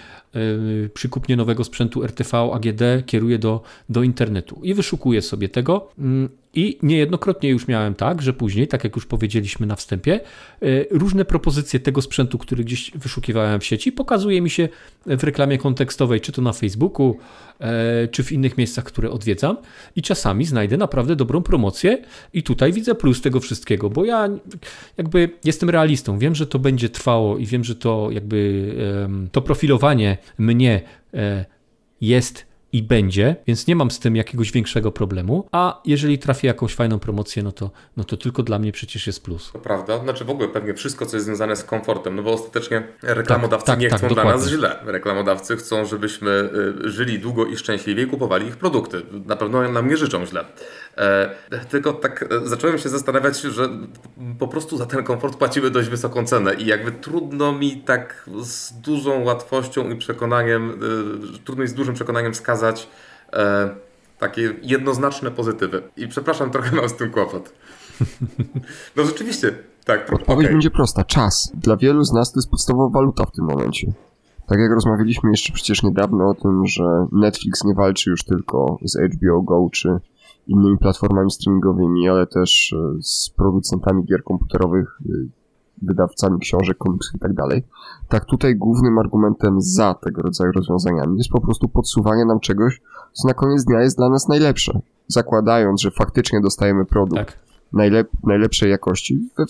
[0.94, 6.30] przy kupnie nowego sprzętu RTV AGD kieruje do, do internetu i wyszukuje sobie tego mm,
[6.56, 11.26] i niejednokrotnie już miałem tak, że później, tak jak już powiedzieliśmy na wstępie, e, różne
[11.26, 14.70] propozycje tego sprzętu, który gdzieś wyszukiwałem w sieci, pokazuje mi się
[15.06, 17.18] w reklamie kontekstowej, czy to na Facebooku,
[17.60, 19.58] e, czy w innych miejscach, które odwiedzam.
[19.96, 21.98] I czasami znajdę naprawdę dobrą promocję,
[22.34, 24.30] i tutaj widzę plus tego wszystkiego, bo ja
[24.98, 26.20] jakby jestem realistą.
[26.20, 28.74] Wiem, że to będzie trwało i wiem, że to jakby
[29.32, 30.82] to profilowanie mnie
[31.14, 31.46] e,
[32.02, 36.76] jest i będzie, więc nie mam z tym jakiegoś większego problemu, a jeżeli trafię jakąś
[36.76, 39.52] fajną promocję, no to, no to tylko dla mnie przecież jest plus.
[39.52, 42.84] To prawda, znaczy w ogóle pewnie wszystko, co jest związane z komfortem, no bo ostatecznie
[43.02, 44.80] reklamodawcy tak, tak, nie tak, chcą tak, dla nas źle.
[44.86, 46.50] Reklamodawcy chcą, żebyśmy
[46.86, 49.02] y, żyli długo i szczęśliwie i kupowali ich produkty.
[49.26, 50.46] Na pewno nam nie życzą źle.
[50.98, 51.36] E,
[51.70, 53.70] tylko tak e, zacząłem się zastanawiać, że
[54.40, 58.74] po prostu za ten komfort płacimy dość wysoką cenę i jakby trudno mi tak z
[58.74, 62.88] dużą łatwością i przekonaniem, e, trudno mi z dużym przekonaniem wskazać
[64.20, 65.84] takie jednoznaczne pozytywy.
[65.98, 67.54] I przepraszam, trochę mam z tym kłopot.
[68.96, 69.56] No rzeczywiście,
[69.86, 70.48] Tak, Odpowiedź okej.
[70.52, 71.04] będzie prosta.
[71.04, 71.52] Czas.
[71.56, 73.94] Dla wielu z nas to jest podstawowa waluta w tym momencie.
[74.48, 78.98] Tak jak rozmawialiśmy jeszcze przecież niedawno o tym, że Netflix nie walczy już tylko z
[79.16, 79.90] HBO Go czy
[80.48, 85.12] innymi platformami streamingowymi, ale też e, z producentami gier komputerowych, e,
[85.82, 87.64] wydawcami książek, komiksów i tak dalej.
[88.10, 92.82] Tak tutaj głównym argumentem za tego rodzaju rozwiązaniami jest po prostu podsuwanie nam czegoś,
[93.14, 94.80] co na koniec dnia jest dla nas najlepsze.
[95.08, 97.40] Zakładając, że faktycznie dostajemy produkt, Tak.
[97.74, 99.46] najlep najlepszej jakości we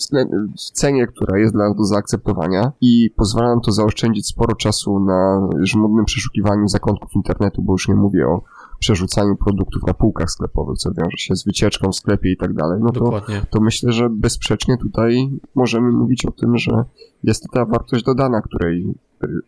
[0.56, 5.00] w cenie, która jest dla nas do zaakceptowania i pozwala nam to zaoszczędzić sporo czasu
[5.00, 8.42] na żmudnym przeszukiwaniu zakątków internetu, bo już nie mówię o
[8.78, 12.80] przerzucaniu produktów na półkach sklepowych, co wiąże się z wycieczką w sklepie i tak dalej,
[12.82, 13.42] no to, Dokładnie.
[13.50, 16.84] to myślę, że bezsprzecznie tutaj możemy mówić o tym, że
[17.22, 18.94] jest to ta wartość dodana, której,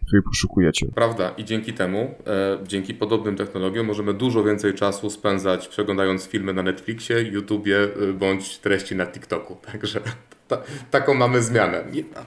[0.06, 0.86] której poszukujecie.
[0.94, 1.30] Prawda.
[1.30, 6.62] I dzięki temu, e, dzięki podobnym technologiom, możemy dużo więcej czasu spędzać przeglądając filmy na
[6.62, 9.56] Netflixie, YouTubie e, bądź treści na TikToku.
[9.72, 10.00] Także
[10.48, 10.58] ta,
[10.90, 11.84] taką mamy zmianę.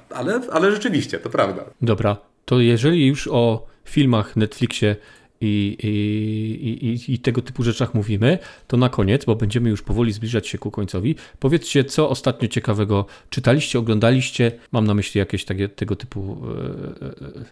[0.09, 1.65] Ale, ale rzeczywiście, to prawda.
[1.81, 4.95] Dobra, to jeżeli już o filmach, Netflixie
[5.41, 8.37] i, i, i, i tego typu rzeczach mówimy,
[8.67, 13.05] to na koniec, bo będziemy już powoli zbliżać się ku końcowi, powiedzcie, co ostatnio ciekawego
[13.29, 14.51] czytaliście, oglądaliście.
[14.71, 16.37] Mam na myśli jakieś takie, tego typu
[17.01, 17.45] e, e, e,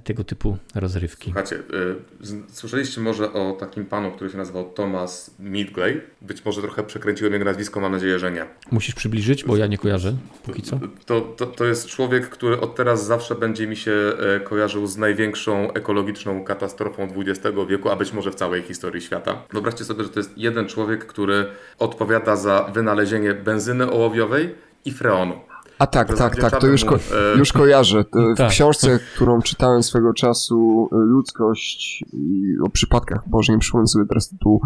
[0.00, 1.24] tego typu rozrywki.
[1.24, 6.00] Słuchajcie, y, słyszeliście może o takim panu, który się nazywał Thomas Midgley?
[6.22, 8.46] Być może trochę przekręciłem jego nazwisko, mam nadzieję, że nie.
[8.70, 10.80] Musisz przybliżyć, bo ja nie kojarzę póki co.
[11.06, 13.92] To, to, to jest człowiek, który od teraz zawsze będzie mi się
[14.36, 19.42] e, kojarzył z największą ekologiczną katastrofą XX wieku, a być może w całej historii świata.
[19.52, 21.46] Wyobraźcie sobie, że to jest jeden człowiek, który
[21.78, 24.54] odpowiada za wynalezienie benzyny ołowiowej
[24.84, 25.53] i freonu.
[25.78, 28.04] A tak, tak, tak, to już, ko e, już kojarzę.
[28.04, 28.50] To W Tak.
[28.50, 34.28] książce, którą czytałem swego czasu, y, Ludzkość i o przypadkach, Boże, nie przypomnę sobie teraz
[34.28, 34.60] tytułu.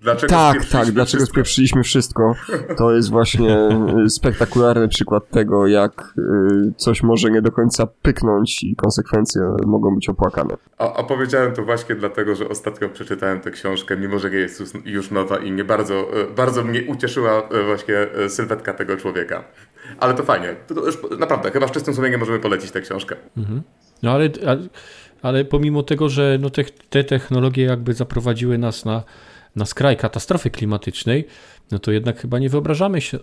[0.00, 2.34] Dlaczego Tak, tak, dlaczego spieprzyliśmy wszystko.
[2.76, 3.68] To jest właśnie
[4.08, 6.14] spektakularny przykład tego, jak
[6.76, 10.54] coś może nie do końca pyknąć i konsekwencje mogą być opłakane.
[10.78, 15.10] A, a powiedziałem to właśnie dlatego, że ostatnio przeczytałem tę książkę, mimo że jest już-
[15.10, 19.44] nowa i nie bardzo, e, bardzo mnie ucieszyła e, właśnie e, sylwetka tego człowieka.
[19.98, 20.56] Ale to fajnie.
[20.66, 23.16] To, to już naprawdę, chyba z czystym sumieniem możemy polecić tę książkę.
[24.02, 24.60] No ale, ale,
[25.22, 29.02] ale pomimo tego, że no te, te technologie jakby zaprowadziły nas na,
[29.56, 31.26] na skraj katastrofy klimatycznej,
[31.70, 33.18] no to jednak chyba nie wyobrażamy się,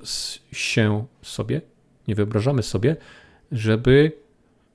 [0.52, 1.62] się sobie,
[2.08, 2.96] nie wyobrażamy sobie,
[3.52, 4.12] żeby,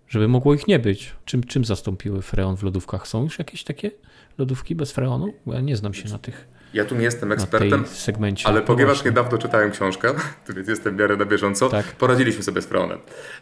[0.09, 1.13] żeby mogło ich nie być.
[1.25, 3.09] Czym, czym zastąpiły freon w lodówkach?
[3.09, 3.91] Są już jakieś takie
[4.39, 5.35] lodówki bez freonu?
[5.47, 7.85] Bo ja nie znam się na tych, Ja tu nie jestem ekspertem,
[8.45, 9.11] ale ponieważ właśnie.
[9.11, 10.15] niedawno czytałem książkę,
[10.57, 11.87] więc jestem w miarę na bieżąco, Tak.
[11.87, 12.99] poradziliśmy sobie z freonem.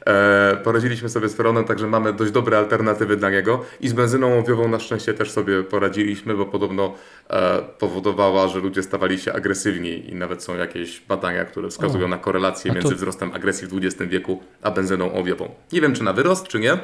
[0.06, 4.38] E, poradziliśmy sobie z freonem, także mamy dość dobre alternatywy dla niego i z benzyną
[4.38, 6.94] owiową na szczęście też sobie poradziliśmy, bo podobno
[7.30, 12.09] e, powodowała, że ludzie stawali się agresywni i nawet są jakieś badania, które wskazują O.
[12.09, 15.54] na korelację to- między wzrostem agresji w XX wieku a benzyną owiową.
[15.72, 16.78] Nie wiem, czy na wyrost, czy nie, e,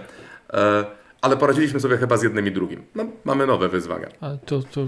[1.22, 2.82] ale poradziliśmy sobie chyba z jednym i drugim.
[2.94, 4.08] No, mamy nowe wyzwania.
[4.20, 4.86] A to, to...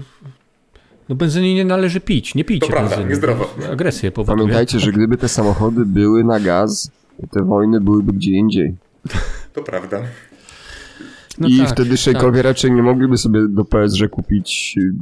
[1.09, 3.09] No benzyny nie należy pić, nie pijcie To prawda, benzyny.
[3.09, 3.49] niezdrowo.
[3.71, 4.37] Agresję powoduje.
[4.37, 6.91] Pamiętajcie, że gdyby te samochody były na gaz,
[7.31, 8.75] te wojny byłyby gdzie indziej.
[9.53, 10.01] To prawda.
[11.39, 14.93] No I tak, wtedy szejkowie raczej nie mogliby sobie do PSG kupić y,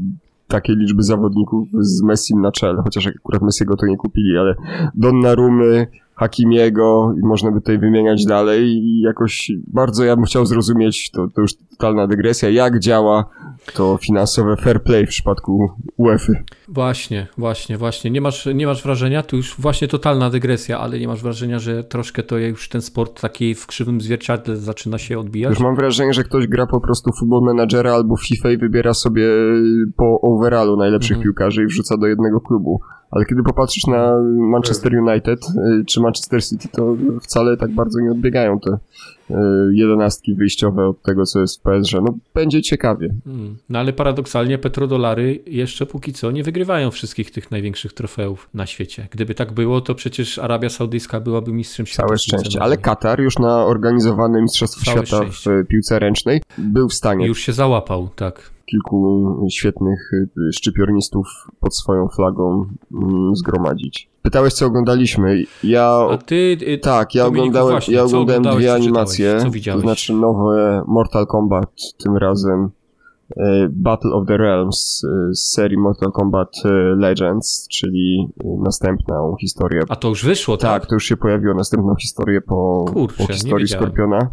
[0.48, 4.56] takiej liczby zawodników z Messim na czele, chociaż akurat Messiego to nie kupili, ale
[4.96, 5.88] Donnarumy,
[6.20, 11.28] Hakimiego i można by tutaj wymieniać dalej i jakoś bardzo ja bym chciał zrozumieć, to,
[11.36, 13.26] to już totalna dygresja, jak działa
[13.74, 16.34] to finansowe fair play w przypadku UEFA.
[16.68, 18.12] Właśnie, właśnie, właśnie.
[18.12, 21.84] Nie masz, nie masz wrażenia, tu już właśnie totalna dygresja, ale nie masz wrażenia, że
[21.84, 25.50] troszkę to już ten sport taki w krzywym zwierciadle zaczyna się odbijać?
[25.50, 29.28] Już mam wrażenie, że ktoś gra po prostu Football Managera albo FIFA i wybiera sobie
[29.98, 31.24] po overallu najlepszych Mhm.
[31.24, 32.80] piłkarzy i wrzuca do jednego klubu.
[33.12, 35.40] Ale kiedy popatrzysz na Manchester United
[35.82, 39.36] y, czy Manchester City, to wcale tak bardzo nie odbiegają te y,
[39.74, 41.94] jedenastki wyjściowe od tego, co jest w PSG.
[41.94, 43.10] No, będzie ciekawie.
[43.26, 43.58] Mm.
[43.70, 49.08] No ale paradoksalnie petrodolary jeszcze póki co nie wygrywają wszystkich tych największych trofeów na świecie.
[49.12, 52.08] Gdyby tak było, to przecież Arabia Saudyjska byłaby mistrzem świata.
[52.08, 52.62] Całe szczęście.
[52.62, 55.64] Ale Katar już na organizowane Mistrzostwa Całe Świata szczęście.
[55.64, 58.52] w piłce ręcznej był w stanie Już się załapał, tak.
[58.72, 61.28] Kilku świetnych y, szczypiornistów
[61.60, 64.10] pod swoją flagą mm, zgromadzić.
[64.22, 65.44] Pytałeś, co oglądaliśmy.
[65.64, 69.38] Ja A ty, y, Tak, ja Dominiku, oglądałem, właśnie, ja oglądałem dwie animacje,
[69.74, 71.72] to znaczy nowe Mortal Kombat,
[72.04, 72.70] tym razem
[73.38, 79.36] e, Battle of the Realms e, z serii Mortal Kombat e, Legends, czyli e, następną
[79.42, 79.82] historię.
[79.90, 80.82] a to już wyszło, tak?
[80.82, 83.68] Tak, to już się pojawiło, następną historię po, Kurczę, po historii.
[83.68, 84.30] Skorpiona.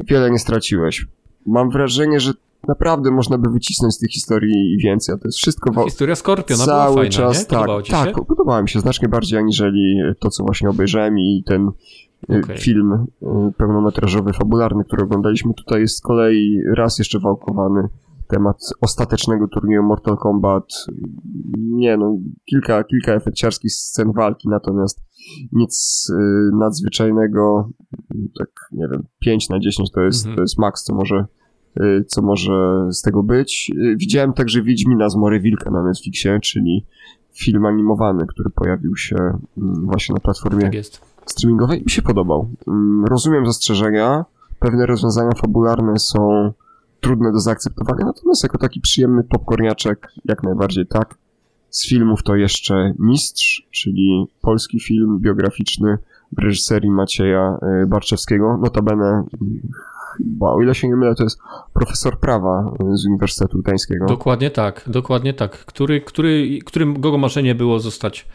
[0.00, 1.06] Wiele nie straciłeś.
[1.46, 2.32] Mam wrażenie, że
[2.68, 5.84] naprawdę można by wycisnąć z tych historii więcej, a to jest wszystko...
[5.84, 7.46] Historia Skorpiona cały była fajna, czas, nie?
[7.46, 8.24] Podobało tak, ci tak, się?
[8.26, 11.70] podobała mi się znacznie bardziej aniżeli to, co właśnie obejrzałem i ten
[12.30, 12.58] y, Okej.
[12.58, 13.26] film y,
[13.56, 17.88] pełnometrażowy, fabularny, który oglądaliśmy tutaj jest z kolei raz jeszcze wałkowany
[18.28, 20.64] temat ostatecznego turnieju Mortal Kombat.
[21.58, 22.16] Nie no,
[22.50, 25.00] kilka, kilka efekciarskich scen walki, natomiast
[25.52, 27.70] nic y, nadzwyczajnego,
[28.38, 30.36] tak nie wiem, 5 na 10 to jest, Mhm.
[30.36, 31.26] to jest maks, co może
[32.06, 33.70] co może z tego być.
[33.76, 36.86] Y, Widziałem także Wiedźmina z Mory Wilka na Netflixie, czyli
[37.32, 40.72] film animowany, który pojawił się mm, właśnie na platformie Tak
[41.26, 41.82] streamingowej.
[41.82, 42.48] Mi się podobał.
[42.68, 44.24] Mm, Rozumiem zastrzeżenia,
[44.58, 46.52] pewne rozwiązania fabularne są
[47.00, 51.14] trudne do zaakceptowania, natomiast jako taki przyjemny popcorniaczek jak najbardziej tak.
[51.70, 55.98] Z filmów to jeszcze Mistrz, czyli polski film biograficzny
[56.32, 58.58] w reżyserii Macieja y, Barczewskiego.
[58.62, 59.28] Notabene, mm,
[60.16, 61.38] chyba, o ile się nie mylę, to jest
[61.74, 64.06] profesor prawa z Uniwersytetu Gdańskiego.
[64.06, 65.50] Dokładnie tak, dokładnie tak.
[65.64, 68.26] Który, który, którym go marzenie było zostać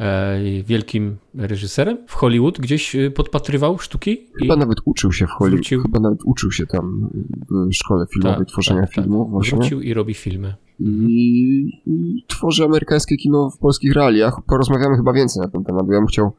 [0.00, 5.30] e, wielkim reżyserem w Hollywood, gdzieś e, podpatrywał sztuki i Chyba nawet uczył się w
[5.30, 5.82] Hollywood, wrócił.
[5.82, 7.10] chyba nawet uczył się tam
[7.50, 9.58] w szkole filmowej tworzenia filmów właśnie.
[9.58, 10.54] wrócił i robi filmy.
[10.80, 14.40] I, i tworzy amerykańskie kino w polskich realiach.
[14.46, 16.32] Porozmawiamy chyba więcej na ten temat, bo ja bym chciał,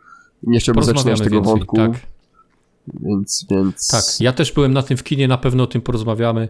[0.43, 1.91] nie chciałbym zaczynać tego więcej, wątku, tak.
[3.01, 3.87] Więc, więc...
[3.87, 6.49] Tak, ja też byłem na tym w kinie, na pewno o tym porozmawiamy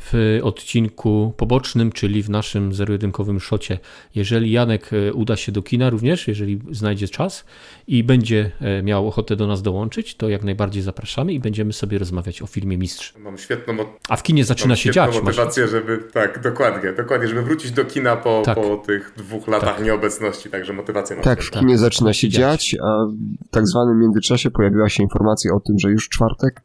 [0.00, 3.78] w odcinku pobocznym, czyli w naszym zero-jedynkowym szocie.
[4.14, 7.44] Jeżeli Janek e, uda się do kina również, jeżeli znajdzie czas
[7.86, 11.98] i będzie e, miał ochotę do nas dołączyć, to jak najbardziej zapraszamy i będziemy sobie
[11.98, 13.14] rozmawiać o filmie Mistrz.
[13.18, 13.76] Mam świetną,
[14.08, 15.14] A w kinie zaczyna mam się dziać.
[15.14, 18.54] masz- motywację, żeby, tak, dokładnie, dokładnie, żeby wrócić do kina po, Tak.
[18.54, 19.84] po tych dwóch latach Tak.
[19.84, 21.24] nieobecności, także motywację mam.
[21.24, 23.06] Tak, w kinie zaczyna się dziać, a
[23.46, 26.60] w tak zwanym międzyczasie pojawiła się informacja o tym, że już czwartek,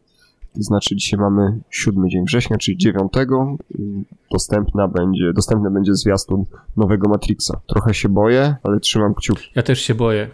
[0.56, 3.84] to znaczy dzisiaj mamy siódmy dzień września, czyli dziewiątego, y,
[4.32, 6.46] dostępna będzie, dostępny będzie zwiastun
[6.78, 7.62] nowego Matrixa.
[7.68, 9.52] Trochę się boję, ale trzymam kciuki.
[9.56, 10.28] Ja też się boję.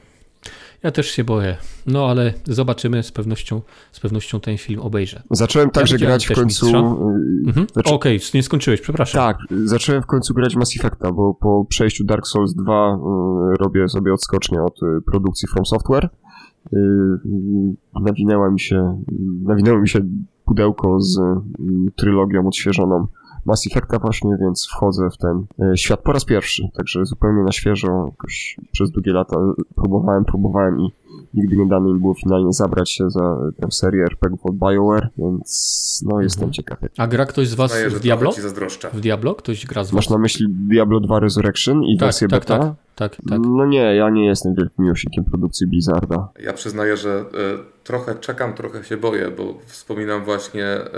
[0.84, 1.58] Ja też się boję.
[1.88, 3.62] No ale zobaczymy, z pewnością,
[3.92, 5.24] z pewnością ten film obejrzę.
[5.32, 6.68] Zacząłem także widziałem grać w końcu...
[6.68, 7.68] Y, Mhm.
[7.74, 9.22] Znaczy- Okej, nie skończyłeś, przepraszam.
[9.22, 13.88] Tak, zacząłem w końcu grać Mass Effecta, bo po przejściu Dark Souls 2 y, robię
[13.90, 16.10] sobie odskocznię od y, produkcji From Software.
[16.74, 19.04] Y, y, nawinęła mi się,
[19.44, 20.00] nawinęło mi się
[20.46, 21.22] pudełko z y,
[21.96, 23.08] trylogią odświeżoną
[23.48, 27.52] Mass Effecta właśnie, więc wchodzę w ten y, świat po raz pierwszy, także zupełnie na
[27.52, 29.38] świeżo, jakoś przez długie lata
[29.76, 30.92] próbowałem, próbowałem i
[31.34, 36.04] nigdy nie dane mi było finalnie zabrać się za tę serię RPGów od BioWare, więc
[36.06, 36.54] no jestem Mhm.
[36.54, 36.80] ciekaw.
[36.98, 38.32] A gra ktoś z was w Diablo?
[38.94, 39.36] W Diablo?
[39.36, 39.94] Ktoś gra z was?
[39.96, 42.60] Masz na myśli Diablo 2 Resurrection i Tak, wersję tak, beta?
[42.60, 43.40] tak, tak, tak.
[43.48, 46.28] No nie, ja nie jestem wielkim miłośnikiem produkcji Blizzarda.
[46.44, 47.24] Ja przyznaję, że e,
[47.88, 50.90] trochę czekam, trochę się boję, bo wspominam właśnie, e,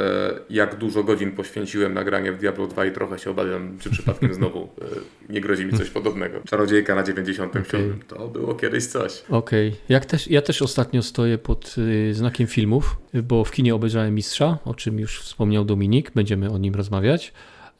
[0.49, 4.33] jak dużo godzin poświęciłem na granie w Diablo 2 i trochę się obawiam, czy przypadkiem
[4.33, 4.85] znowu e,
[5.33, 6.39] nie grozi mi coś podobnego.
[6.47, 7.63] Czarodziejka na 97.
[7.63, 7.93] Okej.
[8.07, 9.23] To było kiedyś coś.
[9.29, 14.15] Okej, Jak też, ja też ostatnio stoję pod y, znakiem filmów, bo w kinie obejrzałem
[14.15, 17.33] Mistrza, o czym już wspomniał Dominik, będziemy o nim rozmawiać.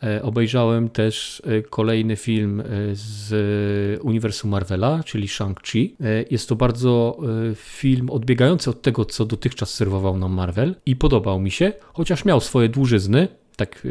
[0.04, 5.90] E, obejrzałem też e, kolejny film e, z uniwersum Marvela, czyli Shang-Chi.
[6.32, 7.18] Jest to bardzo
[7.56, 12.42] film odbiegający od tego, co dotychczas serwował nam Marvel i podobał mi się, chociaż miał
[12.42, 13.88] swoje dłużyzny, tak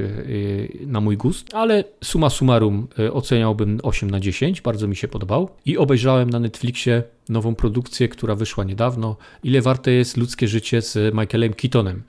[0.86, 5.51] na mój gust, ale summa summarum oceniałbym 8 na 10, bardzo mi się podobał.
[5.66, 9.16] I obejrzałem na Netflixie nową produkcję, która wyszła niedawno.
[9.44, 12.02] Ile warte jest ludzkie życie z Michaelem Keatonem.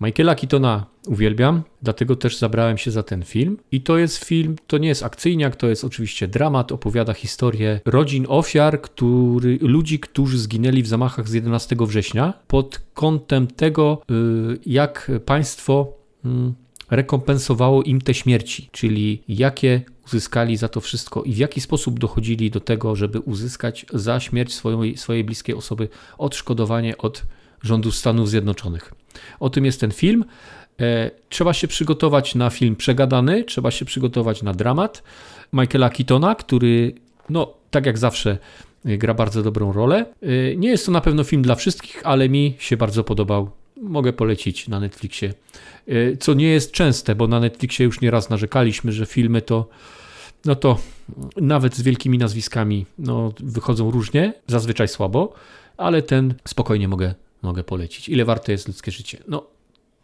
[0.00, 3.56] Michaela Keatona uwielbiam, dlatego też zabrałem się za ten film.
[3.72, 8.26] I to jest film, to nie jest akcyjniak, to jest oczywiście dramat, opowiada historię rodzin
[8.28, 15.10] ofiar, który, ludzi, którzy zginęli w zamachach z 11 września, pod kątem tego, y, jak
[15.26, 15.92] państwo
[16.24, 16.54] mm,
[16.90, 22.50] rekompensowało im te śmierci, czyli jakie uzyskali za to wszystko i w jaki sposób dochodzili
[22.50, 27.22] do tego, żeby uzyskać za śmierć swojej, swojej bliskiej osoby odszkodowanie od
[27.62, 28.99] rządu Stanów Zjednoczonych.
[29.40, 30.24] O tym jest ten film.
[30.80, 35.02] E, trzeba się przygotować na film przegadany, trzeba się przygotować na dramat
[35.52, 36.94] Michaela Keatona, który,
[37.30, 38.38] no, tak jak zawsze,
[38.86, 40.06] y, gra bardzo dobrą rolę.
[40.22, 43.50] Y, Nie jest to na pewno film dla wszystkich, ale mi się bardzo podobał.
[43.82, 45.34] Mogę polecić na Netflixie.
[46.20, 49.68] Co nie jest częste, bo na Netflixie już nieraz narzekaliśmy, że filmy to,
[50.44, 50.78] no to
[51.36, 55.32] nawet z wielkimi nazwiskami no, wychodzą różnie, zazwyczaj słabo,
[55.76, 58.08] ale ten spokojnie mogę, mogę polecić.
[58.08, 59.18] Ile warte jest ludzkie życie?
[59.28, 59.46] No,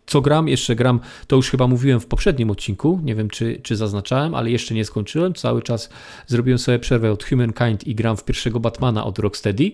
[0.06, 0.48] co gram?
[0.48, 4.50] Jeszcze gram, to już chyba mówiłem w poprzednim odcinku, nie wiem czy, czy zaznaczałem, ale
[4.50, 5.34] jeszcze nie skończyłem.
[5.34, 5.90] Cały czas
[6.26, 9.72] zrobiłem sobie przerwę od Humankind i gram w pierwszego Batmana od Rocksteady.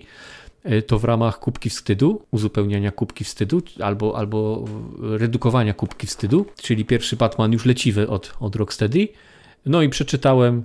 [0.64, 4.64] e, to w ramach kubki wstydu, uzupełniania kubki wstydu albo, albo
[5.00, 9.08] redukowania kubki wstydu, czyli pierwszy Batman już leciwy od, od Rocksteady.
[9.66, 10.62] No i przeczytałem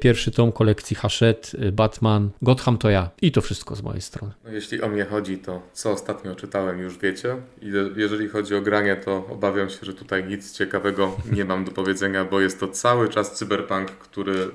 [0.00, 3.10] pierwszy tom kolekcji Hachette, Batman, Gotham to ja.
[3.22, 4.32] I to wszystko z mojej strony.
[4.44, 7.36] No, jeśli o mnie chodzi, to co ostatnio czytałem już wiecie.
[7.96, 12.24] Jeżeli chodzi o granie, to obawiam się, że tutaj nic ciekawego nie mam do powiedzenia,
[12.24, 14.50] bo jest to cały czas cyberpunk, który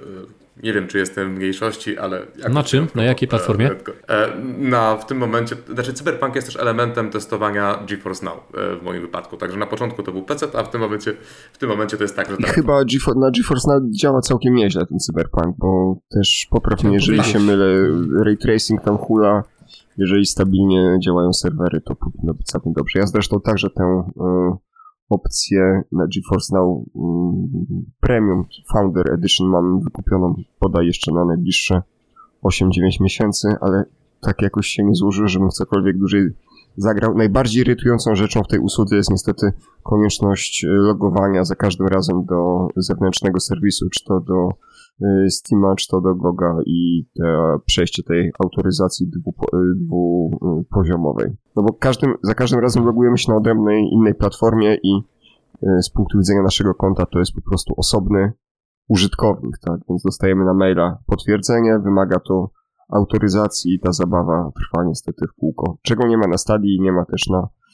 [0.63, 2.25] nie wiem, czy jestem w mniejszości, ale...
[2.49, 2.87] Na czym?
[2.95, 3.71] Na jakiej platformie?
[4.07, 4.27] E,
[4.57, 9.01] na, w tym momencie, znaczy Cyberpunk jest też elementem testowania GeForce Now e, w moim
[9.01, 11.13] wypadku, także na początku to był PC, a w tym momencie,
[11.53, 12.37] w tym momencie to jest tak, że...
[12.37, 12.55] Tak.
[12.55, 17.39] Chyba GeForce, na GeForce Now działa całkiem nieźle ten Cyberpunk, bo też poprawnie, jeżeli się
[17.39, 17.65] mylę,
[18.25, 19.43] ray tracing tam hula,
[19.97, 22.99] jeżeli stabilnie działają serwery, to powinno być całkiem dobrze.
[22.99, 24.03] Ja zresztą także tę...
[24.53, 24.66] Y
[25.09, 31.81] opcję na GeForce Now mm, Premium Founder Edition mam wykupioną podaj jeszcze na najbliższe
[32.43, 33.83] 8-9 miesięcy, ale
[34.21, 36.29] tak jakoś się nie złożyło, żebym cokolwiek dłużej
[36.77, 37.17] zagrał.
[37.17, 39.51] Najbardziej irytującą rzeczą w tej usłudze jest niestety
[39.83, 44.49] konieczność logowania za każdym razem do zewnętrznego serwisu, czy to do
[45.29, 49.11] Steama, czy to do Goga i te przejście tej autoryzacji
[49.75, 51.31] dwupoziomowej.
[51.55, 55.01] No bo każdym, za każdym razem logujemy się na odrębnej innej platformie i
[55.63, 58.31] y, z punktu widzenia naszego konta to jest po prostu osobny
[58.87, 59.79] użytkownik, tak?
[59.89, 62.49] Więc dostajemy na maila potwierdzenie, wymaga to
[62.89, 65.77] autoryzacji i ta zabawa trwa niestety w kółko.
[65.81, 67.66] Czego nie ma na stadii i nie ma też na Y,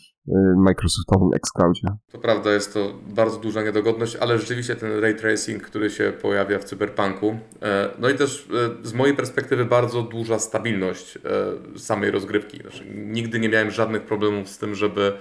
[0.58, 1.88] Microsoftowym xCloudzie.
[2.12, 6.60] To prawda, jest to bardzo duża niedogodność, ale rzeczywiście ten ray tracing, który się pojawia
[6.60, 8.48] w cyberpunku, e, no i też
[8.84, 12.58] e, z mojej perspektywy bardzo duża stabilność e, samej rozgrywki.
[12.62, 15.14] Znaczy, nigdy nie miałem żadnych problemów z tym, żeby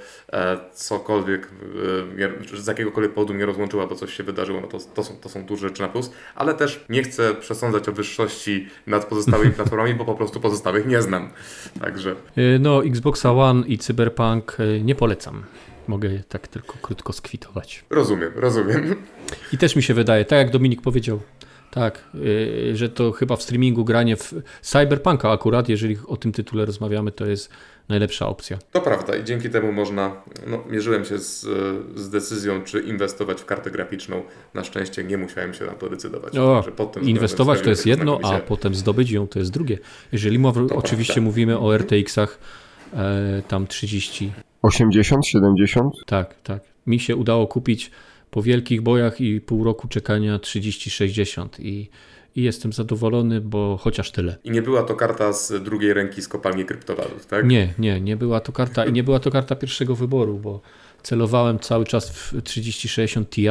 [0.72, 1.48] cokolwiek,
[2.54, 5.44] z jakiegokolwiek powodu mnie rozłączyła, bo coś się wydarzyło, no to, to, są, to są
[5.44, 10.04] duże rzeczy na plus, ale też nie chcę przesądzać o wyższości nad pozostałymi platformami, bo
[10.04, 11.30] po prostu pozostałych nie znam.
[11.80, 12.14] Także.
[12.60, 15.42] No, Xbox One i Cyberpunk nie nie polecam.
[15.88, 17.84] Mogę tak tylko krótko skwitować.
[17.90, 18.94] Rozumiem, rozumiem.
[19.52, 21.20] I też mi się wydaje, tak jak Dominik powiedział,
[21.70, 26.64] tak, yy, że to chyba w streamingu granie w Cyberpunka akurat, jeżeli o tym tytule
[26.64, 27.50] rozmawiamy, to jest
[27.88, 28.58] najlepsza opcja.
[28.72, 31.40] To prawda i dzięki temu można, no, mierzyłem się z,
[31.98, 34.22] z decyzją, czy inwestować w kartę graficzną.
[34.54, 36.38] Na szczęście nie musiałem się na to decydować.
[36.38, 36.64] O,
[37.02, 39.78] inwestować to jest jedno, a potem zdobyć ją to jest drugie.
[40.12, 41.28] Jeżeli mowa, oczywiście prawda.
[41.28, 42.38] mówimy o RTX-ach,
[42.94, 44.32] e, tam 30
[44.62, 45.94] 80, 70?
[46.06, 46.62] Tak, tak.
[46.86, 47.90] Mi się udało kupić
[48.30, 51.88] po wielkich bojach i pół roku czekania 30-60 i,
[52.36, 54.36] i jestem zadowolony, bo chociaż tyle.
[54.44, 57.46] I nie była to karta z drugiej ręki z kopalni kryptowalut, tak?
[57.46, 60.60] Nie, nie, nie była to karta i nie była to karta pierwszego wyboru, bo
[61.02, 63.48] celowałem cały czas w 3060 Ti,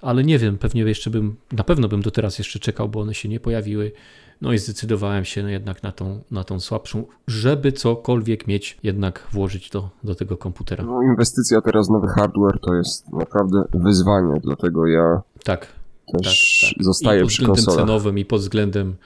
[0.00, 3.14] ale nie wiem, pewnie jeszcze bym, na pewno bym do teraz jeszcze czekał, bo one
[3.14, 3.92] się nie pojawiły.
[4.40, 9.70] No i zdecydowałem się jednak na tą, na tą słabszą, żeby cokolwiek mieć, jednak włożyć
[9.70, 10.84] do, do tego komputera.
[10.84, 15.66] No inwestycja teraz w nowy hardware to jest naprawdę wyzwanie, dlatego ja tak,
[16.22, 16.84] też tak, tak.
[16.84, 18.96] zostaję I pod względem cenowym i pod względem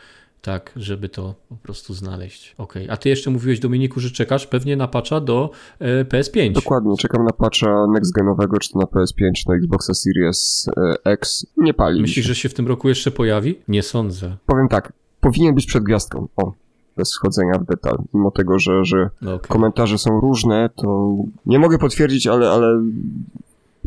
[0.43, 2.55] tak, żeby to po prostu znaleźć.
[2.59, 6.53] Ok, a ty jeszcze mówiłeś Dominiku, że czekasz pewnie na patcha do e, PS5.
[6.53, 11.47] Dokładnie, czekam na patcha next genowego, czy to na PS5, na Xboxa Series e, X.
[11.57, 12.01] Nie pali.
[12.01, 13.59] Myślisz, że się w tym roku jeszcze pojawi?
[13.69, 14.37] Nie sądzę.
[14.47, 16.29] Powiem tak, powinien być przed gwiazdką.
[16.37, 16.53] O,
[16.97, 17.99] bez wchodzenia w detal.
[18.15, 19.39] Mimo tego, że, że okay.
[19.39, 21.15] komentarze są różne, to
[21.47, 22.83] nie mogę potwierdzić, ale, ale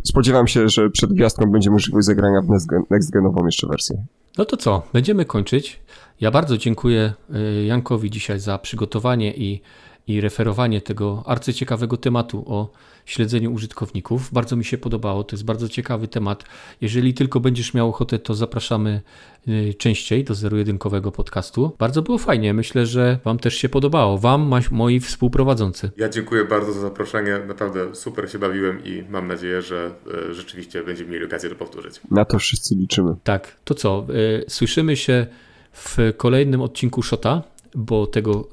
[0.04, 2.48] spodziewam się, że przed gwiazdką będzie możliwość zagrania w
[2.92, 4.06] next-genową jeszcze wersję.
[4.38, 5.80] No to co, będziemy kończyć.
[6.22, 7.14] Ja bardzo dziękuję
[7.60, 9.62] y, Jankowi dzisiaj za przygotowanie i,
[10.08, 12.70] i referowanie tego arcyciekawego tematu o
[13.06, 14.34] śledzeniu użytkowników.
[14.34, 16.44] Bardzo mi się podobało, to jest bardzo ciekawy temat.
[16.82, 19.02] Jeżeli tylko będziesz miał ochotę, to zapraszamy
[19.48, 21.72] y, częściej do zero-jedynkowego podcastu.
[21.80, 24.18] Bardzo było fajnie, myślę, że Wam też się podobało.
[24.18, 25.92] Wam, moi współprowadzący.
[25.98, 29.92] Ja dziękuję bardzo za zaproszenie, naprawdę super się bawiłem i mam nadzieję, że
[30.30, 32.02] y, rzeczywiście będziemy mieli okazję to powtórzyć.
[32.12, 33.16] Na to wszyscy liczymy.
[33.24, 35.28] Tak, to co, y, słyszymy się
[35.74, 37.42] w kolejnym odcinku Shota
[37.76, 38.50] bo tego,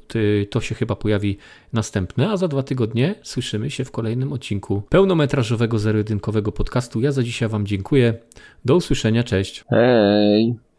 [0.51, 1.39] to się chyba pojawi
[1.73, 5.99] następne, a za dwa tygodnie słyszymy się w kolejnym odcinku pełnometrażowego, zero
[6.55, 7.01] podcastu.
[7.01, 8.15] Ja za dzisiaj Wam dziękuję.
[8.65, 9.65] Do usłyszenia, cześć.
[9.71, 10.70] Hej!